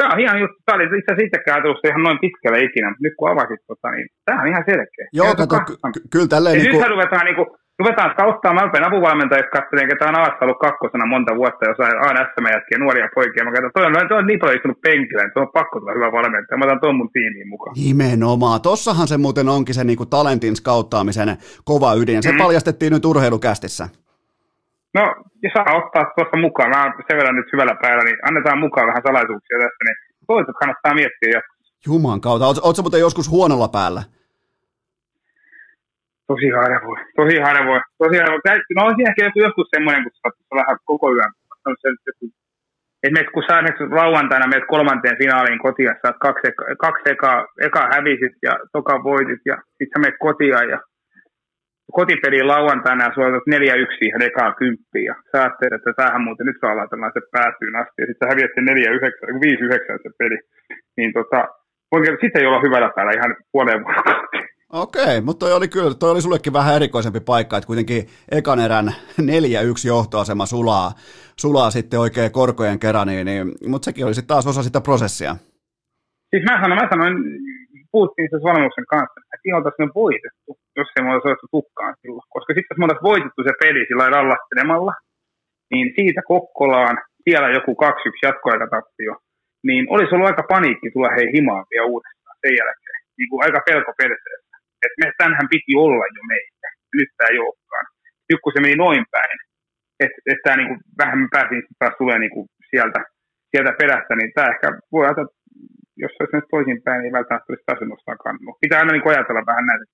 [0.00, 0.58] Tämä on ihan juttu.
[0.66, 3.88] Tämä oli itse asiassa itsekään ajatellut ihan noin pitkälle ikinä, mutta nyt kun avasit, tota,
[3.94, 5.06] niin tämä on ihan selkeä.
[5.20, 6.54] Joo, kato, ky- kyllä tälleen...
[6.56, 6.82] niin kuin...
[6.82, 7.48] nyt ruvetaan niin kuin,
[7.80, 8.10] ruvetaan.
[8.56, 12.78] Mä rupean apuvalmentajat katselen, ketä on avassa ollut kakkosena monta vuotta, jos on SM jätkiä,
[12.78, 13.44] nuoria poikia.
[13.44, 16.08] Mä katson, toi on, toi on niin paljon istunut penkillä, että on pakko tulla hyvä
[16.18, 16.58] valmentaja.
[16.58, 17.74] Mä otan tuon mun tiimiin mukaan.
[17.86, 18.58] Nimenomaan.
[18.68, 21.30] Tossahan se muuten onkin se niin kuin talentin skauttaamisen
[21.70, 22.38] kova ydin, ja se mm.
[22.44, 23.84] paljastettiin nyt urheilukästissä.
[24.94, 25.02] No,
[25.42, 29.06] jos saa ottaa tuossa mukaan, mä sen verran nyt hyvällä päällä, niin annetaan mukaan vähän
[29.06, 31.66] salaisuuksia tässä, niin toivottavasti kannattaa miettiä joskus.
[31.86, 32.46] Juman kautta.
[32.46, 34.02] Oletko muuten joskus huonolla päällä?
[36.30, 38.40] Tosi harvoin, tosi harvoin, tosi harvoin.
[38.76, 41.32] No on siinä ehkä joku joskus semmoinen, kun sä vähän koko yön.
[43.02, 43.62] Esimerkiksi kun sä
[44.00, 46.48] lauantaina menet kolmanteen finaaliin kotiin, sä kaksi,
[46.84, 47.32] kaksi eka,
[47.66, 50.78] eka hävisit ja toka voitit ja sitten sä menet kotiin ja
[51.98, 56.60] kotipeliin lauantaina ja suotat 4-1 siihen ekaan kymppiin ja sä ajattelet, että tämähän muuten nyt
[56.60, 58.72] saa laitella se päätyyn asti ja sitten sä häviät sen 4-9,
[59.96, 60.38] 5-9 se peli.
[60.96, 61.40] Niin tota,
[62.20, 64.50] sitten ei olla hyvällä päällä ihan puoleen vuorokauteen.
[64.72, 68.88] Okei, mutta toi oli kyllä, toi oli sullekin vähän erikoisempi paikka, että kuitenkin ekan erän
[69.20, 69.24] 4-1
[69.86, 70.92] johtoasema sulaa,
[71.36, 75.36] sulaa sitten oikein korkojen kerran, niin, niin, mutta sekin oli sitten taas osa sitä prosessia.
[76.30, 77.14] Siis mä sanoin, mä sanoin
[77.94, 82.26] puhuttiin se Salmuksen kanssa, että ihan oltaisiin voitettu, jos ei me olisi otettu tukkaan silloin.
[82.34, 84.94] Koska sitten jos me oltaisiin voitettu se peli sillä rallastelemalla,
[85.72, 89.12] niin siitä Kokkolaan, siellä joku 2-1 jatkoaikatappio,
[89.68, 93.00] niin olisi ollut aika paniikki tulla hei himaan vielä uudestaan sen jälkeen.
[93.18, 94.54] Niin kuin aika pelko perseessä.
[94.84, 96.68] Että me, tänhän piti olla jo meitä.
[96.98, 97.86] Nyt tämä ei olekaan.
[98.28, 99.38] Nyt kun se meni noin päin,
[100.04, 103.00] että et tämä niin vähän pääsin taas tulee niin kuin sieltä,
[103.50, 105.32] sieltä perästä, niin tämä ehkä voi ajatella,
[106.02, 108.58] jos se olisi nyt toisinpäin, niin välttämättä olisi nostaa kannua.
[108.60, 109.84] Pitää aina niin ajatella vähän näitä.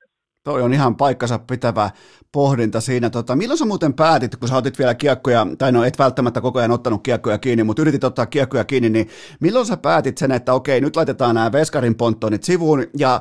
[0.45, 1.91] Toi on ihan paikkansa pitävä
[2.33, 3.11] pohdinta siinä.
[3.11, 6.59] Tota, milloin sä muuten päätit, kun sä otit vielä kiekkoja, tai no et välttämättä koko
[6.59, 9.09] ajan ottanut kiekkoja kiinni, mutta yritit ottaa kiekkoja kiinni, niin
[9.41, 13.21] milloin sä päätit sen, että okei, nyt laitetaan nämä veskarin ponttonit sivuun, ja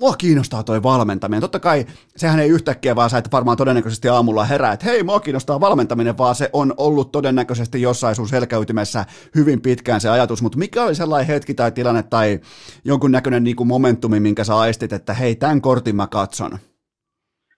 [0.00, 1.40] mua kiinnostaa toi valmentaminen.
[1.40, 1.84] Totta kai
[2.16, 6.18] sehän ei yhtäkkiä vaan sä et varmaan todennäköisesti aamulla herää, että hei, mua kiinnostaa valmentaminen,
[6.18, 9.04] vaan se on ollut todennäköisesti jossain sun selkäytimessä
[9.34, 12.38] hyvin pitkään se ajatus, mutta mikä oli sellainen hetki tai tilanne tai
[12.84, 16.50] jonkun näköinen niin kuin momentumi, minkä sä aistit, että hei, tämän kortin mä katson?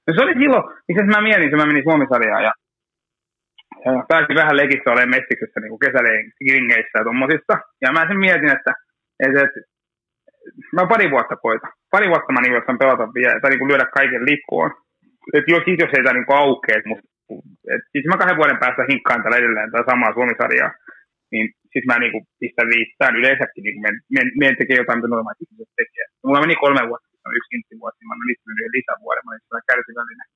[0.07, 2.53] No se oli silloin, itse mä mietin, että mä menin Suomisarjaan ja,
[3.85, 7.55] ja pääsin vähän lekissä olemaan Messiksessä niin kesälenkingeissä ja tuommoisissa.
[7.83, 8.73] Ja mä sen mietin, että,
[9.25, 9.61] että, että
[10.77, 11.73] mä pari vuotta koitan.
[11.93, 14.71] Pari vuotta mä niin jossain pelata vielä, tai niin lyödä kaiken lippuun.
[15.37, 17.07] Et jos, jos ei tämä niin aukee, että musta,
[17.73, 20.73] et, siis mä kahden vuoden päästä hinkkaan tällä edelleen tai samaa Suomisarjaa,
[21.33, 25.73] niin siis mä niin pistän viittään yleensäkin, niin men, men, tekee jotain, mitä normaalit ihmiset
[25.81, 26.07] tekee.
[26.25, 29.31] Mulla meni kolme vuotta, se on yksi intti vuotta, niin mä menin yhden lisävuoden, mä
[29.31, 30.29] olin sitä kärsivällinen.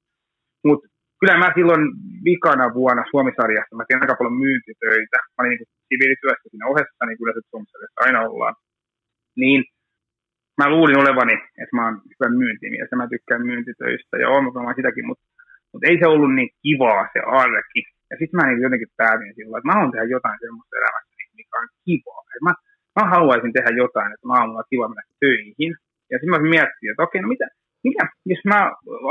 [0.69, 0.85] Mutta
[1.21, 1.83] kyllä mä silloin
[2.29, 5.19] vikana vuonna Suomisarjassa, mä tein aika paljon myyntitöitä.
[5.33, 8.55] Mä olin niin siviilityössä siinä ohessa, niin kyllä se Suomisarjassa aina ollaan.
[9.43, 9.61] Niin
[10.61, 14.79] mä luulin olevani, että mä oon hyvä myyntimies ja mä tykkään myyntitöistä ja oon mä
[14.81, 15.25] sitäkin, mutta,
[15.71, 17.83] mutta ei se ollut niin kivaa se arki.
[18.11, 21.11] Ja sitten mä niin jotenkin päätin silloin, että mä haluan tehdä jotain semmoista elämässä,
[21.41, 22.23] mikä on kivaa.
[22.35, 22.53] Et mä,
[22.99, 25.73] mä haluaisin tehdä jotain, että mä aamulla kiva mennä töihin.
[26.11, 27.47] Ja sitten mä mietin, että okei, no mitä,
[27.87, 28.61] mikä, jos mä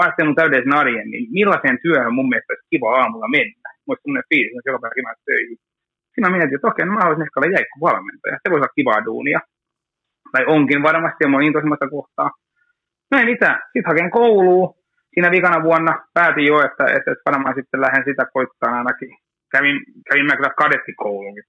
[0.02, 3.70] ajattelen täydellisen arjen, niin millaiseen työhön mun mielestä olisi kiva aamulla mennä?
[3.86, 5.58] Muista semmoinen fiilis, että joka päivä töihin.
[6.06, 8.42] Sitten mä mietin, että okei, no mä haluaisin ehkä olla jäikkuvalmentaja.
[8.42, 9.40] Se voisi olla kivaa duunia.
[10.32, 12.30] Tai onkin varmasti, olin intoisimasta kohtaa.
[13.12, 13.58] No ei mitään.
[13.64, 14.76] Sitten haken kouluun.
[15.14, 19.10] Siinä vikana vuonna päätin jo, että, että, varmaan sitten lähden sitä koittaa ainakin.
[19.52, 19.78] Kävin,
[20.10, 21.44] kävin mä kyllä kadettikouluunkin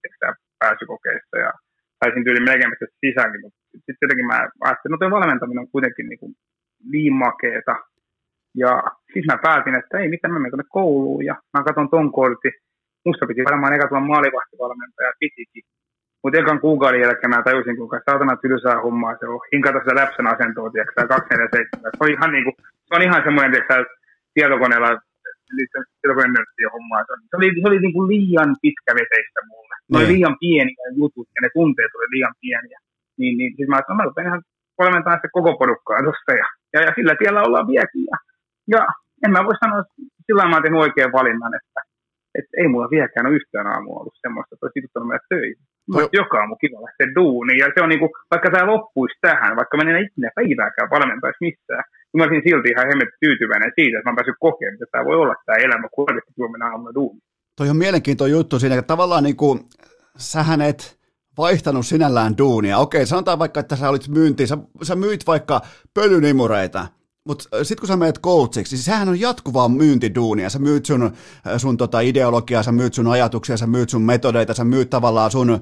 [0.59, 1.53] pääsykokeissa ja
[2.05, 6.19] saisin tyyli melkein sisäänkin, mutta sitten jotenkin mä ajattelin, että no valmentaminen on kuitenkin niin
[6.19, 6.33] kuin
[6.93, 7.75] niin makeeta.
[8.63, 8.73] Ja
[9.13, 12.53] siis mä päätin, että ei mitään, mä menen tuonne kouluun ja mä katson ton kortin.
[13.07, 15.65] Musta piti varmaan eka tulla maalivahtivalmentaja, pitikin.
[16.23, 19.41] Mutta ekan kuukauden jälkeen mä tajusin, kuinka saatana tylsää hommaa se on.
[19.53, 21.91] Hinkata sitä läpsän asentoa, tiedätkö, 247.
[21.97, 22.53] Se on ihan, niinku,
[22.87, 23.75] se on ihan semmoinen, tiedätkö,
[24.35, 24.91] tietokoneella
[26.01, 27.05] tietokoneen hommaa.
[27.07, 29.75] Se oli, se oli, se oli niinku liian pitkäveteistä mulle.
[29.89, 30.15] Ne oli niin.
[30.15, 32.79] liian pieniä jutut ja ne tunteet oli liian pieniä.
[33.19, 34.43] Niin, niin siis mä ajattelin, että mä rupean ihan
[34.81, 38.05] valmentaa sitten koko porukkaa tuosta ja, ja, ja, sillä tiellä ollaan viekin.
[38.11, 38.17] Ja,
[38.75, 38.81] ja
[39.25, 39.95] en mä voi sanoa, että
[40.27, 41.81] sillä mä oon oikean valinnan, että,
[42.39, 45.59] että ei mulla vieläkään ole yhtään aamua ollut semmoista, että olisi meidät töihin.
[45.91, 47.59] Mä joka aamu kiva lähteä duuniin.
[47.63, 51.85] Ja se on niinku, vaikka tämä loppuisi tähän, vaikka mä en ikinä päivääkään valmentaisi missään,
[52.09, 55.09] niin mä olisin silti ihan hemmet tyytyväinen siitä, että mä oon päässyt kokemaan, että tämä
[55.09, 57.23] voi olla tämä elämä, kun oikeasti mennä aamulla duuniin.
[57.59, 59.57] Toi on mielenkiintoinen juttu siinä, että tavallaan niin kuin,
[60.17, 61.01] sähän et,
[61.39, 62.79] vaihtanut sinällään duunia.
[62.79, 65.61] Okei, sanotaan vaikka, että sä olit myynti, sä, sä myit vaikka
[65.95, 66.87] pölynimureita,
[67.25, 70.51] mutta sitten kun sä menet coachiksi, siis sehän on jatkuvaa myyntiduunia.
[70.51, 71.13] Sä myyt sun,
[71.57, 75.61] sun tota ideologiaa, sä myyt sun ajatuksia, sä myyt sun metodeita, sä myyt tavallaan sun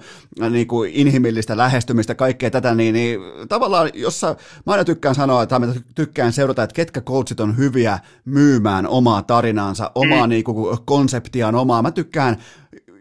[0.51, 4.37] niinku, inhimillistä lähestymistä, kaikkea tätä, niin, niin tavallaan, jos sä,
[4.67, 9.23] mä aina tykkään sanoa, että mä tykkään seurata, että ketkä coachit on hyviä myymään omaa
[9.23, 10.31] tarinaansa, omaa mm.
[10.31, 11.83] niinku, konseptiaan, omaa.
[11.83, 12.37] Mä tykkään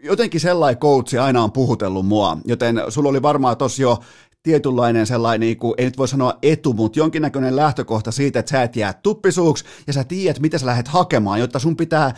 [0.02, 3.98] jotenkin sellainen coachi aina on puhutellut mua, joten sulla oli varmaan tossa jo
[4.48, 8.62] tietynlainen sellainen, niin kuin, ei nyt voi sanoa etu, mutta jonkinnäköinen lähtökohta siitä, että sä
[8.62, 12.10] et jää tuppisuuksi ja sä tiedät, mitä sä lähdet hakemaan, jotta sun pitää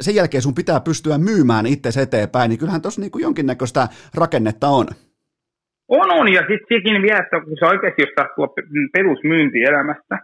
[0.00, 3.88] sen jälkeen sun pitää pystyä myymään itse eteenpäin, niin kyllähän tuossa niin jonkinnäköistä
[4.20, 4.86] rakennetta on.
[5.88, 8.46] On, on, ja sitten sekin vielä, että kun se oikeasti jos tahtuu
[8.92, 10.16] perusmyynti elämästä,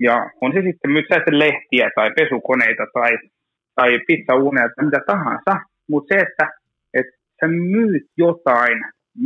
[0.00, 1.06] ja on se sitten myyt
[1.44, 3.10] lehtiä tai pesukoneita tai,
[3.74, 5.52] tai pizzauuneja tai mitä tahansa,
[5.90, 6.46] mutta se, että,
[6.94, 8.78] että sä myyt jotain,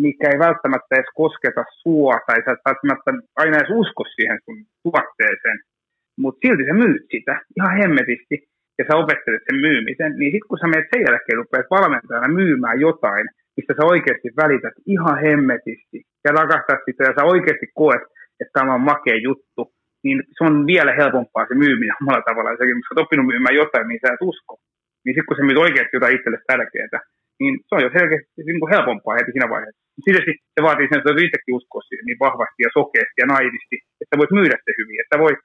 [0.04, 3.10] mikä ei välttämättä edes kosketa sua, tai sä et välttämättä
[3.42, 5.58] aina edes usko siihen sun tuotteeseen,
[6.22, 8.36] mutta silti sä myyt sitä ihan hemmetisti,
[8.78, 12.80] ja sä opettelet sen myymisen, niin sitten kun sä menet sen jälkeen rupeat valmentajana myymään
[12.88, 13.26] jotain,
[13.56, 18.04] mistä sä oikeasti välität ihan hemmetisti, ja rakastat sitä, ja sä oikeasti koet,
[18.40, 19.62] että tämä on makea juttu,
[20.04, 22.50] niin se on vielä helpompaa se myyminen omalla tavalla.
[22.50, 24.52] Säkin, kun sä oot oppinut myymään jotain, niin sä et usko.
[25.04, 27.00] Niin sitten kun se myyt oikeasti jotain itselle tärkeää,
[27.40, 29.82] niin se on jo selkeästi niin kuin helpompaa heti siinä vaiheessa.
[29.94, 34.18] Sitten se vaatii sen, että itsekin uskoa siihen niin vahvasti ja sokeasti ja naivisti, että
[34.20, 34.98] voit myydä se hyvin.
[35.02, 35.40] Että voit,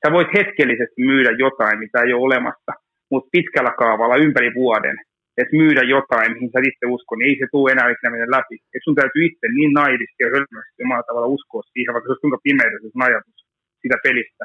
[0.00, 2.72] sä voit hetkellisesti myydä jotain, mitä ei ole olemassa,
[3.12, 4.96] mutta pitkällä kaavalla ympäri vuoden,
[5.40, 8.56] että myydä jotain, mihin sä itse usko, niin ei se tule enää ikinä mennä läpi.
[8.74, 12.24] Et sun täytyy itse niin naivisti ja hölmösti omalla tavalla uskoa siihen, vaikka se olisi
[12.24, 13.38] kuinka pimeä se ajatus
[13.82, 14.44] sitä pelistä,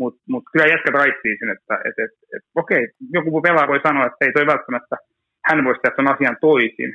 [0.00, 2.82] mutta mut kyllä jätkät raittiin sen, että et, et, et, okei,
[3.16, 4.94] joku pelaa voi sanoa, että ei toi välttämättä,
[5.46, 6.90] hän voisi tehdä ton asian toisin,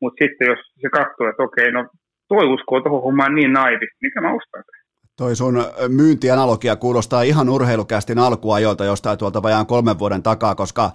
[0.00, 1.80] mutta sitten jos se katsoo, että okei, no
[2.28, 4.79] toi uskoo tuohon hommaan niin naivisti, niin mä ostan sen.
[5.20, 10.90] Toi sun myyntianalogia kuulostaa ihan urheilukästin alkuajoilta jostain tuolta vajaan kolmen vuoden takaa, koska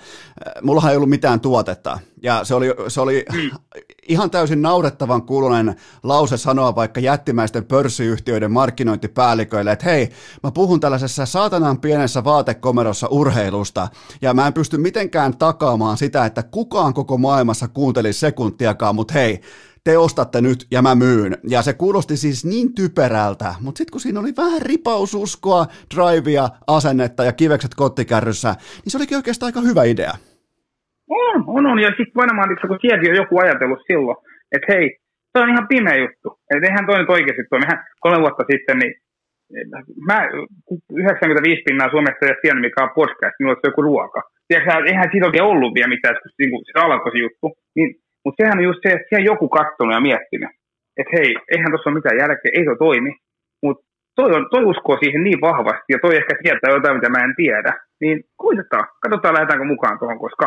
[0.62, 2.00] mullahan ei ollut mitään tuotetta.
[2.24, 3.52] Ja se oli, se oli mm.
[4.14, 10.10] ihan täysin naurettavan kuulunen lause sanoa vaikka jättimäisten pörssiyhtiöiden markkinointipäälliköille, että hei,
[10.44, 13.88] mä puhun tällaisessa saatanan pienessä vaatekomerossa urheilusta,
[14.22, 19.42] ja mä en pysty mitenkään takaamaan sitä, että kukaan koko maailmassa kuuntelisi sekuntiakaan, mutta hei,
[19.86, 21.34] te ostatte nyt ja mä myyn.
[21.54, 25.64] Ja se kuulosti siis niin typerältä, mutta sitten kun siinä oli vähän ripaususkoa,
[25.94, 26.46] drivea,
[26.78, 28.52] asennetta ja kivekset kottikärryssä,
[28.82, 30.14] niin se olikin oikeastaan aika hyvä idea.
[31.10, 31.80] On, on, on.
[31.80, 34.18] Ja sitten varmaan, kun sielläkin on joku ajatellut silloin,
[34.56, 34.86] että hei,
[35.32, 36.28] se on ihan pimeä juttu.
[36.52, 37.60] Että eihän toi nyt oikeasti tuo.
[37.60, 38.94] Mehän kolme vuotta sitten, niin
[40.10, 40.20] mä
[40.90, 44.22] 95 pinnaa Suomessa ja siellä, mikä on podcast, minulla on joku ruoka.
[44.48, 46.16] Tiedätkö, eihän siitä oikein ollut vielä mitään,
[46.52, 47.48] kun se alkoi se juttu.
[47.76, 47.90] Niin
[48.26, 50.52] mutta sehän on just se, että siellä joku katsonut ja miettinyt,
[51.00, 53.12] että hei, eihän tuossa ole mitään järkeä, ei se toimi.
[53.64, 53.84] Mutta
[54.16, 57.36] toi, on, toi uskoo siihen niin vahvasti ja toi ehkä tietää jotain, mitä mä en
[57.44, 57.72] tiedä,
[58.02, 60.46] niin koitetaan, katsotaan lähdetäänkö mukaan tuohon, koska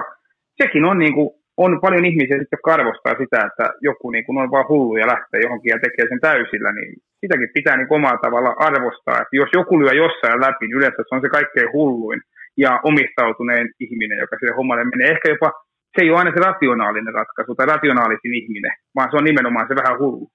[0.62, 1.30] sekin on niin kuin,
[1.64, 5.40] on paljon ihmisiä, jotka arvostaa sitä, että joku niin kuin on vaan hullu ja lähtee
[5.46, 6.90] johonkin ja tekee sen täysillä, niin
[7.20, 9.20] sitäkin pitää niin omalla tavalla arvostaa.
[9.22, 12.20] Että jos joku lyö jossain läpi, niin yleensä se on se kaikkein hulluin
[12.64, 15.08] ja omistautuneen ihminen, joka sille hommalle menee.
[15.14, 15.50] Ehkä jopa
[15.94, 19.74] se ei ole aina se rationaalinen ratkaisu tai rationaalisin ihminen, vaan se on nimenomaan se
[19.76, 20.30] vähän hullu.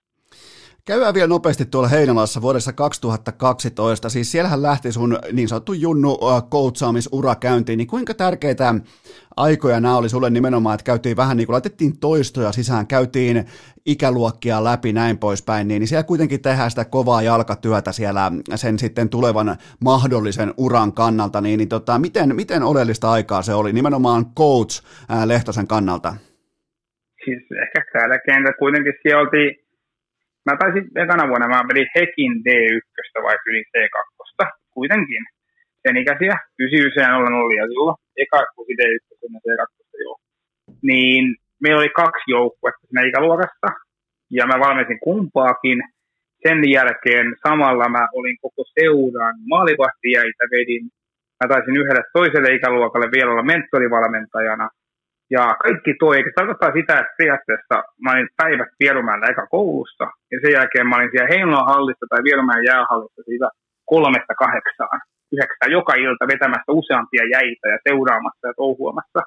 [0.88, 4.10] Käydään vielä nopeasti tuolla Heinolassa vuodessa 2012.
[4.10, 6.20] Siis siellähän lähti sun niin sanottu junnu
[6.50, 7.78] koutsaamisura käyntiin.
[7.78, 8.76] Niin kuinka tärkeitä
[9.38, 13.46] aikoja nämä oli sulle nimenomaan, että käytiin vähän niin kuin laitettiin toistoja sisään, käytiin
[13.86, 19.58] ikäluokkia läpi näin poispäin, niin, siellä kuitenkin tehdään sitä kovaa jalkatyötä siellä sen sitten tulevan
[19.84, 24.84] mahdollisen uran kannalta, niin, niin tota, miten, miten oleellista aikaa se oli nimenomaan coach
[25.26, 26.16] Lehtosen kannalta?
[27.26, 29.63] Siis ehkä tärkeintä kuitenkin siellä oltiin
[30.48, 34.48] Mä taisin ekana vuonna, mä vedin Hekin D1 vai yli C2.
[34.74, 35.24] Kuitenkin
[35.84, 40.18] sen ikäisiä, 99 olla nollia silloin, eka vuosi D1 ja C2 joo.
[40.82, 43.68] Niin meillä oli kaksi joukkuetta siinä ikäluokassa,
[44.38, 45.80] ja mä valmensin kumpaakin.
[46.48, 50.84] Sen jälkeen samalla mä olin koko seuran maalivahtiäitä vedin.
[51.40, 54.70] Mä taisin yhdelle toiselle ikäluokalle vielä olla mentorivalmentajana–
[55.30, 60.06] ja kaikki toi, eikä se tarkoittaa sitä, että periaatteessa mä olin päivät Vierumäellä eka koulussa,
[60.32, 63.48] ja sen jälkeen mä olin siellä Heinolan hallissa tai Vierumäen jäähallissa siitä
[63.86, 65.00] kolmesta kahdeksaan,
[65.34, 69.22] yhdeksään joka ilta vetämässä useampia jäitä ja seuraamassa ja touhuamassa.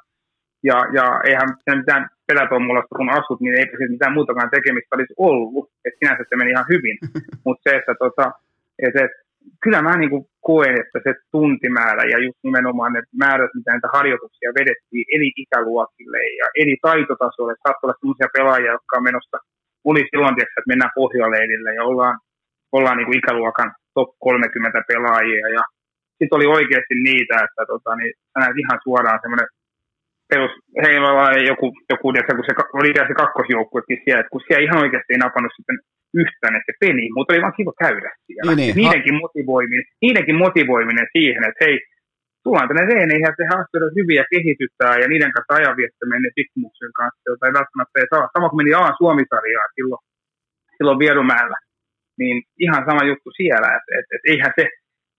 [0.69, 5.15] Ja, ja eihän se mitään pelätommulasta kun asut, niin eipä se mitään muutakaan tekemistä olisi
[5.17, 5.71] ollut.
[5.85, 6.97] Että sinänsä se meni ihan hyvin.
[7.45, 8.33] Mutta se, että tota,
[8.85, 9.11] et, et,
[9.63, 13.89] kyllä mä niin kuin koen, että se tuntimäärä ja just nimenomaan ne määrät, mitä näitä
[13.97, 17.55] harjoituksia vedettiin eri ikäluokille ja eri taitotasoille.
[17.57, 19.37] Saattoi olla sellaisia pelaajia, jotka on menossa,
[19.91, 22.17] oli silloin tietysti, että mennään pohjaleidille ja ollaan,
[22.77, 25.63] ollaan niin kuin ikäluokan top 30 pelaajia ja
[26.19, 29.49] sitten oli oikeasti niitä, että tota, niin, näet ihan suoraan semmoinen
[30.31, 30.53] perus,
[30.83, 35.25] heillä joku, joku kun se oli se kakkosjoukkuekin siellä, että kun siellä ihan oikeasti ei
[35.25, 35.79] napannut sitten
[36.23, 38.53] yhtään se peli, mutta oli vaan kiva käydä siellä.
[38.53, 38.77] Niin, niin.
[38.81, 41.77] Niidenkin, motivoiminen, niidenkin motivoiminen siihen, että hei,
[42.45, 46.93] tullaan tänne reeneihin ja tehdään asioita hyviä kehitytään ja niiden kanssa ajan viettämään ne pikkumuksen
[47.01, 48.33] kanssa, jota ei välttämättä ei saa.
[48.35, 50.03] Sama kuin meni A Suomi-sarjaa silloin,
[50.77, 51.59] silloin Vierumäellä,
[52.21, 54.65] niin ihan sama juttu siellä, että et, et, eihän se,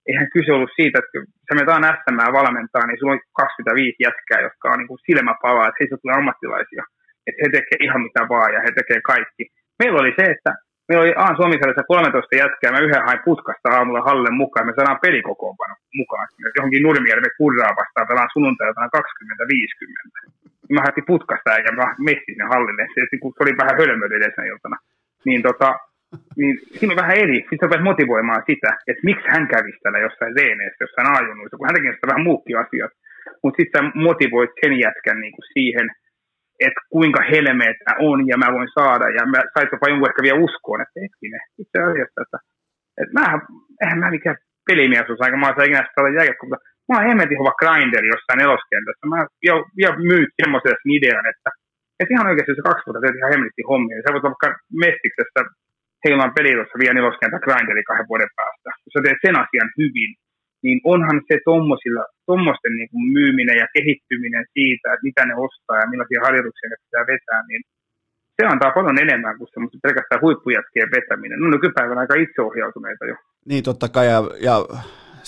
[0.08, 4.40] eihän kyse ollut siitä, että sä menet aina SM valmentaa, niin sulla on 25 jätkää,
[4.46, 6.84] jotka on niin kuin silmäpalaa, että heistä tulee ammattilaisia.
[7.26, 9.44] Että he tekee ihan mitä vaan ja he tekee kaikki.
[9.80, 10.52] Meillä oli se, että
[10.88, 11.56] Meillä oli Aan suomi
[11.86, 16.28] 13 jätkää, mä yhden hain putkasta aamulla Hallen mukaan, me saadaan pelikokoonpano mukaan.
[16.56, 20.30] Johonkin Nurmijärven kurraa vastaan pelaan sunnuntailtana 20-50.
[20.74, 24.76] Mä haettiin putkasta ja mä messin sinne hallille, se, se oli vähän hölmöitä edellisenä iltana.
[25.24, 25.68] Niin tota,
[26.36, 27.38] niin siinä on vähän eri.
[27.50, 31.94] Sitten sä motivoimaan sitä, että miksi hän kävisi täällä jossain reeneissä, jossain ajunnuissa, kun häntäkin
[31.94, 32.92] sitä vähän muutti asiat.
[33.42, 35.86] Mutta sitten motivoit sen jätkän niin kuin siihen,
[36.66, 39.06] että kuinka helmeetä on ja mä voin saada.
[39.16, 42.38] Ja mä sait jopa jonkun ehkä vielä uskoon, että hetkinen, itse asiassa, että,
[43.00, 43.26] että mä,
[43.82, 47.40] eihän mä mikään pelimies olisi, aika mä oon ikinä sitä jälkeen, mutta mä oon hemmetin
[47.40, 49.04] hova grinder jossain neloskentässä.
[49.12, 49.18] Mä
[49.84, 51.50] jo myyt semmoisen idean, että,
[52.00, 54.02] että ihan oikeasti se kaksi vuotta teet ihan hemmetin hommia.
[54.04, 54.48] Sä voit vaikka
[54.84, 55.40] Mestiksessä
[56.02, 58.68] heillä on peli tuossa vielä neloskentä grinderi kahden vuoden päästä.
[58.84, 60.10] Jos sä teet sen asian hyvin,
[60.64, 61.36] niin onhan se
[62.28, 66.84] tuommoisten niin kuin myyminen ja kehittyminen siitä, että mitä ne ostaa ja millaisia harjoituksia ne
[66.84, 67.62] pitää vetää, niin
[68.36, 71.40] se antaa paljon enemmän kuin semmoista pelkästään huippujätkien vetäminen.
[71.40, 73.16] No nykypäivänä aika itseohjautuneita jo.
[73.50, 74.56] Niin totta kai, ja, ja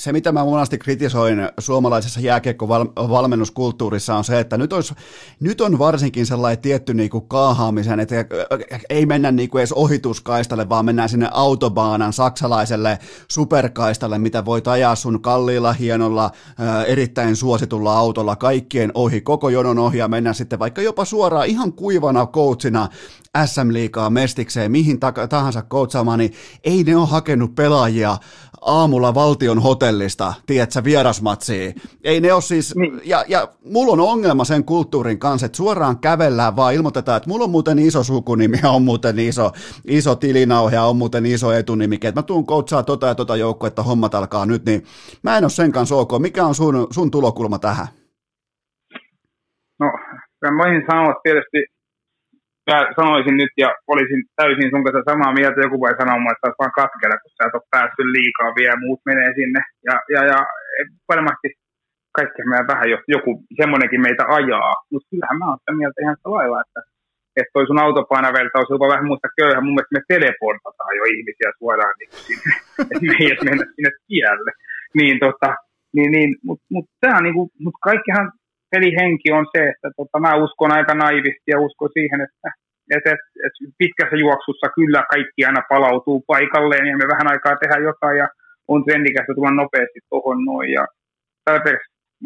[0.00, 4.94] se, mitä mä monasti kritisoin suomalaisessa jääkiekkovalmennuskulttuurissa on se, että nyt, olisi,
[5.40, 8.14] nyt on varsinkin sellainen tietty niin kuin kaahaamisen, että
[8.90, 12.98] ei mennä niin kuin edes ohituskaistalle, vaan mennään sinne autobaanan saksalaiselle
[13.28, 16.30] superkaistalle, mitä voit ajaa sun kalliilla, hienolla,
[16.86, 21.72] erittäin suositulla autolla kaikkien ohi, koko jonon ohi ja mennään sitten vaikka jopa suoraan ihan
[21.72, 22.88] kuivana coachina
[23.46, 26.32] SM-liikaa mestikseen, mihin tahansa coachaamaan, niin
[26.64, 28.16] ei ne ole hakenut pelaajia
[28.60, 31.74] aamulla valtion hotellista, tiedätkö, vierasmatsiin.
[32.04, 33.00] Ei ne ole siis, niin.
[33.04, 37.44] ja, ja mulla on ongelma sen kulttuurin kanssa, että suoraan kävellään vaan ilmoitetaan, että mulla
[37.44, 39.52] on muuten iso sukunimi, on muuten iso,
[39.84, 43.68] iso tilinauhe ja on muuten iso etunimi, että mä tuun coachaa tota ja tota joukkoa,
[43.68, 44.82] että hommat alkaa nyt, niin
[45.22, 46.10] mä en ole sen kanssa ok.
[46.18, 47.86] Mikä on sun, sun tulokulma tähän?
[49.80, 49.86] No,
[50.42, 51.79] mä voisin sanoa tietysti
[52.70, 56.60] mä sanoisin nyt ja olisin täysin sun kanssa samaa mieltä, joku voi sanoa että olet
[56.62, 59.60] vaan katkella, kun sä et ole päässyt liikaa vielä, muut menee sinne.
[59.88, 60.38] Ja, ja, ja
[61.10, 61.48] varmasti
[62.18, 63.30] kaikki meidän vähän joku
[63.60, 66.80] semmoinenkin meitä ajaa, mutta kyllähän mä oon sitä mieltä ihan sitä lailla, että
[67.38, 69.60] että toi sun autopainavertaus jopa vähän muuta köyhä.
[69.60, 72.52] Mun mielestä me teleportataan jo ihmisiä suoraan niin sinne,
[72.92, 74.52] että me ei mennä sinne tielle.
[74.98, 75.50] Niin, tota,
[75.96, 78.32] niin, niin, mutta mut, mut niinku, mut kaikkihan
[78.70, 82.48] pelihenki on se, että tota, mä uskon aika naivisti ja uskon siihen, että
[82.96, 87.76] et, et, et pitkässä juoksussa kyllä kaikki aina palautuu paikalleen ja me vähän aikaa tehdä
[87.88, 88.28] jotain ja
[88.72, 90.70] on trendikästä tulla nopeasti tuohon noin.
[90.78, 90.84] Ja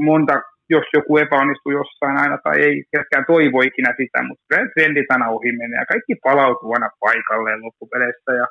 [0.09, 0.35] monta,
[0.75, 4.45] jos joku epäonnistuu jossain aina tai ei keskään toivo ikinä sitä, mutta
[4.75, 8.31] trendit aina ohi menee ja kaikki palautuu aina paikalleen loppupeleissä.
[8.41, 8.47] Ja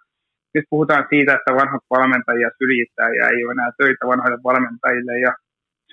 [0.53, 5.31] nyt puhutaan siitä, että vanhat valmentajia syrjittää ja ei ole enää töitä vanhoille valmentajille ja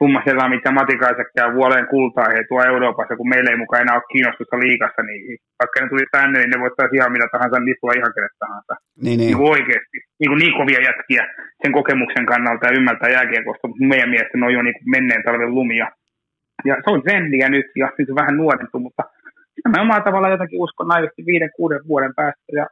[0.01, 3.99] summa siellä, mitä Matikaiset käy vuoden kultaa he tuo Euroopassa, kun meillä ei mukaan enää
[3.99, 5.21] ole kiinnostusta liikassa, niin
[5.61, 8.75] vaikka ne tuli tänne, niin ne voittaisi ihan mitä tahansa nipulla ihan kenet tahansa.
[8.77, 9.19] Niin, niin.
[9.19, 9.97] niin oikeasti.
[10.19, 11.25] Niin, kuin niin kovia jätkiä
[11.63, 15.23] sen kokemuksen kannalta ja ymmärtää jääkiekosta, mutta meidän mielestä ne on jo niin kuin menneen
[15.25, 15.87] talven lumia.
[16.69, 19.03] Ja se on trendiä nyt ja nyt on vähän nuorentu, mutta
[19.73, 22.67] mä omalla tavalla jotenkin uskon naivisti viiden, kuuden vuoden päästä ja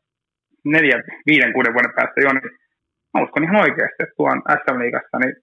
[0.75, 2.51] neljän, viiden, kuuden vuoden päästä jo, niin
[3.13, 5.35] mä uskon ihan oikeasti, että tuon SM-liigassa niin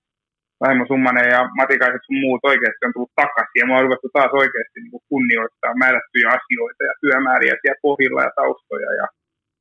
[0.62, 4.78] Raimo Summanen ja Matikaiset sun muut oikeasti on tullut takaisin ja mä oon taas oikeasti
[4.80, 9.06] niin kuin kunnioittaa määrättyjä asioita ja työmääriä siellä pohjilla ja taustoja ja,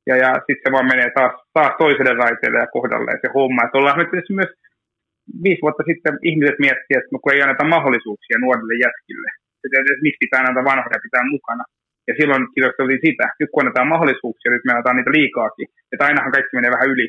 [0.09, 3.63] ja, ja sitten se vaan menee taas, taas toiselle raiteelle ja kohdalleen se homma.
[3.63, 4.05] Että ollaan me
[4.41, 4.53] myös
[5.45, 9.29] viisi vuotta sitten ihmiset miettivät, että kun ei anneta mahdollisuuksia nuorille jätkille,
[9.63, 11.63] että, miksi pitää näitä vanhoja pitää mukana.
[12.07, 16.31] Ja silloin kirjoitettiin sitä, nyt kun annetaan mahdollisuuksia, nyt me annetaan niitä liikaakin, että ainahan
[16.35, 17.07] kaikki menee vähän yli.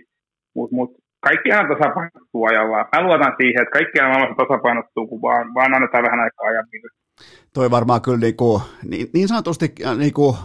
[0.56, 0.90] Mutta mut,
[1.20, 2.86] kaikki aina tasapainottuu ajallaan.
[2.93, 6.66] Mä luotan siihen, että kaikki aina maailmassa tasapainottuu, kun vaan, vaan annetaan vähän aikaa ajan
[7.55, 10.36] Toi varmaan kyllä niinku, niin, niin sanotusti äh, niinku,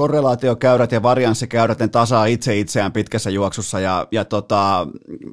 [0.00, 4.86] korrelaatiokäyrät ja varianssikäyrät, ne tasaa itse itseään pitkässä juoksussa ja, ja tota,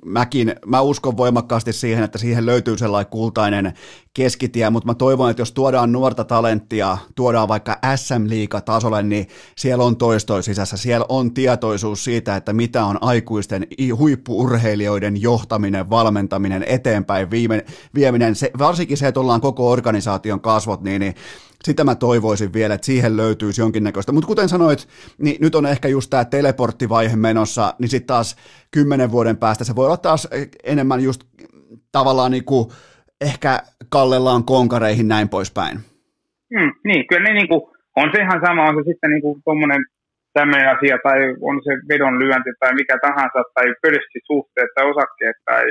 [0.06, 3.73] mäkin, mä uskon voimakkaasti siihen, että siihen löytyy sellainen kultainen
[4.14, 9.27] keskitie, mutta mä toivon, että jos tuodaan nuorta talenttia, tuodaan vaikka SM-liigatasolle, niin
[9.57, 13.68] siellä on toistoi sisässä, siellä on tietoisuus siitä, että mitä on aikuisten
[13.98, 17.31] huippuurheilijoiden johtaminen, valmentaminen, eteenpäin
[17.95, 21.15] vieminen, se, varsinkin se, että ollaan koko organisaation kasvot, niin, niin
[21.63, 24.11] sitä mä toivoisin vielä, että siihen löytyisi jonkinnäköistä.
[24.11, 28.35] Mutta kuten sanoit, niin nyt on ehkä just tämä teleporttivaihe menossa, niin sitten taas
[28.71, 30.27] kymmenen vuoden päästä se voi olla taas
[30.63, 31.21] enemmän just
[31.91, 32.69] tavallaan niin kuin
[33.21, 33.59] ehkä
[33.89, 35.77] kallellaan konkareihin näin poispäin.
[36.53, 37.61] Hmm, niin, kyllä ne niin kuin,
[37.95, 39.81] on se ihan sama, on se sitten niin tuommoinen
[40.34, 41.19] tämmöinen asia, tai
[41.49, 45.63] on se vedon lyönti tai mikä tahansa, tai pörssisuhteet tai osakkeet tai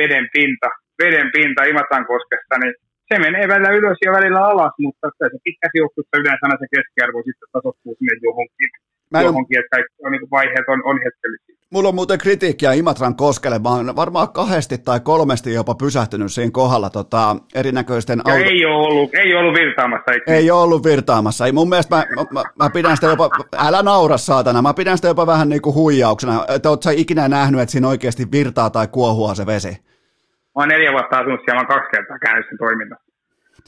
[0.00, 0.68] veden pinta,
[1.02, 2.74] veden pinta Imatankoskesta, niin
[3.12, 7.18] se menee välillä ylös ja välillä alas, mutta se pitkässä juoksussa yleensä aina se keskiarvo
[7.28, 8.70] sitten tasoittuu sinne johonkin.
[9.10, 9.26] Mä en...
[9.28, 11.52] johonkin, että kaikki on, niin vaiheet on, on hetkellisiä.
[11.72, 13.58] Mulla on muuten kritiikkiä Imatran koskelle.
[13.58, 18.20] Mä oon varmaan kahdesti tai kolmesti jopa pysähtynyt siinä kohdalla tota, erinäköisten...
[18.26, 18.44] Ja auto...
[18.44, 20.12] ei, ole ollut, ei ollut virtaamassa.
[20.12, 20.32] Eikö?
[20.32, 21.46] Ei ole ollut virtaamassa.
[21.46, 23.30] Ei, mun mielestä mä, mä, mä, pidän sitä jopa...
[23.56, 24.62] Älä naura saatana.
[24.62, 26.44] Mä pidän sitä jopa vähän niin kuin huijauksena.
[26.48, 29.91] Että oot sä ikinä nähnyt, että siinä oikeasti virtaa tai kuohua se vesi?
[30.54, 33.12] Mä oon neljä vuotta asunut siellä, mä oon kaksi kertaa käynyt sen toiminnassa.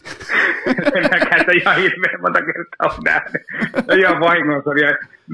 [0.97, 3.43] en mäkään sitä ihan hirveän monta kertaa ole nähnyt.
[4.01, 4.71] ihan vahingossa.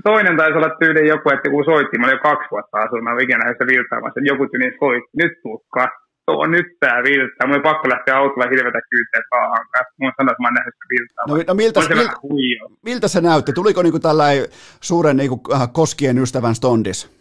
[0.08, 3.12] Toinen taisi olla tyyli joku, että kun soitti, mä olin jo kaksi vuotta asunut, mä
[3.12, 7.46] olin ikinä nähnyt sitä virtaamassa, joku tyyli soitti, nyt tuu kattoo, nyt tää virtaa.
[7.46, 9.94] Mun oli pakko lähteä autolla hirveätä kyyteen paahan kanssa.
[10.00, 11.38] Mun sanoi, että mä oon nähnyt sitä virtaamaan.
[11.38, 12.16] No, no miltä, se miltä,
[12.88, 13.52] miltä, se näytti?
[13.52, 14.44] Tuliko niinku tällainen
[14.88, 17.19] suuren niinku, äh, koskien ystävän stondis?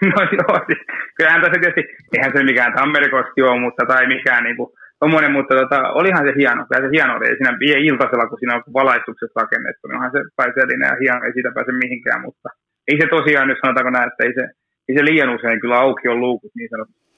[0.14, 0.80] No joo, siis,
[1.16, 1.84] kyllähän tässä tietysti,
[2.14, 4.70] eihän se mikään Tammerikoski ole, mutta tai mikään niin kuin,
[5.00, 6.60] tommoinen, mutta tota, olihan se hieno.
[6.66, 7.26] Kyllä se hieno oli.
[7.26, 11.32] Siinä vie iltasella, kun siinä on valaistukset rakennettu, niin onhan se pääseellinen ja hieno, ei
[11.32, 12.48] siitä pääse mihinkään, mutta
[12.88, 14.44] ei se tosiaan nyt sanotaanko näin, että ei se,
[14.88, 17.08] ei se liian usein kyllä auki on luukut niin sanotusti.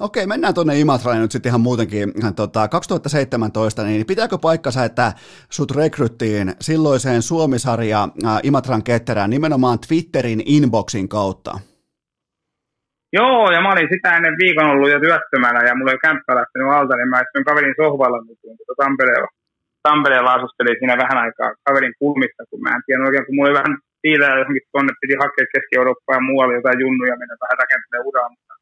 [0.00, 2.12] Okei, mennään tuonne Imatralle nyt sitten ihan muutenkin.
[2.36, 5.12] Tota, 2017, niin pitääkö paikkansa, että
[5.50, 11.69] sut rekryttiin silloiseen Suomisarja äh, Imatran ketterään nimenomaan Twitterin inboxin kautta?
[13.18, 16.72] Joo, ja mä olin sitä ennen viikon ollut jo työttömänä ja mulla oli kämppä lähtenyt
[16.76, 19.30] alta, niin mä istuin kaverin sohvalla niin tuota Tampereella.
[19.88, 23.60] Tampereella asustelin siinä vähän aikaa kaverin kulmissa, kun mä en tiedä oikein, kun mulla oli
[23.60, 28.28] vähän siitä johonkin tuonne piti hakea Keski-Eurooppaa ja muualle jotain junnuja mennä vähän rakentamaan uraa,
[28.34, 28.54] mutta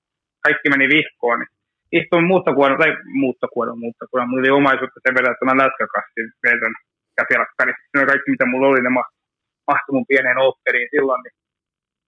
[0.45, 1.53] kaikki meni vihkoon, niin
[1.99, 2.93] istuin muuttokuoron, tai
[3.23, 6.75] muuttokuoron, muuttokuoron, mulla oli omaisuutta sen verran, että mä lätkäkassin verran
[7.19, 8.07] ja telkkarissa.
[8.11, 8.93] Kaikki mitä mulla oli, ne
[9.71, 11.35] mahtui mun pieneen opperiin silloin, niin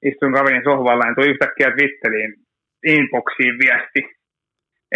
[0.09, 2.33] istuin kaverin sohvalla ja tuli yhtäkkiä Twitteriin
[2.87, 4.01] inboxiin viesti,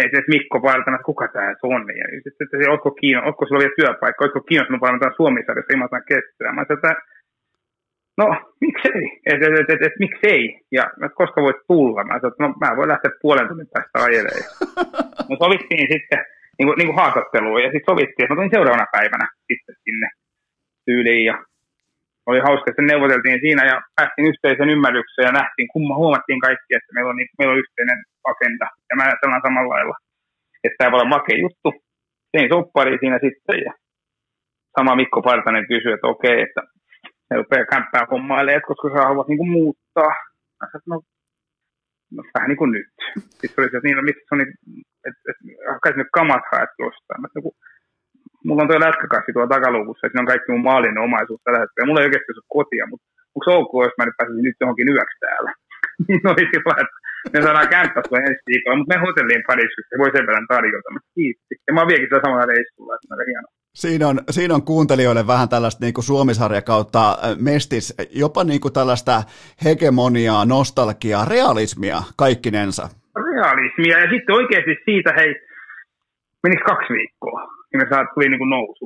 [0.01, 1.83] että et Mikko Partanen, että kuka tämä on.
[1.99, 6.53] Ja sitten, että ootko, kiinno, ootko sulla vielä työpaikka, ootko kiinnostunut valmentaa Suomi-sarjassa Imatan kestää.
[6.53, 6.91] Mä että
[8.17, 8.25] no
[8.61, 10.41] miksei, että et, et, et, et, miksei,
[10.71, 12.03] ja että koska voit tulla.
[12.03, 14.45] Mä sanoin, että no mä voin lähteä puolen tunnin päästä ajelemaan.
[15.27, 16.21] Mutta sovittiin sitten
[16.57, 20.07] niin kuin, niin kuin haastatteluun ja sitten sovittiin, että mä tulin seuraavana päivänä sitten sinne
[20.85, 21.35] tyyliin ja
[22.29, 26.93] oli hauska, että neuvoteltiin siinä ja päästiin yhteisen ymmärrykseen ja nähtiin, kumma huomattiin kaikki, että
[26.93, 27.99] meillä on, meillä on yhteinen
[28.31, 28.67] agenda.
[28.89, 29.95] Ja mä ajattelen samalla lailla,
[30.63, 31.69] että tämä voi olla makea juttu.
[32.31, 33.73] Tein soppari siinä sitten ja
[34.77, 36.61] sama Mikko Partanen kysyi, että okei, että
[37.29, 40.11] ne rupeaa kämppää hommailemaan, että koska sä haluat niin muuttaa.
[40.59, 40.97] Mä sanoin, no,
[42.15, 42.93] no, vähän niin kuin nyt.
[43.39, 44.53] Sitten oli se, että niin, no, miksi se on niin,
[45.07, 45.43] että, että,
[45.89, 47.21] että nyt kamat haet jostain.
[47.21, 47.55] Mä sanoin,
[48.45, 51.87] mulla on tuo lätkäkassi tuolla takaluukussa, että siinä on kaikki mun maallinen omaisuus tällä hetkellä.
[51.87, 54.93] Mulla ei oikeasti ole kotia, mutta onko se ok, jos mä nyt pääsisin nyt johonkin
[54.95, 55.51] yöksi täällä?
[56.07, 56.97] niin oli sillä, että
[57.33, 60.93] me saadaan kämppästä ensi viikolla, mutta me hotelliin parissa, se voi sen verran tarjota.
[60.95, 61.53] Mä kiitti.
[61.67, 63.51] Ja mä oon vieläkin sitä samalla reissulla, että on hienoa.
[63.83, 68.73] Siinä on, siinä on kuuntelijoille vähän tällaista niin kuin Suomisarja kautta mestis, jopa niin kuin
[68.73, 69.23] tällaista
[69.65, 72.83] hegemoniaa, nostalgiaa, realismia kaikkinensa.
[73.29, 75.35] Realismia ja sitten oikeasti siitä, hei,
[76.43, 77.41] menikö kaksi viikkoa,
[77.77, 78.85] niin me tuli niin kuin nousu,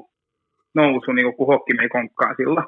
[0.75, 2.63] nousu niin kuin kun hokki mei konkkaan sillä.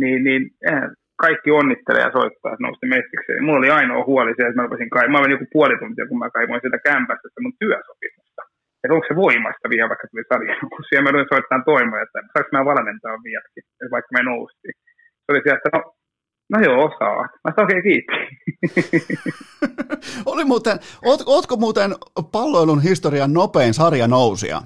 [0.00, 0.84] Niin, niin eh,
[1.24, 3.44] kaikki onnittelee ja soittaa, että nousti mestikseen.
[3.44, 6.18] Mulla oli ainoa huoli se, että mä rupesin kai, mä olin joku puoli tuntia, kun
[6.18, 8.24] mä kaivoin sitä kämpästä, että mun työsopimusta
[8.84, 12.18] että onko se voimasta vielä, vaikka tuli sarja, kun siellä mä rupesin soittamaan toimoja, että
[12.32, 14.74] saanko mä valmentaa vieläkin, vaikka me noustiin.
[15.22, 15.80] Se oli siellä, että no,
[16.52, 17.22] no joo, saa.
[17.44, 18.16] Mä sanoin oikein kiitti.
[20.32, 21.90] oli muuten, oot, ootko muuten
[22.32, 24.62] palloilun historian nopein sarja nousia?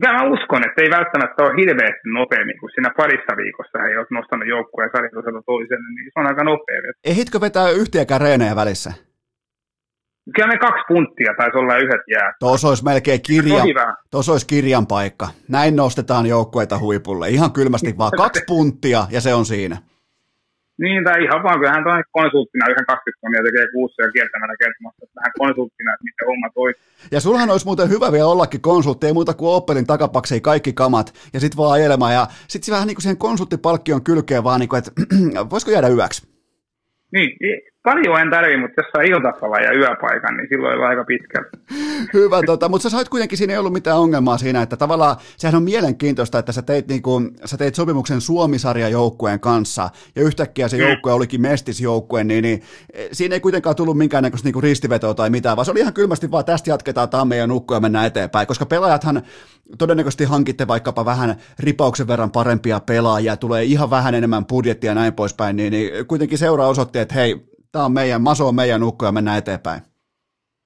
[0.00, 4.48] Mä uskon, että ei välttämättä ole hirveästi nopeammin, kun siinä parissa viikossa he olet nostanut
[4.48, 6.92] joukkueen sarjatasolta toiselle, niin se on aika nopea.
[7.04, 8.92] Ehitkö vetää yhtiäkään reenejä välissä?
[10.34, 12.32] Kyllä ne kaksi punttia taisi olla yhdet jää.
[12.40, 13.64] Tuossa olisi melkein kirja,
[14.10, 15.28] tuossa olisi kirjan paikka.
[15.48, 17.28] Näin nostetaan joukkueita huipulle.
[17.28, 19.76] Ihan kylmästi vaan kaksi punttia ja se on siinä.
[20.84, 25.06] Niin, tai ihan vaan, kyllähän tuonne konsulttina yhden 20 tonnia tekee kuussa ja kiertämällä kertomassa
[25.16, 26.72] vähän konsulttina, että miten homma toi.
[27.10, 31.14] Ja sulhan olisi muuten hyvä vielä ollakin konsultti, ei muuta kuin Opelin takapaksei kaikki kamat
[31.32, 32.14] ja sitten vaan ajelemaan.
[32.14, 34.92] Ja sitten vähän niin kuin siihen konsulttipalkkion kylkeen vaan, niin kuin, että
[35.50, 36.26] voisiko jäädä yöksi?
[37.12, 37.30] Niin,
[37.82, 41.44] paljon en tarvi, mutta jos saa iltapala ja yöpaikan, niin silloin on aika pitkä.
[42.14, 45.56] Hyvä, tota, mutta sä sait kuitenkin, siinä ei ollut mitään ongelmaa siinä, että tavallaan sehän
[45.56, 50.76] on mielenkiintoista, että sä teit, niin kuin, sä teit sopimuksen Suomi-sarjajoukkueen kanssa, ja yhtäkkiä se
[50.76, 55.56] joukkue olikin mestisjoukkue, niin, niin e, siinä ei kuitenkaan tullut minkäännäköistä niin ristivetoa tai mitään,
[55.56, 58.66] vaan se oli ihan kylmästi vaan tästä jatketaan tamme ja nukkoa ja mennään eteenpäin, koska
[58.66, 59.22] pelaajathan
[59.78, 65.12] todennäköisesti hankitte vaikkapa vähän ripauksen verran parempia pelaajia, tulee ihan vähän enemmän budjettia ja näin
[65.12, 69.06] poispäin, niin, niin kuitenkin seura osoitti, että hei, tämä on meidän, Maso on meidän ukko
[69.06, 69.80] ja mennään eteenpäin.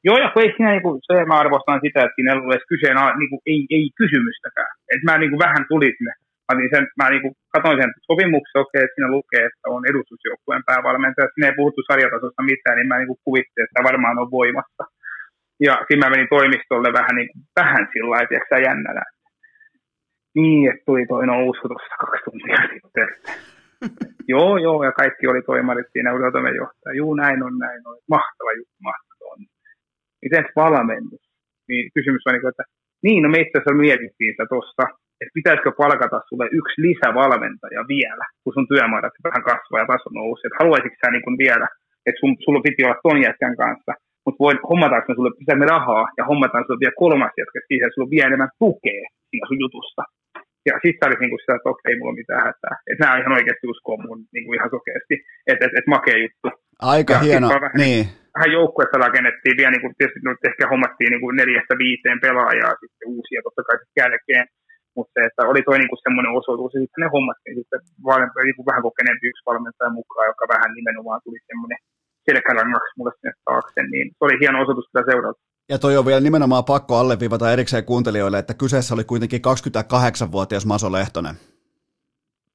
[0.06, 2.54] Joo, ja kun ei siinä, niin kuin, se mä arvostan sitä, että siinä ei ollut
[2.54, 4.72] edes kyseen, niin kuin, ei, ei kysymystäkään.
[4.92, 6.12] Et mä niin kuin, vähän tulin sinne.
[6.46, 9.82] Mä, niin sen, mä niin kuin, katsoin sen sopimuksen, okei, että siinä lukee, että on
[9.90, 11.32] edustusjoukkueen päävalmentaja.
[11.32, 14.82] Siinä ei puhuttu sarjatasosta mitään, niin mä niin kuin, kuvittelin, että varmaan on voimassa.
[15.66, 19.04] Ja siinä mä menin toimistolle vähän, niin kuin, vähän sillä lailla, että jännänä.
[20.38, 23.08] Niin, että tuli toi nousu tuossa kaksi tuntia sitten.
[24.28, 26.10] joo, joo, ja kaikki oli toimarit siinä
[26.56, 26.96] johtaja.
[26.96, 27.96] Juu, näin on, näin on.
[28.08, 29.38] Mahtava juttu, mahtava on.
[30.22, 31.24] Miten valmennus?
[31.68, 32.64] Niin kysymys on, niin että
[33.06, 34.84] niin, no me itse asiassa mietittiin sitä tuossa,
[35.20, 40.46] että pitäisikö palkata sulle yksi lisävalmentaja vielä, kun sun työmäärät vähän kasvaa ja taso nousee.
[40.46, 41.66] Että haluaisitko sä niin vielä,
[42.06, 43.92] että sun, sulla piti olla ton jätkän kanssa,
[44.24, 47.94] mutta voi, hommataanko me sulle pitämme rahaa ja hommataan sulle vielä kolmas jätkä siihen, että
[47.94, 50.02] sulla on vielä enemmän tukea siinä sun jutusta.
[50.68, 52.74] Ja sitten oli niinku sitä, että okei, mulla on mitään hätää.
[52.90, 55.14] Että nämä ihan oikeasti uskoo mun niinku ihan sokeasti,
[55.50, 56.48] että et, et makea juttu.
[56.94, 58.02] Aika ja hieno, vähän, niin.
[58.36, 62.80] Vähän joukkuetta rakennettiin vielä, niin kuin, tietysti nyt ehkä hommattiin niin kuin neljästä viiteen pelaajaa
[62.82, 64.46] sitten uusia totta kai sitten jälkeen.
[64.96, 67.80] Mutta se, että oli toi niinku semmoinen osoitus, ja sitten ne hommattiin sitten
[68.10, 71.80] valmentaja, niinku vähän kokeneempi yksi valmentaja mukaan, joka vähän nimenomaan tuli semmoinen
[72.26, 75.40] selkärangaksi mulle sinne taakse, niin se oli hieno osoitus sitä seurata.
[75.68, 80.92] Ja toi on vielä nimenomaan pakko alleviivata erikseen kuuntelijoille, että kyseessä oli kuitenkin 28-vuotias Maso
[80.92, 81.34] Lehtonen.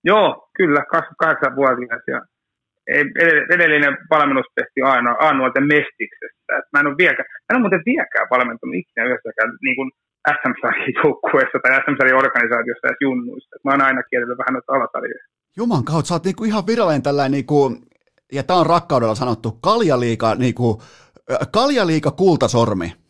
[0.04, 0.82] Joo, kyllä,
[1.26, 2.22] 28-vuotias ja
[3.56, 6.54] edellinen valmennus tehtiin aina Aanuolten Mestiksessä.
[6.74, 9.92] mä en ole vieläkään, mä en ole muuten vieläkään valmentunut ikinä yhdessäkään niin kuin
[10.36, 13.56] SM-sarjan joukkueessa tai SM-sarjan organisaatiossa edes junnuissa.
[13.64, 15.26] Mä oon aina kielellä vähän noita alasarjoja.
[15.58, 17.78] Juman kautta, sä oot niinku ihan virallinen tällainen, niinku,
[18.32, 20.82] ja tää on rakkaudella sanottu, kaljaliika, niinku,
[21.52, 23.01] kaljaliika kultasormi.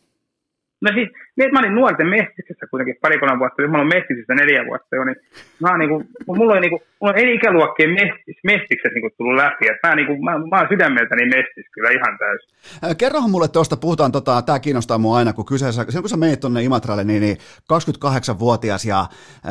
[0.81, 4.95] No siis, niin, mä olin nuorten mestiksessä kuitenkin parikolman vuotta, mä olen mestiksessä neljä vuotta
[4.95, 5.15] jo, niin
[5.59, 9.13] mä niin kuin, mulla, on, niin kuin, mulla on eri ikäluokkien mestis, mestikset niin kuin
[9.17, 12.49] tullut läpi, että mä, niin kuin, mä, mä oon sydämeltäni mestis kyllä ihan täysin.
[12.97, 16.39] Kerrohan mulle tuosta, puhutaan, tota, tämä kiinnostaa mua aina, kun kyseessä, silloin kun sä menet
[16.39, 17.37] tuonne Imatralle, niin, niin
[17.73, 19.05] 28-vuotias ja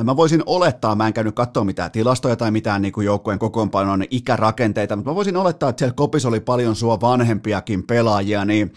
[0.04, 4.04] mä voisin olettaa, mä en käynyt katsoa mitään tilastoja tai mitään niin kuin joukkueen kokoonpanon
[4.10, 8.72] ikärakenteita, mutta mä voisin olettaa, että siellä kopissa oli paljon sua vanhempiakin pelaajia, niin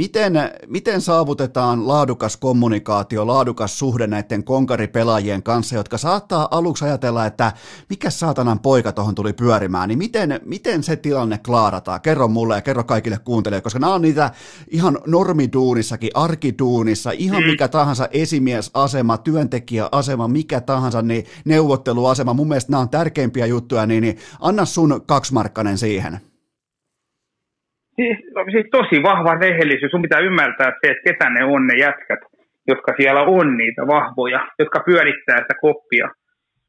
[0.00, 0.32] miten,
[0.66, 7.52] miten saavutetaan laadukas kommunikaatio, laadukas suhde näiden konkaripelaajien kanssa, jotka saattaa aluksi ajatella, että
[7.88, 12.00] mikä saatanan poika tuohon tuli pyörimään, niin miten, miten se tilanne klaarataan?
[12.00, 14.30] Kerro mulle ja kerro kaikille kuuntelijoille, koska nämä on niitä
[14.68, 17.46] ihan normiduunissakin, arkiduunissa, ihan mm.
[17.46, 24.02] mikä tahansa esimiesasema, työntekijäasema, mikä tahansa, niin neuvotteluasema, mun mielestä nämä on tärkeimpiä juttuja, niin,
[24.02, 26.29] niin anna sun kaksimarkkanen siihen.
[28.00, 28.18] Siis,
[28.54, 29.90] siis tosi vahva rehellisyys.
[29.92, 32.22] Sun pitää ymmärtää se, että ketä ne on ne jätkät,
[32.70, 36.06] jotka siellä on niitä vahvoja, jotka pyörittää sitä koppia.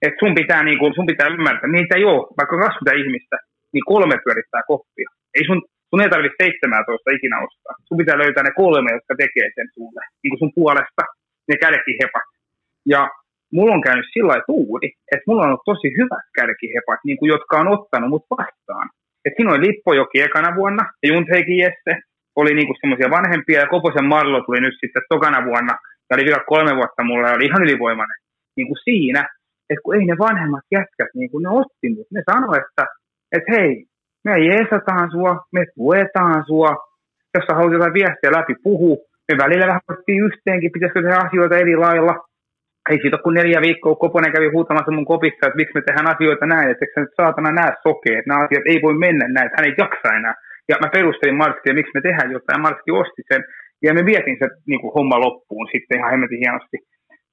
[0.05, 3.37] Et sun, pitää, niin kun, sun pitää ymmärtää, niitä ei ole, vaikka 20 ihmistä,
[3.73, 5.09] niin kolme pyörittää koppia.
[5.35, 5.59] Ei sun,
[5.89, 7.75] sun ei tarvitse 17 ikinä ostaa.
[7.87, 11.03] Sun pitää löytää ne kolme, jotka tekee sen sulle, niin sun puolesta,
[11.47, 12.27] ne kärkihepat.
[12.93, 13.01] Ja
[13.55, 17.29] mulla on käynyt sillä lailla tuuri, että mulla on ollut tosi hyvät kärkihepat, niin kuin,
[17.35, 18.87] jotka on ottanut mut vastaan.
[19.25, 21.93] Et siinä oli Lippojoki ekana vuonna ja Juntheikin Jesse
[22.35, 25.73] oli niinku semmoisia vanhempia ja Koposen Marlo tuli nyt sitten tokana vuonna.
[26.07, 28.19] Ja oli vielä kolme vuotta mulla ja oli ihan ylivoimainen.
[28.57, 29.21] Niin kuin siinä,
[29.69, 32.83] että kun ei ne vanhemmat jätkät, niin kuin ne otti mut, ne sanoi, että,
[33.35, 33.85] että hei,
[34.25, 36.71] me jeesataan sua, me tuetaan sua,
[37.35, 38.91] jos sä haluat jotain viestiä läpi puhu,
[39.31, 39.81] me välillä vähän
[40.25, 42.13] yhteenkin, pitäisikö tehdä asioita eri lailla,
[42.89, 46.45] ei siitä kuin neljä viikkoa, Koponen kävi huutamassa mun kopissa, että miksi me tehdään asioita
[46.45, 49.57] näin, että eikö nyt saatana näe sokea, että nämä asiat ei voi mennä näin, että
[49.59, 50.35] hän ei jaksa enää.
[50.69, 53.41] Ja mä perustelin Marskille, miksi me tehdään jotain, ja Marski osti sen,
[53.85, 56.77] ja me vietin se niin kuin, homma loppuun sitten ihan hemmetin hienosti.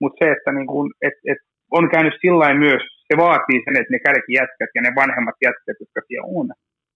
[0.01, 1.41] Mutta se, että niin kuin, et, et,
[1.79, 6.01] on käynyt sillä myös, se vaatii sen, että ne kärkijätkät ja ne vanhemmat jätkät, jotka
[6.07, 6.49] siellä on,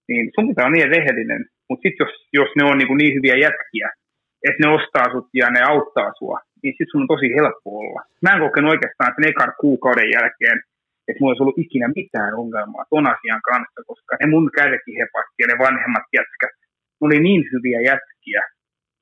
[0.09, 1.43] niin sun pitää niin rehellinen.
[1.67, 3.87] Mutta sitten jos, jos ne on niin, kuin niin hyviä jätkiä,
[4.47, 8.01] että ne ostaa sut ja ne auttaa sua, niin sitten sun on tosi helppo olla.
[8.23, 10.57] Mä en kokenut oikeastaan sen ekan kuukauden jälkeen,
[11.07, 15.45] että mulla olisi ollut ikinä mitään ongelmaa ton asian kanssa, koska ne mun kärkihepat ja
[15.47, 16.53] ne vanhemmat jätkät,
[16.97, 18.41] ne oli niin hyviä jätkiä,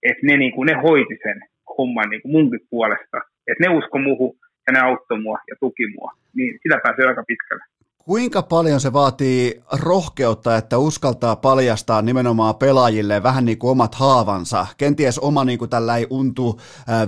[0.09, 1.39] että ne, niin kuin, ne hoiti sen
[1.77, 3.17] homman niin kuin munkin puolesta.
[3.47, 4.33] Että ne usko muuhun
[4.67, 6.11] ja ne auttoi mua ja tuki mua.
[6.35, 7.65] Niin sitä pääsee aika pitkälle.
[8.05, 14.67] Kuinka paljon se vaatii rohkeutta, että uskaltaa paljastaa nimenomaan pelaajille vähän niin kuin omat haavansa,
[14.77, 16.59] kenties oma niin kuin tällä ei untu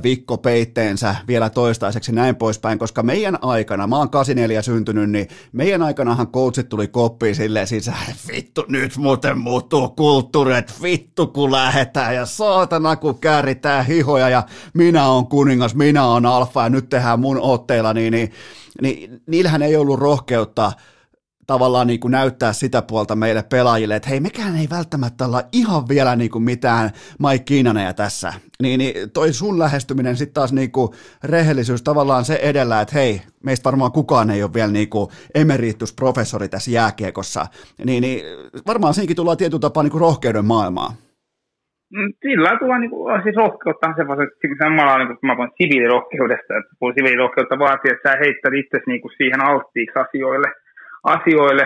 [0.03, 5.81] vikko peitteensä vielä toistaiseksi näin poispäin, koska meidän aikana, mä oon 84 syntynyt, niin meidän
[5.81, 7.91] aikanahan coachit tuli koppiin silleen siis,
[8.27, 14.43] vittu nyt muuten muuttuu kulttuuri, että vittu kun lähetään ja saatana kun kääritään hihoja ja
[14.73, 18.31] minä on kuningas, minä on alfa ja nyt tehdään mun otteilla, niin, niin
[18.81, 20.71] niin niillähän ei ollut rohkeutta
[21.47, 25.87] tavallaan niin kuin näyttää sitä puolta meille pelaajille, että hei, mekään ei välttämättä olla ihan
[25.87, 28.33] vielä niin kuin mitään Mike Kiinaneja tässä.
[28.61, 30.89] Niin, niin toi sun lähestyminen sitten taas niin kuin
[31.23, 36.49] rehellisyys tavallaan se edellä, että hei, meistä varmaan kukaan ei ole vielä niin kuin emeritusprofessori
[36.49, 37.47] tässä jääkiekossa.
[37.85, 38.21] Niin, niin
[38.67, 40.95] varmaan siinkin tullaan tietyllä tapaa niin kuin rohkeuden maailmaa.
[41.95, 44.23] Mm, sillä tulee niin kuin, siis rohkeutta se vasta,
[44.63, 49.01] samalla niin kuin, mä puhun siviilirohkeudesta, että kun siviilirohkeutta vaatii, että sä heittät itse niin
[49.01, 50.49] kuin siihen alttiiksi asioille,
[51.15, 51.65] asioille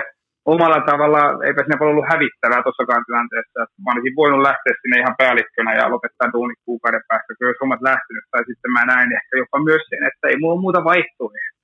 [0.53, 3.57] omalla tavalla, eipä sinne voi ollut hävittävää tuossakaan tilanteessa.
[3.63, 7.61] Että mä olisin voinut lähteä sinne ihan päällikkönä ja lopettaa duunit kuukauden päästä, kun jos
[7.61, 8.25] hommat lähtenyt.
[8.31, 11.57] Tai sitten mä näin ehkä jopa myös sen, että ei mulla ole muuta vaihtoehtoa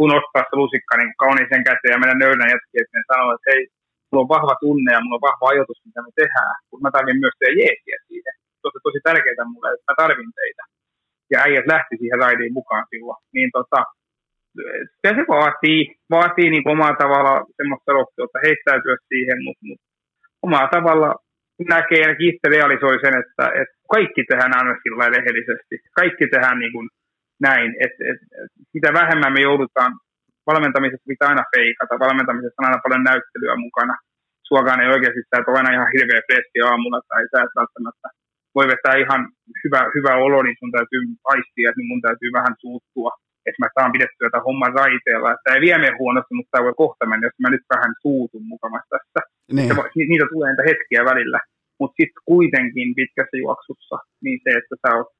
[0.00, 3.62] kun ottaa se lusikka niin kauniisen käteen ja mennä nöydän jätkiä, että sanoo, että hei,
[4.10, 7.22] mulla on vahva tunne ja mulla on vahva ajatus, mitä me tehdään, mutta mä tarvin
[7.22, 8.34] myös teidän jeesiä siihen.
[8.58, 10.62] Se on tosi tärkeää mulle, että mä tarvin teitä.
[11.32, 13.20] Ja äijät lähti siihen raidiin mukaan silloin.
[13.36, 13.80] Niin tota,
[15.02, 15.80] se, se vaatii,
[16.16, 19.86] vaatii niin omalla tavalla semmoista rohkeutta heittäytyä siihen, mutta, mutta
[20.46, 21.10] omalla tavalla
[21.74, 25.74] näkee ja itse realisoi sen, että, että kaikki tehdään aina sillä rehellisesti.
[26.00, 26.88] Kaikki tehdään niin kuin
[27.48, 29.92] näin, että, että, että mitä vähemmän me joudutaan
[30.50, 33.94] valmentamisessa pitää aina feikata, valmentamisessa on aina paljon näyttelyä mukana.
[34.48, 38.08] Suokaan ei oikeasti sä et ole aina ihan hirveä freski aamulla tai sä et välttämättä
[38.56, 39.20] voi vetää ihan
[39.64, 41.00] hyvä, hyvä olo, niin sun täytyy
[41.32, 43.10] aistia, niin mun täytyy vähän suuttua,
[43.46, 45.28] että mä saan pidettyä tätä homman raiteella.
[45.30, 48.44] Että tämä ei vie huonosti, mutta tämä voi kohta mennä, jos mä nyt vähän suutun
[48.52, 49.20] mukamassa tässä.
[49.56, 50.08] Niin.
[50.10, 51.40] niitä tulee niitä hetkiä välillä.
[51.78, 55.10] Mutta sitten kuitenkin pitkässä juoksussa, niin se, että sä oot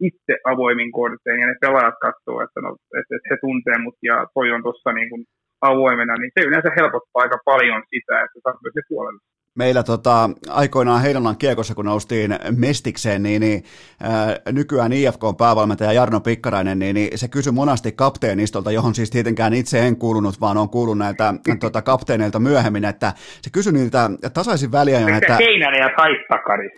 [0.00, 4.26] itse avoimin kortein ja ne pelaajat katsoo, että, no, että, että he tuntee mut ja
[4.34, 5.24] toi on tuossa niin kuin
[5.60, 9.20] avoimena, niin se yleensä helpottaa aika paljon sitä, että saat myös ne puolelle
[9.54, 13.62] meillä tota, aikoinaan Heinolan kiekossa, kun noustiin Mestikseen, niin, niin
[14.02, 19.10] ää, nykyään IFK on päävalmentaja Jarno Pikkarainen, niin, niin se kysyi monasti kapteenistolta, johon siis
[19.10, 24.10] tietenkään itse en kuulunut, vaan on kuullut näiltä tota, kapteeneilta myöhemmin, että se kysyi niiltä
[24.34, 25.36] tasaisin väliajoin, että...
[25.36, 25.90] Seinänen ja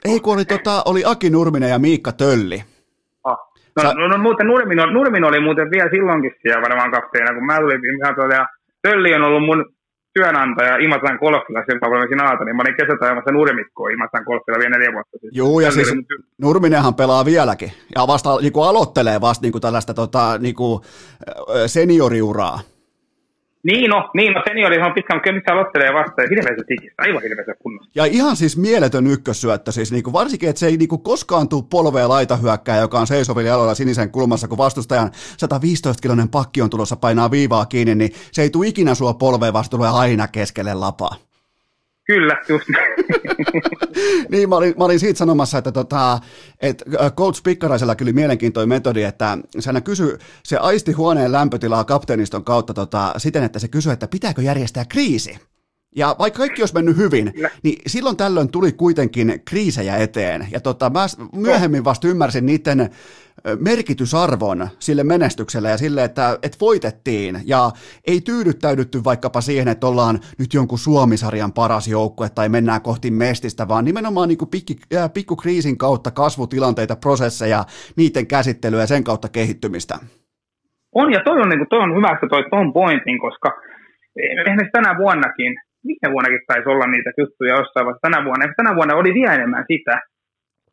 [0.05, 2.63] Ei, kun oli, tota, oli Aki Nurminen ja Miikka Tölli.
[3.77, 3.95] No, Sä...
[3.95, 7.81] no, no muuten Nurmin, Nurmin oli muuten vielä silloinkin siellä varmaan kapteena, kun mä tulin
[8.03, 8.47] ihan tuolta,
[8.83, 9.65] Tölli on ollut mun
[10.15, 14.59] työnantaja Imatran golfilla silloin, kun mä Aata, niin mä olin kesätä ajamassa Nurmikkoa Imatran golfilla
[14.59, 15.31] vielä neljä vuotta sitten.
[15.33, 15.95] Joo, ja siis
[16.43, 20.83] Nurminenhan pelaa vieläkin, ja vasta niin kuin aloittelee vasta niin kuin tällaista tota, niin kuin
[21.67, 22.61] senioriuraa.
[23.67, 27.23] Niin no, niin no seniori on pitkään, mutta missä aloittelee vasta ja hirveässä tikissä, aivan
[27.23, 27.91] hirveässä kunnossa.
[27.95, 32.09] Ja ihan siis mieletön ykkössyöttö, siis niinku varsinkin, että se ei niinku koskaan tule polvea
[32.09, 35.11] laitahyökkää, joka on seisovilla jaloilla sinisen kulmassa, kun vastustajan
[35.45, 39.65] 115-kilonen pakki on tulossa painaa viivaa kiinni, niin se ei tule ikinä sua polveen, vaan
[39.95, 41.26] aina keskelle lapaa.
[42.07, 42.65] Kyllä, just
[44.31, 46.19] niin, mä olin, mä olin siitä sanomassa, että, tota,
[46.61, 46.85] että
[47.17, 53.15] Coach Pikkaraisella kyllä mielenkiintoinen metodi, että se kysy, se aisti huoneen lämpötilaa kapteeniston kautta tota,
[53.17, 55.39] siten, että se kysyi, että pitääkö järjestää kriisi.
[55.97, 57.33] Ja vaikka kaikki olisi mennyt hyvin,
[57.63, 60.47] niin silloin tällöin tuli kuitenkin kriisejä eteen.
[60.51, 62.91] Ja tota, mä myöhemmin vasta ymmärsin niiden
[63.61, 67.71] merkitysarvon sille menestykselle ja sille, että, että voitettiin ja
[68.07, 73.69] ei tyydyttäydytty vaikkapa siihen, että ollaan nyt jonkun Suomisarjan paras joukkue tai mennään kohti mestistä,
[73.69, 77.65] vaan nimenomaan niin pikki, äh, pikkukriisin kautta kasvutilanteita, prosesseja,
[77.97, 79.95] niiden käsittelyä ja sen kautta kehittymistä.
[80.95, 83.49] On ja toi on, niin kuin, toi on hyvä, että toi ton pointin, koska
[84.17, 85.55] esimerkiksi tänä vuonnakin,
[85.91, 89.65] viime vuonnakin taisi olla niitä juttuja jossain vaiheessa tänä vuonna, tänä vuonna oli vielä enemmän
[89.73, 89.95] sitä,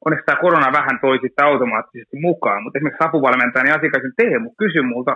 [0.05, 5.13] onneksi tämä korona vähän toi sitten automaattisesti mukaan, mutta esimerkiksi apuvalmentajani asiakkaisen Teemu kysyi multa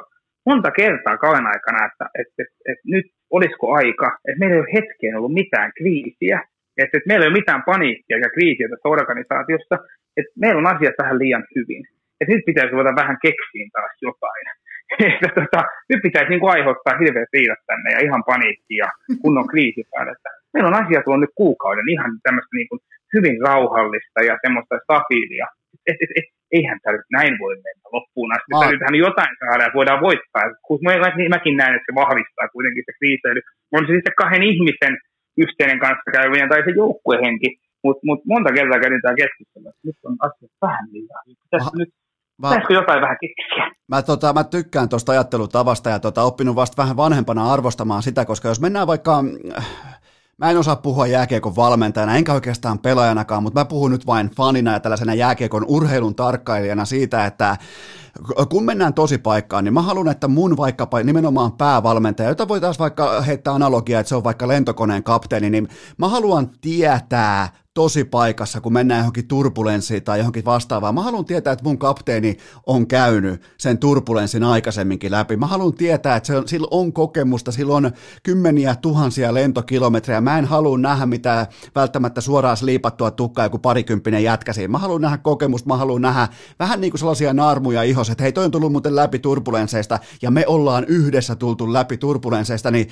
[0.50, 3.06] monta kertaa kauan aikana, että, että, että, että nyt
[3.38, 6.38] olisiko aika, että meillä ei ole hetkeen ollut mitään kriisiä,
[6.82, 9.76] että, että meillä ei ole mitään paniikkia ja kriisiä tässä organisaatiossa,
[10.20, 11.84] että meillä on asiat vähän liian hyvin.
[12.20, 14.46] Että nyt pitäisi ruveta vähän keksiin taas jotain.
[15.14, 15.60] että tota,
[15.90, 18.90] nyt pitäisi niin kuin aiheuttaa hirveät riidat tänne ja ihan paniikki ja
[19.24, 20.12] kunnon kriisi päälle.
[20.12, 22.82] Että meillä on asiat on nyt kuukauden ihan tämmöistä niin kuin
[23.16, 25.48] hyvin rauhallista ja semmoista stabiilia.
[25.90, 28.52] Et, et, et, eihän tämä näin voi mennä loppuun asti.
[28.54, 28.62] Ah.
[28.62, 30.46] Täytyyhän jotain saada ja voidaan voittaa.
[30.66, 30.80] Kun
[31.18, 33.42] niin mäkin näen, että se vahvistaa kuitenkin se kriiseily.
[33.76, 34.94] On se sitten kahden ihmisen
[35.44, 37.50] yhteinen kanssa käyvien tai se joukkuehenki.
[37.84, 41.26] Mutta mut monta kertaa käydin tämä keskustelu, nyt on asiat vähän liian.
[41.54, 41.72] Ah.
[41.82, 41.92] nyt
[42.38, 43.72] Mä, Pitäisikö jotain vähän keksiä?
[43.88, 48.48] Mä, tota, mä tykkään tuosta ajattelutavasta ja tota, oppinut vasta vähän vanhempana arvostamaan sitä, koska
[48.48, 49.24] jos mennään vaikka
[50.38, 54.74] Mä en osaa puhua jääkiekon valmentajana, enkä oikeastaan pelaajanakaan, mutta mä puhun nyt vain fanina
[54.74, 57.58] ja tällaisena jääkiekon urheilun tarkkailijana siitä, että
[58.50, 63.22] kun mennään tosi paikkaan, niin mä haluan, että mun vaikkapa nimenomaan päävalmentaja, jota voitaisiin vaikka
[63.22, 68.74] heittää analogia, että se on vaikka lentokoneen kapteeni, niin mä haluan tietää tosi paikassa, kun
[68.74, 70.96] mennään johonkin turbulenssiin tai johonkin vastaavaan.
[70.96, 75.38] Mä haluan tietää, että mun kapteeni on käynyt sen turbulenssin aikaisemminkin läpi.
[75.38, 77.92] Mä haluan tietää, että se on, sillä on kokemusta, sillä on
[78.24, 80.22] kymmeniä tuhansia lentokilometrejä.
[80.22, 81.46] Mä en halua nähdä mitään
[81.76, 84.68] välttämättä suoraan sliipattua tukkaa joku parikymppinen jätkäsi.
[84.68, 86.28] Mä haluan nähdä kokemusta, mä haluan nähdä
[86.60, 90.32] vähän niin kuin sellaisia naarmuja ihos, että hei toi on tullut muuten läpi turbulensseista ja
[90.32, 92.88] me ollaan yhdessä tultu läpi turbulensseista, niin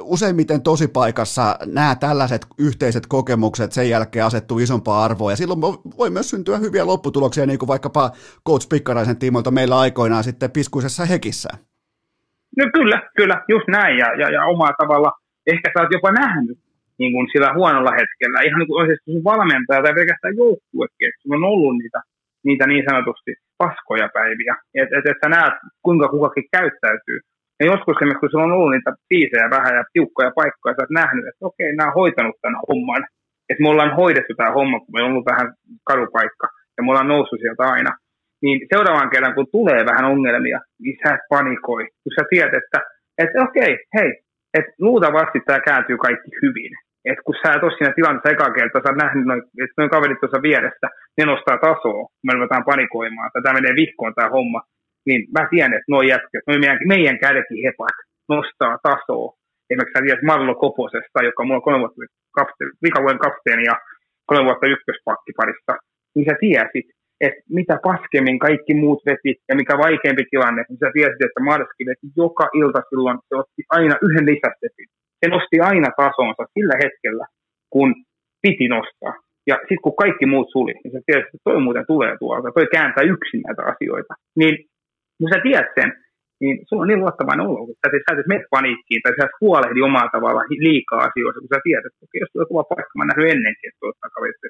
[0.00, 5.60] useimmiten tosipaikassa nämä tällaiset yhteiset kokemukset sen jälkeen asettuu isompaa arvoa, ja silloin
[5.98, 8.10] voi myös syntyä hyviä lopputuloksia, niin kuin vaikkapa
[8.48, 11.48] Coach Pikkaraisen tiimoilta meillä aikoinaan sitten piskuisessa hekissä.
[12.56, 15.12] No kyllä, kyllä, just näin, ja, ja, ja omalla tavalla
[15.46, 16.58] ehkä sä oot jopa nähnyt
[16.98, 21.34] niin kuin sillä huonolla hetkellä, ihan niin kuin oikeasti sun valmentaja tai pelkästään joukkuekin, että
[21.36, 22.00] on ollut niitä,
[22.48, 23.32] niitä niin sanotusti
[23.62, 27.20] paskoja päiviä, että et, et sä näet, kuinka kukakin käyttäytyy.
[27.60, 30.98] Ja joskus esimerkiksi, kun sulla on ollut niitä biisejä vähän ja tiukkoja paikkoja, sä oot
[31.02, 33.02] nähnyt, että okei, nämä on hoitanut tämän homman.
[33.48, 35.48] Että me ollaan hoidettu tämä homma, kun meillä on ollut vähän
[35.90, 36.46] kadupaikka
[36.76, 37.92] ja me ollaan noussut sieltä aina.
[38.42, 41.84] Niin seuraavan kerran, kun tulee vähän ongelmia, niin sä et panikoi.
[42.02, 42.78] Kun sä tiedät, että,
[43.22, 44.10] että okei, hei,
[44.58, 46.72] että luultavasti tämä kääntyy kaikki hyvin.
[47.10, 49.94] että kun sä et ole siinä tilanteessa eka kertaa, sä oot nähnyt noin, että noin
[49.94, 50.86] kaverit tuossa vieressä,
[51.18, 54.60] ne nostaa tasoa, me ruvetaan panikoimaan, että tämä menee vihkoon tämä homma,
[55.06, 57.96] niin mä tiedän, että nuo jätkät, nuo meidän, meidän kärkihepat
[58.28, 59.28] nostaa tasoa.
[59.70, 62.00] Esimerkiksi sä tiedät Marlo Koposesta, joka on mulla kolme vuotta
[62.38, 63.76] kapteeni, vikavuoden kapteeni ja
[64.26, 65.72] kolme vuotta ykköspakkiparissa,
[66.14, 66.86] niin sä tiesit,
[67.26, 71.82] että mitä paskemmin kaikki muut veti ja mikä vaikeampi tilanne, niin sä tiesit, että Marski
[71.88, 74.88] veti joka ilta silloin, se otti aina yhden lisästepin.
[75.20, 77.26] Se nosti aina tasonsa sillä hetkellä,
[77.74, 77.94] kun
[78.42, 79.14] piti nostaa.
[79.50, 82.66] Ja sitten kun kaikki muut suli, niin sä tiesit, että toi muuten tulee tuolta, toi
[82.76, 84.14] kääntää yksin näitä asioita.
[84.40, 84.54] Niin
[85.18, 85.90] kun sä tiedät sen,
[86.40, 90.10] niin sulla on niin luottavainen olo, että sä et mene paniikkiin tai sä huolehdi omalla
[90.16, 93.82] tavalla liikaa asioista, kun sä tiedät, että jos tulee kova paikka, mä nähnyt ennenkin, että
[93.82, 94.40] tuottaa kaverit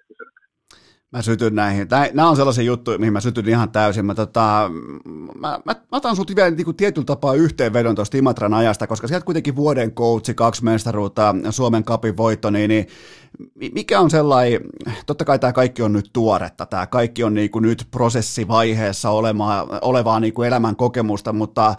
[1.17, 1.89] Mä sytyn näihin.
[2.13, 4.07] Nämä on sellaisia juttuja, mihin mä sytyn ihan täysin.
[4.07, 4.71] Mä, tota,
[5.41, 9.25] mä, mä, mä otan sut vielä niin tietyllä tapaa yhteenvedon tuosta Imatran ajasta, koska sieltä
[9.25, 12.87] kuitenkin vuoden coachi, kaksi mestaruutta, Suomen kapin voitto, niin, niin
[13.75, 14.61] mikä on sellainen,
[15.07, 19.67] totta kai tämä kaikki on nyt tuoretta, tämä kaikki on niin kuin nyt prosessivaiheessa olema,
[19.83, 21.75] olevaa niin kuin elämän kokemusta, mutta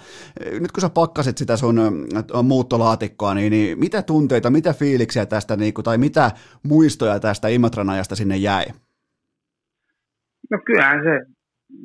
[0.60, 2.08] nyt kun sä pakkasit sitä sun
[2.44, 6.32] muuttolaatikkoa, niin, niin mitä tunteita, mitä fiiliksiä tästä, niin kuin, tai mitä
[6.64, 8.66] muistoja tästä Imatran ajasta sinne jäi?
[10.52, 11.14] No kyllähän se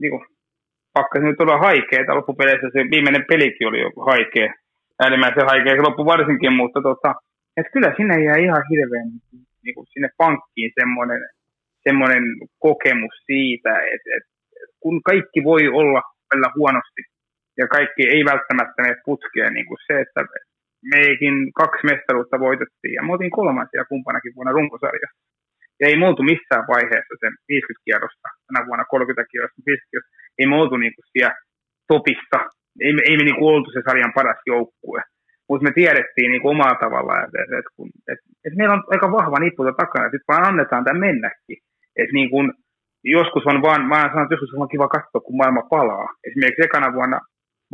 [0.01, 0.24] niin kuin,
[0.94, 2.68] pakkasi nyt olla haikeeta loppupeleissä.
[2.72, 4.55] Se viimeinen pelikin oli jo haikea.
[5.02, 7.14] Äärimmäisen haikea se loppu varsinkin, mutta tota,
[7.56, 9.09] et kyllä sinne jää ihan hirveän
[9.64, 11.20] niin kuin sinne pankkiin semmoinen,
[11.86, 12.24] semmoinen
[12.59, 14.32] kokemus siitä, että, että
[14.80, 17.02] kun kaikki voi olla välillä huonosti
[17.60, 20.20] ja kaikki ei välttämättä mene putkeen, niin kuin se, että
[20.94, 25.20] meikin kaksi mestaruutta voitettiin ja me oltiin kolmansia kumpanakin vuonna runkosarjassa.
[25.83, 30.49] Ja ei muutu missään vaiheessa sen 50 kierrosta, tänä vuonna 30 kierrosta, 50 kierrosta, ei
[30.55, 31.35] muutu niinku siellä
[31.93, 32.39] topissa,
[32.85, 35.01] ei, ei me niinku oltu se sarjan paras joukkue.
[35.49, 37.67] Mutta me tiedettiin niinku omalla tavalla, että et, et,
[38.13, 41.59] et, et meillä on aika vahva nippu takana, että vaan annetaan tämän mennäkin.
[42.01, 42.47] Että niin kun,
[43.17, 46.07] joskus on vaan, mä sanon, että joskus on kiva katsoa, kun maailma palaa.
[46.29, 47.19] Esimerkiksi ekana vuonna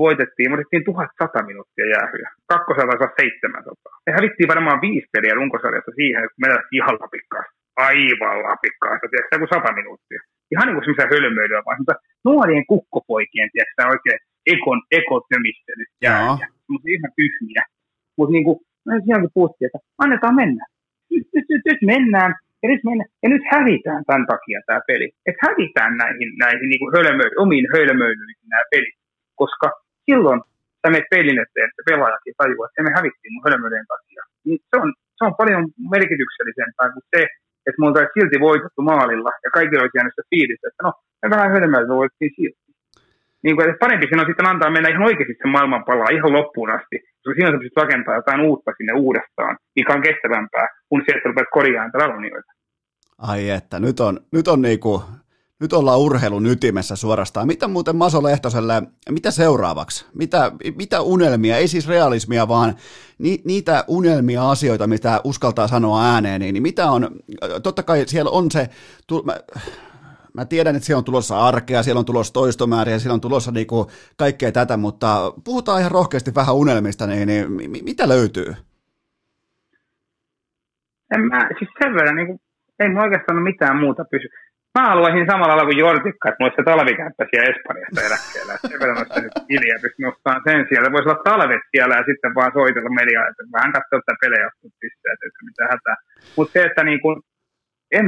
[0.05, 2.29] voitettiin, voitettiin 1100 minuuttia jäähyä.
[2.53, 4.01] Kakkosella olla 700.
[4.07, 6.49] Me hävittiin varmaan viisi peliä runkosarjassa siihen, kun me
[6.79, 10.21] ihan lapikkaasti aivan lapikkaasta, tiedätkö, kuin sata minuuttia.
[10.53, 14.21] Ihan niin kuin semmoisia hölmöilyä, vaan semmoista nuorien kukkopoikien, tiedätkö, oikein
[14.53, 16.47] ekon, ekotömistelyt jääjä.
[16.65, 17.63] Semmoisia ihan tyhmiä.
[18.17, 20.65] Mutta niin kuin, no sielläkin puhuttiin, että annetaan mennä.
[21.11, 22.33] Nyt, nyt, nyt, nyt mennään.
[22.63, 23.11] Ja nyt, mennään.
[23.25, 25.09] ja nyt hävitään tämän takia tämä peli.
[25.29, 28.97] Että hävitään näihin, näihin niin kuin hölmö, omiin hölmöilyihin nämä pelit.
[29.41, 29.67] Koska
[30.07, 30.41] silloin
[30.81, 34.23] sä menet pelin eteen, että pelaajakin tajuaa, että me hävittiin mun hölmöiden takia.
[34.47, 35.65] Niin se, on, se on paljon
[35.95, 37.23] merkityksellisempää kuin se,
[37.69, 40.91] että me oltaisiin silti voitettu maalilla ja kaikki olisi jäänyt sitä fiilistä, että no,
[41.23, 42.69] me vähän hölmöä voittiin silti.
[43.45, 46.33] Niin kuin, että parempi siinä on sitten antaa mennä ihan oikeasti sen maailman palaa ihan
[46.39, 51.03] loppuun asti, koska siinä sä pystyt rakentamaan jotain uutta sinne uudestaan, mikä on kestävämpää, kun
[51.05, 52.53] sieltä rupeat korjaamaan talonioita.
[53.19, 54.93] Ai että, nyt on, nyt on niinku,
[55.61, 57.47] nyt ollaan urheilun ytimessä suorastaan.
[57.47, 60.07] Mitä muuten Maso Lehtoselle, mitä seuraavaksi?
[60.15, 62.75] Mitä, mitä unelmia, ei siis realismia, vaan
[63.19, 67.11] ni, niitä unelmia, asioita, mitä uskaltaa sanoa ääneen, niin, mitä on,
[67.63, 68.69] totta kai siellä on se,
[69.07, 69.37] tu, mä,
[70.35, 73.91] mä tiedän, että siellä on tulossa arkea, siellä on tulossa toistomääriä, siellä on tulossa niinku
[74.17, 78.55] kaikkea tätä, mutta puhutaan ihan rohkeasti vähän unelmista, niin, niin mitä löytyy?
[81.15, 82.41] En mä, siis sen verran, niin kuin,
[82.79, 84.29] ei mulla oikeastaan ole mitään muuta pysy
[84.77, 88.55] Mä haluaisin samalla lailla kuin Jortikka, että mulla olisi se talvikämppä siellä Espanjassa eläkkeellä.
[88.71, 90.93] Sen verran olisi nyt Ilja pysty nostamaan sen siellä.
[90.95, 94.47] Voisi olla talvet siellä ja sitten vaan soitella mediaa, että vähän katsoa tätä pelejä,
[94.83, 95.97] pisteet, että mitä hätää.
[96.37, 97.17] Mutta se, että niin kun,
[97.99, 98.07] en,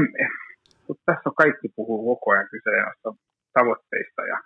[0.84, 3.08] kun tässä on kaikki puhuu koko ajan kyse noista
[3.58, 4.38] tavoitteista ja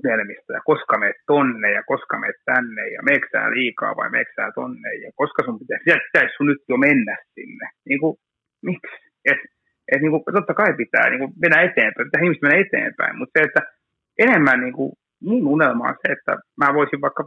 [0.00, 4.90] unelmista ja koska meet tonne ja koska meet tänne ja meeksää liikaa vai meeksää tonne
[5.04, 7.66] ja koska sun pitäisi, pitäisi sun nyt jo mennä sinne.
[7.88, 8.16] Niin kuin,
[8.62, 8.96] miksi?
[9.92, 13.32] Et niin kuin, totta kai pitää niin kuin mennä eteenpäin, pitää ihmiset mennä eteenpäin, mutta
[13.34, 13.62] se, että
[14.18, 14.92] enemmän niin kuin,
[15.22, 17.24] mun unelma on se, että mä voisin vaikka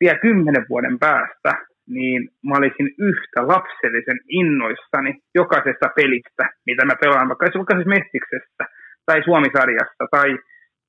[0.00, 1.52] vielä kymmenen vuoden päästä,
[1.96, 8.64] niin mä olisin yhtä lapsellisen innoissani jokaisesta pelistä, mitä mä pelaan, vaikka, vaikka siis Mestiksessä
[9.06, 10.28] tai Suomisarjassa tai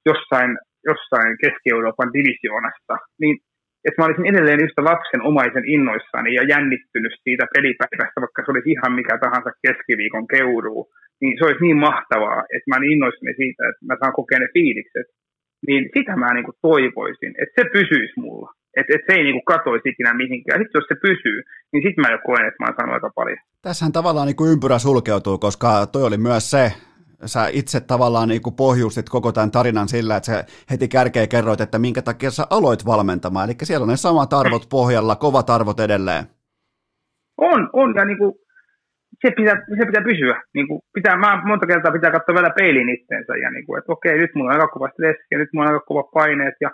[0.10, 0.52] jossain,
[0.90, 3.36] jossain Keski-Euroopan divisioonasta, niin
[3.86, 8.72] että mä olisin edelleen yhtä lapsen omaisen innoissani ja jännittynyt siitä pelipäivästä, vaikka se olisi
[8.76, 10.82] ihan mikä tahansa keskiviikon keuruu,
[11.22, 14.48] niin se olisi niin mahtavaa, että mä olin innoissani siitä, että mä saan kokea ne
[14.58, 15.08] fiilikset.
[15.68, 18.50] Niin sitä mä niin kuin toivoisin, että se pysyisi mulla.
[18.78, 20.60] Että et se ei niin kuin katoisi ikinä mihinkään.
[20.62, 21.38] Sitten jos se pysyy,
[21.72, 23.38] niin sitten mä jo koen, että mä oon saanut aika paljon.
[23.62, 26.64] Tässähän tavallaan niin kuin ympyrä sulkeutuu, koska toi oli myös se,
[27.26, 31.62] sä itse tavallaan niin kuin pohjustit koko tämän tarinan sillä, että sä heti kärkeä kerroit,
[31.62, 33.46] että minkä takia sä aloit valmentamaan.
[33.50, 36.24] Eli siellä on ne samat arvot pohjalla, kovat arvot edelleen.
[37.38, 38.34] On, on, ja niin kuin,
[39.22, 40.36] se, pitää, se pitää pysyä.
[40.56, 43.94] Niin kuin, pitää, mä monta kertaa pitää katsoa vielä peilin itseensä, ja niin kuin, että
[43.94, 46.70] okei, nyt mulla on aika kova stressi, ja nyt mulla on aika kova paineet, ja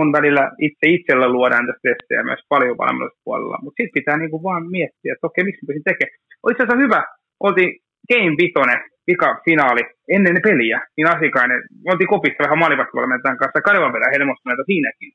[0.00, 4.42] on välillä itse itsellä luodaan tästä stressiä myös paljon valmennuspuolella, mutta sitten pitää niin kuin
[4.48, 6.18] vaan miettiä, että okei, miksi mä pysin tekemään.
[6.42, 7.00] Olisi se hyvä,
[7.46, 7.72] oltiin
[8.10, 9.82] Game Vitonen vika finaali
[10.16, 15.12] ennen peliä, niin Asikainen, me oltiin kopissa vähän maalivahtivalmentajan kanssa, Karevan verran helmostuneita siinäkin.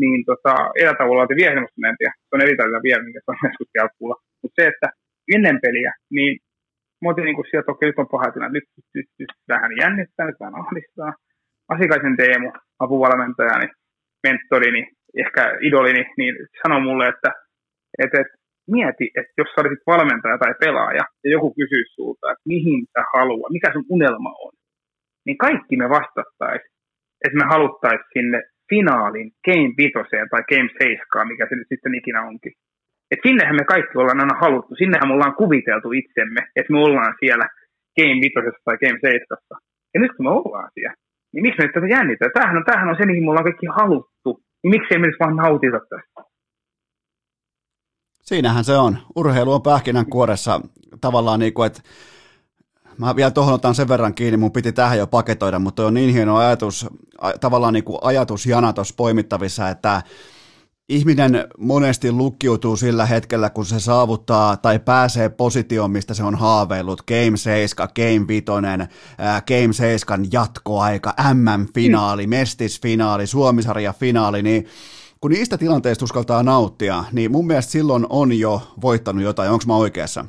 [0.00, 2.10] Niin tota, erätavulla oltiin vielä helmostuneempia.
[2.28, 2.56] Se on eri
[2.86, 4.16] vielä, minkä se on joskus kuulla.
[4.42, 4.88] Mutta se, että
[5.34, 6.32] ennen peliä, niin
[7.00, 10.26] mä oltiin niin sieltä, että nyt on paha tilanne, nyt, nyt, nyt, nyt vähän jännittää,
[10.26, 11.12] nyt vähän ahdistaa.
[11.74, 12.50] Asikaisen Teemu,
[12.84, 13.68] apuvalmentajani,
[14.26, 14.82] mentorini,
[15.22, 17.30] ehkä idolini, niin sanoi mulle, että,
[18.02, 18.37] että, että
[18.76, 23.02] mieti, että jos sä olisit valmentaja tai pelaaja ja joku kysyisi sulta, että mihin sä
[23.14, 24.52] haluat, mikä sun unelma on,
[25.26, 26.74] niin kaikki me vastattaisiin,
[27.24, 28.38] että me haluttaisiin sinne
[28.70, 29.92] finaalin Game 5
[30.30, 32.52] tai Game 7, mikä se nyt sitten ikinä onkin.
[33.10, 37.14] Et sinnehän me kaikki ollaan aina haluttu, sinnehän me ollaan kuviteltu itsemme, että me ollaan
[37.20, 37.46] siellä
[37.98, 38.34] Game 5
[38.64, 39.38] tai Game 7.
[39.94, 40.96] Ja nyt kun me ollaan siellä,
[41.32, 42.30] niin miksi me nyt tätä jännitään?
[42.34, 44.30] Tämähän on, tämähän on se, mihin me ollaan kaikki haluttu.
[44.62, 46.17] Niin miksi ei me nyt vaan nautita tästä?
[48.28, 48.98] Siinähän se on.
[49.16, 50.60] Urheilu on pähkinänkuoressa
[51.00, 51.82] tavallaan niin kuin, että
[52.98, 56.12] mä vielä tuohon otan sen verran kiinni, mun piti tähän jo paketoida, mutta on niin
[56.12, 56.86] hieno ajatus,
[57.40, 60.02] tavallaan niin kuin ajatusjana tuossa poimittavissa, että
[60.88, 67.02] ihminen monesti lukkiutuu sillä hetkellä, kun se saavuttaa tai pääsee positioon, mistä se on haaveillut.
[67.02, 68.44] Game 7, Game 5,
[69.46, 72.30] Game 7 jatkoaika, MM-finaali, mm.
[72.30, 74.66] Mestis-finaali, Suomisarja-finaali, niin
[75.20, 79.50] kun niistä tilanteista uskaltaa nauttia, niin mun mielestä silloin on jo voittanut jotain.
[79.50, 80.24] Onko mä oikeassa?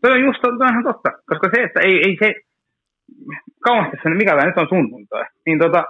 [0.00, 2.34] Se on just on ihan totta, koska se, että ei, ei se,
[3.64, 5.84] kauan tässä, mikä nyt on sunnuntai, niin tota,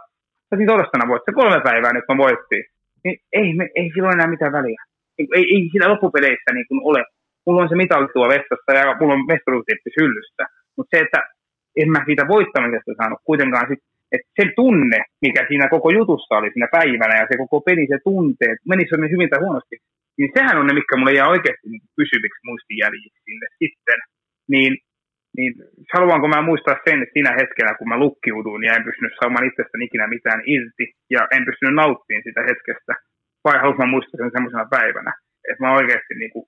[0.57, 2.65] siis torstaina voitti, kolme päivää nyt on voittiin
[3.05, 4.81] niin ei, me, ei sillä ole enää mitään väliä.
[5.19, 7.05] Niin ei, ei siinä loppupeleissä niin kuin ole.
[7.47, 10.45] Mulla on se mitali tuo vessassa ja mulla on mestaruustippi hyllyssä.
[10.77, 11.21] Mutta se, että
[11.77, 13.83] en mä siitä voittamisesta saanut kuitenkaan sit,
[14.15, 17.99] että se tunne, mikä siinä koko jutussa oli siinä päivänä ja se koko peli, se
[18.05, 19.77] tunteet, meni se hyvin tai huonosti,
[20.19, 24.01] niin sehän on ne, mikä mulle jää oikeasti niin pysyviksi muistijäljiksi sinne sitten.
[24.53, 24.73] Niin,
[25.37, 25.53] niin
[25.95, 29.85] haluanko mä muistaa sen, että siinä hetkenä, kun mä lukkiuduin ja en pystynyt saamaan itsestäni
[29.85, 32.93] ikinä mitään irti ja en pystynyt nauttimaan sitä hetkestä,
[33.45, 35.13] vai haluanko mä muistaa sen semmoisena päivänä,
[35.49, 36.47] että mä oikeasti niin kuin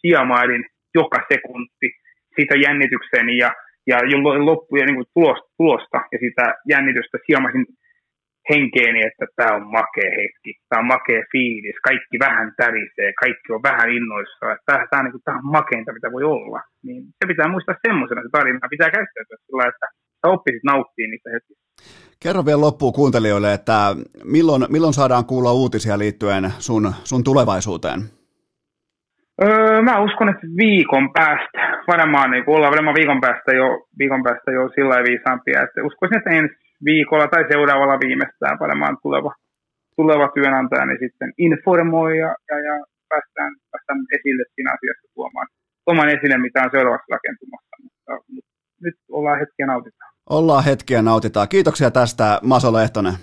[0.00, 0.64] siamailin
[1.00, 1.88] joka sekunti
[2.36, 3.50] siitä jännitykseni ja,
[3.86, 3.96] ja
[4.50, 7.64] loppuja niin kuin tulosta, tulosta ja sitä jännitystä siamasin
[8.50, 13.62] henkeeni, että tämä on makea hetki, tämä on makea fiilis, kaikki vähän tärisee, kaikki on
[13.62, 16.60] vähän innoissaan, tämä, tämä, on, niin tämä on makeinta, mitä voi olla.
[16.86, 19.86] Niin se pitää muistaa semmoisena, se tarina pitää käyttäytyä sillä että
[20.20, 21.62] sä oppisit nauttia niistä hetkistä.
[22.22, 28.00] Kerro vielä loppuun kuuntelijoille, että milloin, milloin saadaan kuulla uutisia liittyen sun, sun tulevaisuuteen?
[29.44, 31.58] Öö, mä uskon, että viikon päästä,
[31.92, 36.30] varmaan niin ollaan varmaan viikon päästä jo, viikon päästä jo sillä viisaampia, että uskoisin, että
[36.30, 36.54] ensi
[36.84, 39.32] viikolla tai seuraavalla viimeistään paremmaan tuleva,
[39.96, 42.74] tuleva työnantaja, niin sitten informoi ja, ja, ja
[43.08, 45.46] päästään, päästään esille siinä asiassa tuomaan,
[45.84, 47.74] tuomaan esille, mitä on seuraavaksi rakentumassa.
[47.82, 48.50] Mutta, mutta
[48.84, 50.12] nyt ollaan hetkiä nautitaan.
[50.30, 51.48] Ollaan hetkiä nautitaan.
[51.48, 53.16] Kiitoksia tästä, Maso Lehtonen.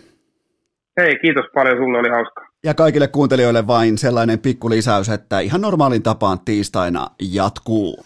[0.99, 2.48] Hei, kiitos paljon, sulle oli hauska.
[2.63, 8.05] Ja kaikille kuuntelijoille vain sellainen pikku lisäys, että ihan normaalin tapaan tiistaina jatkuu.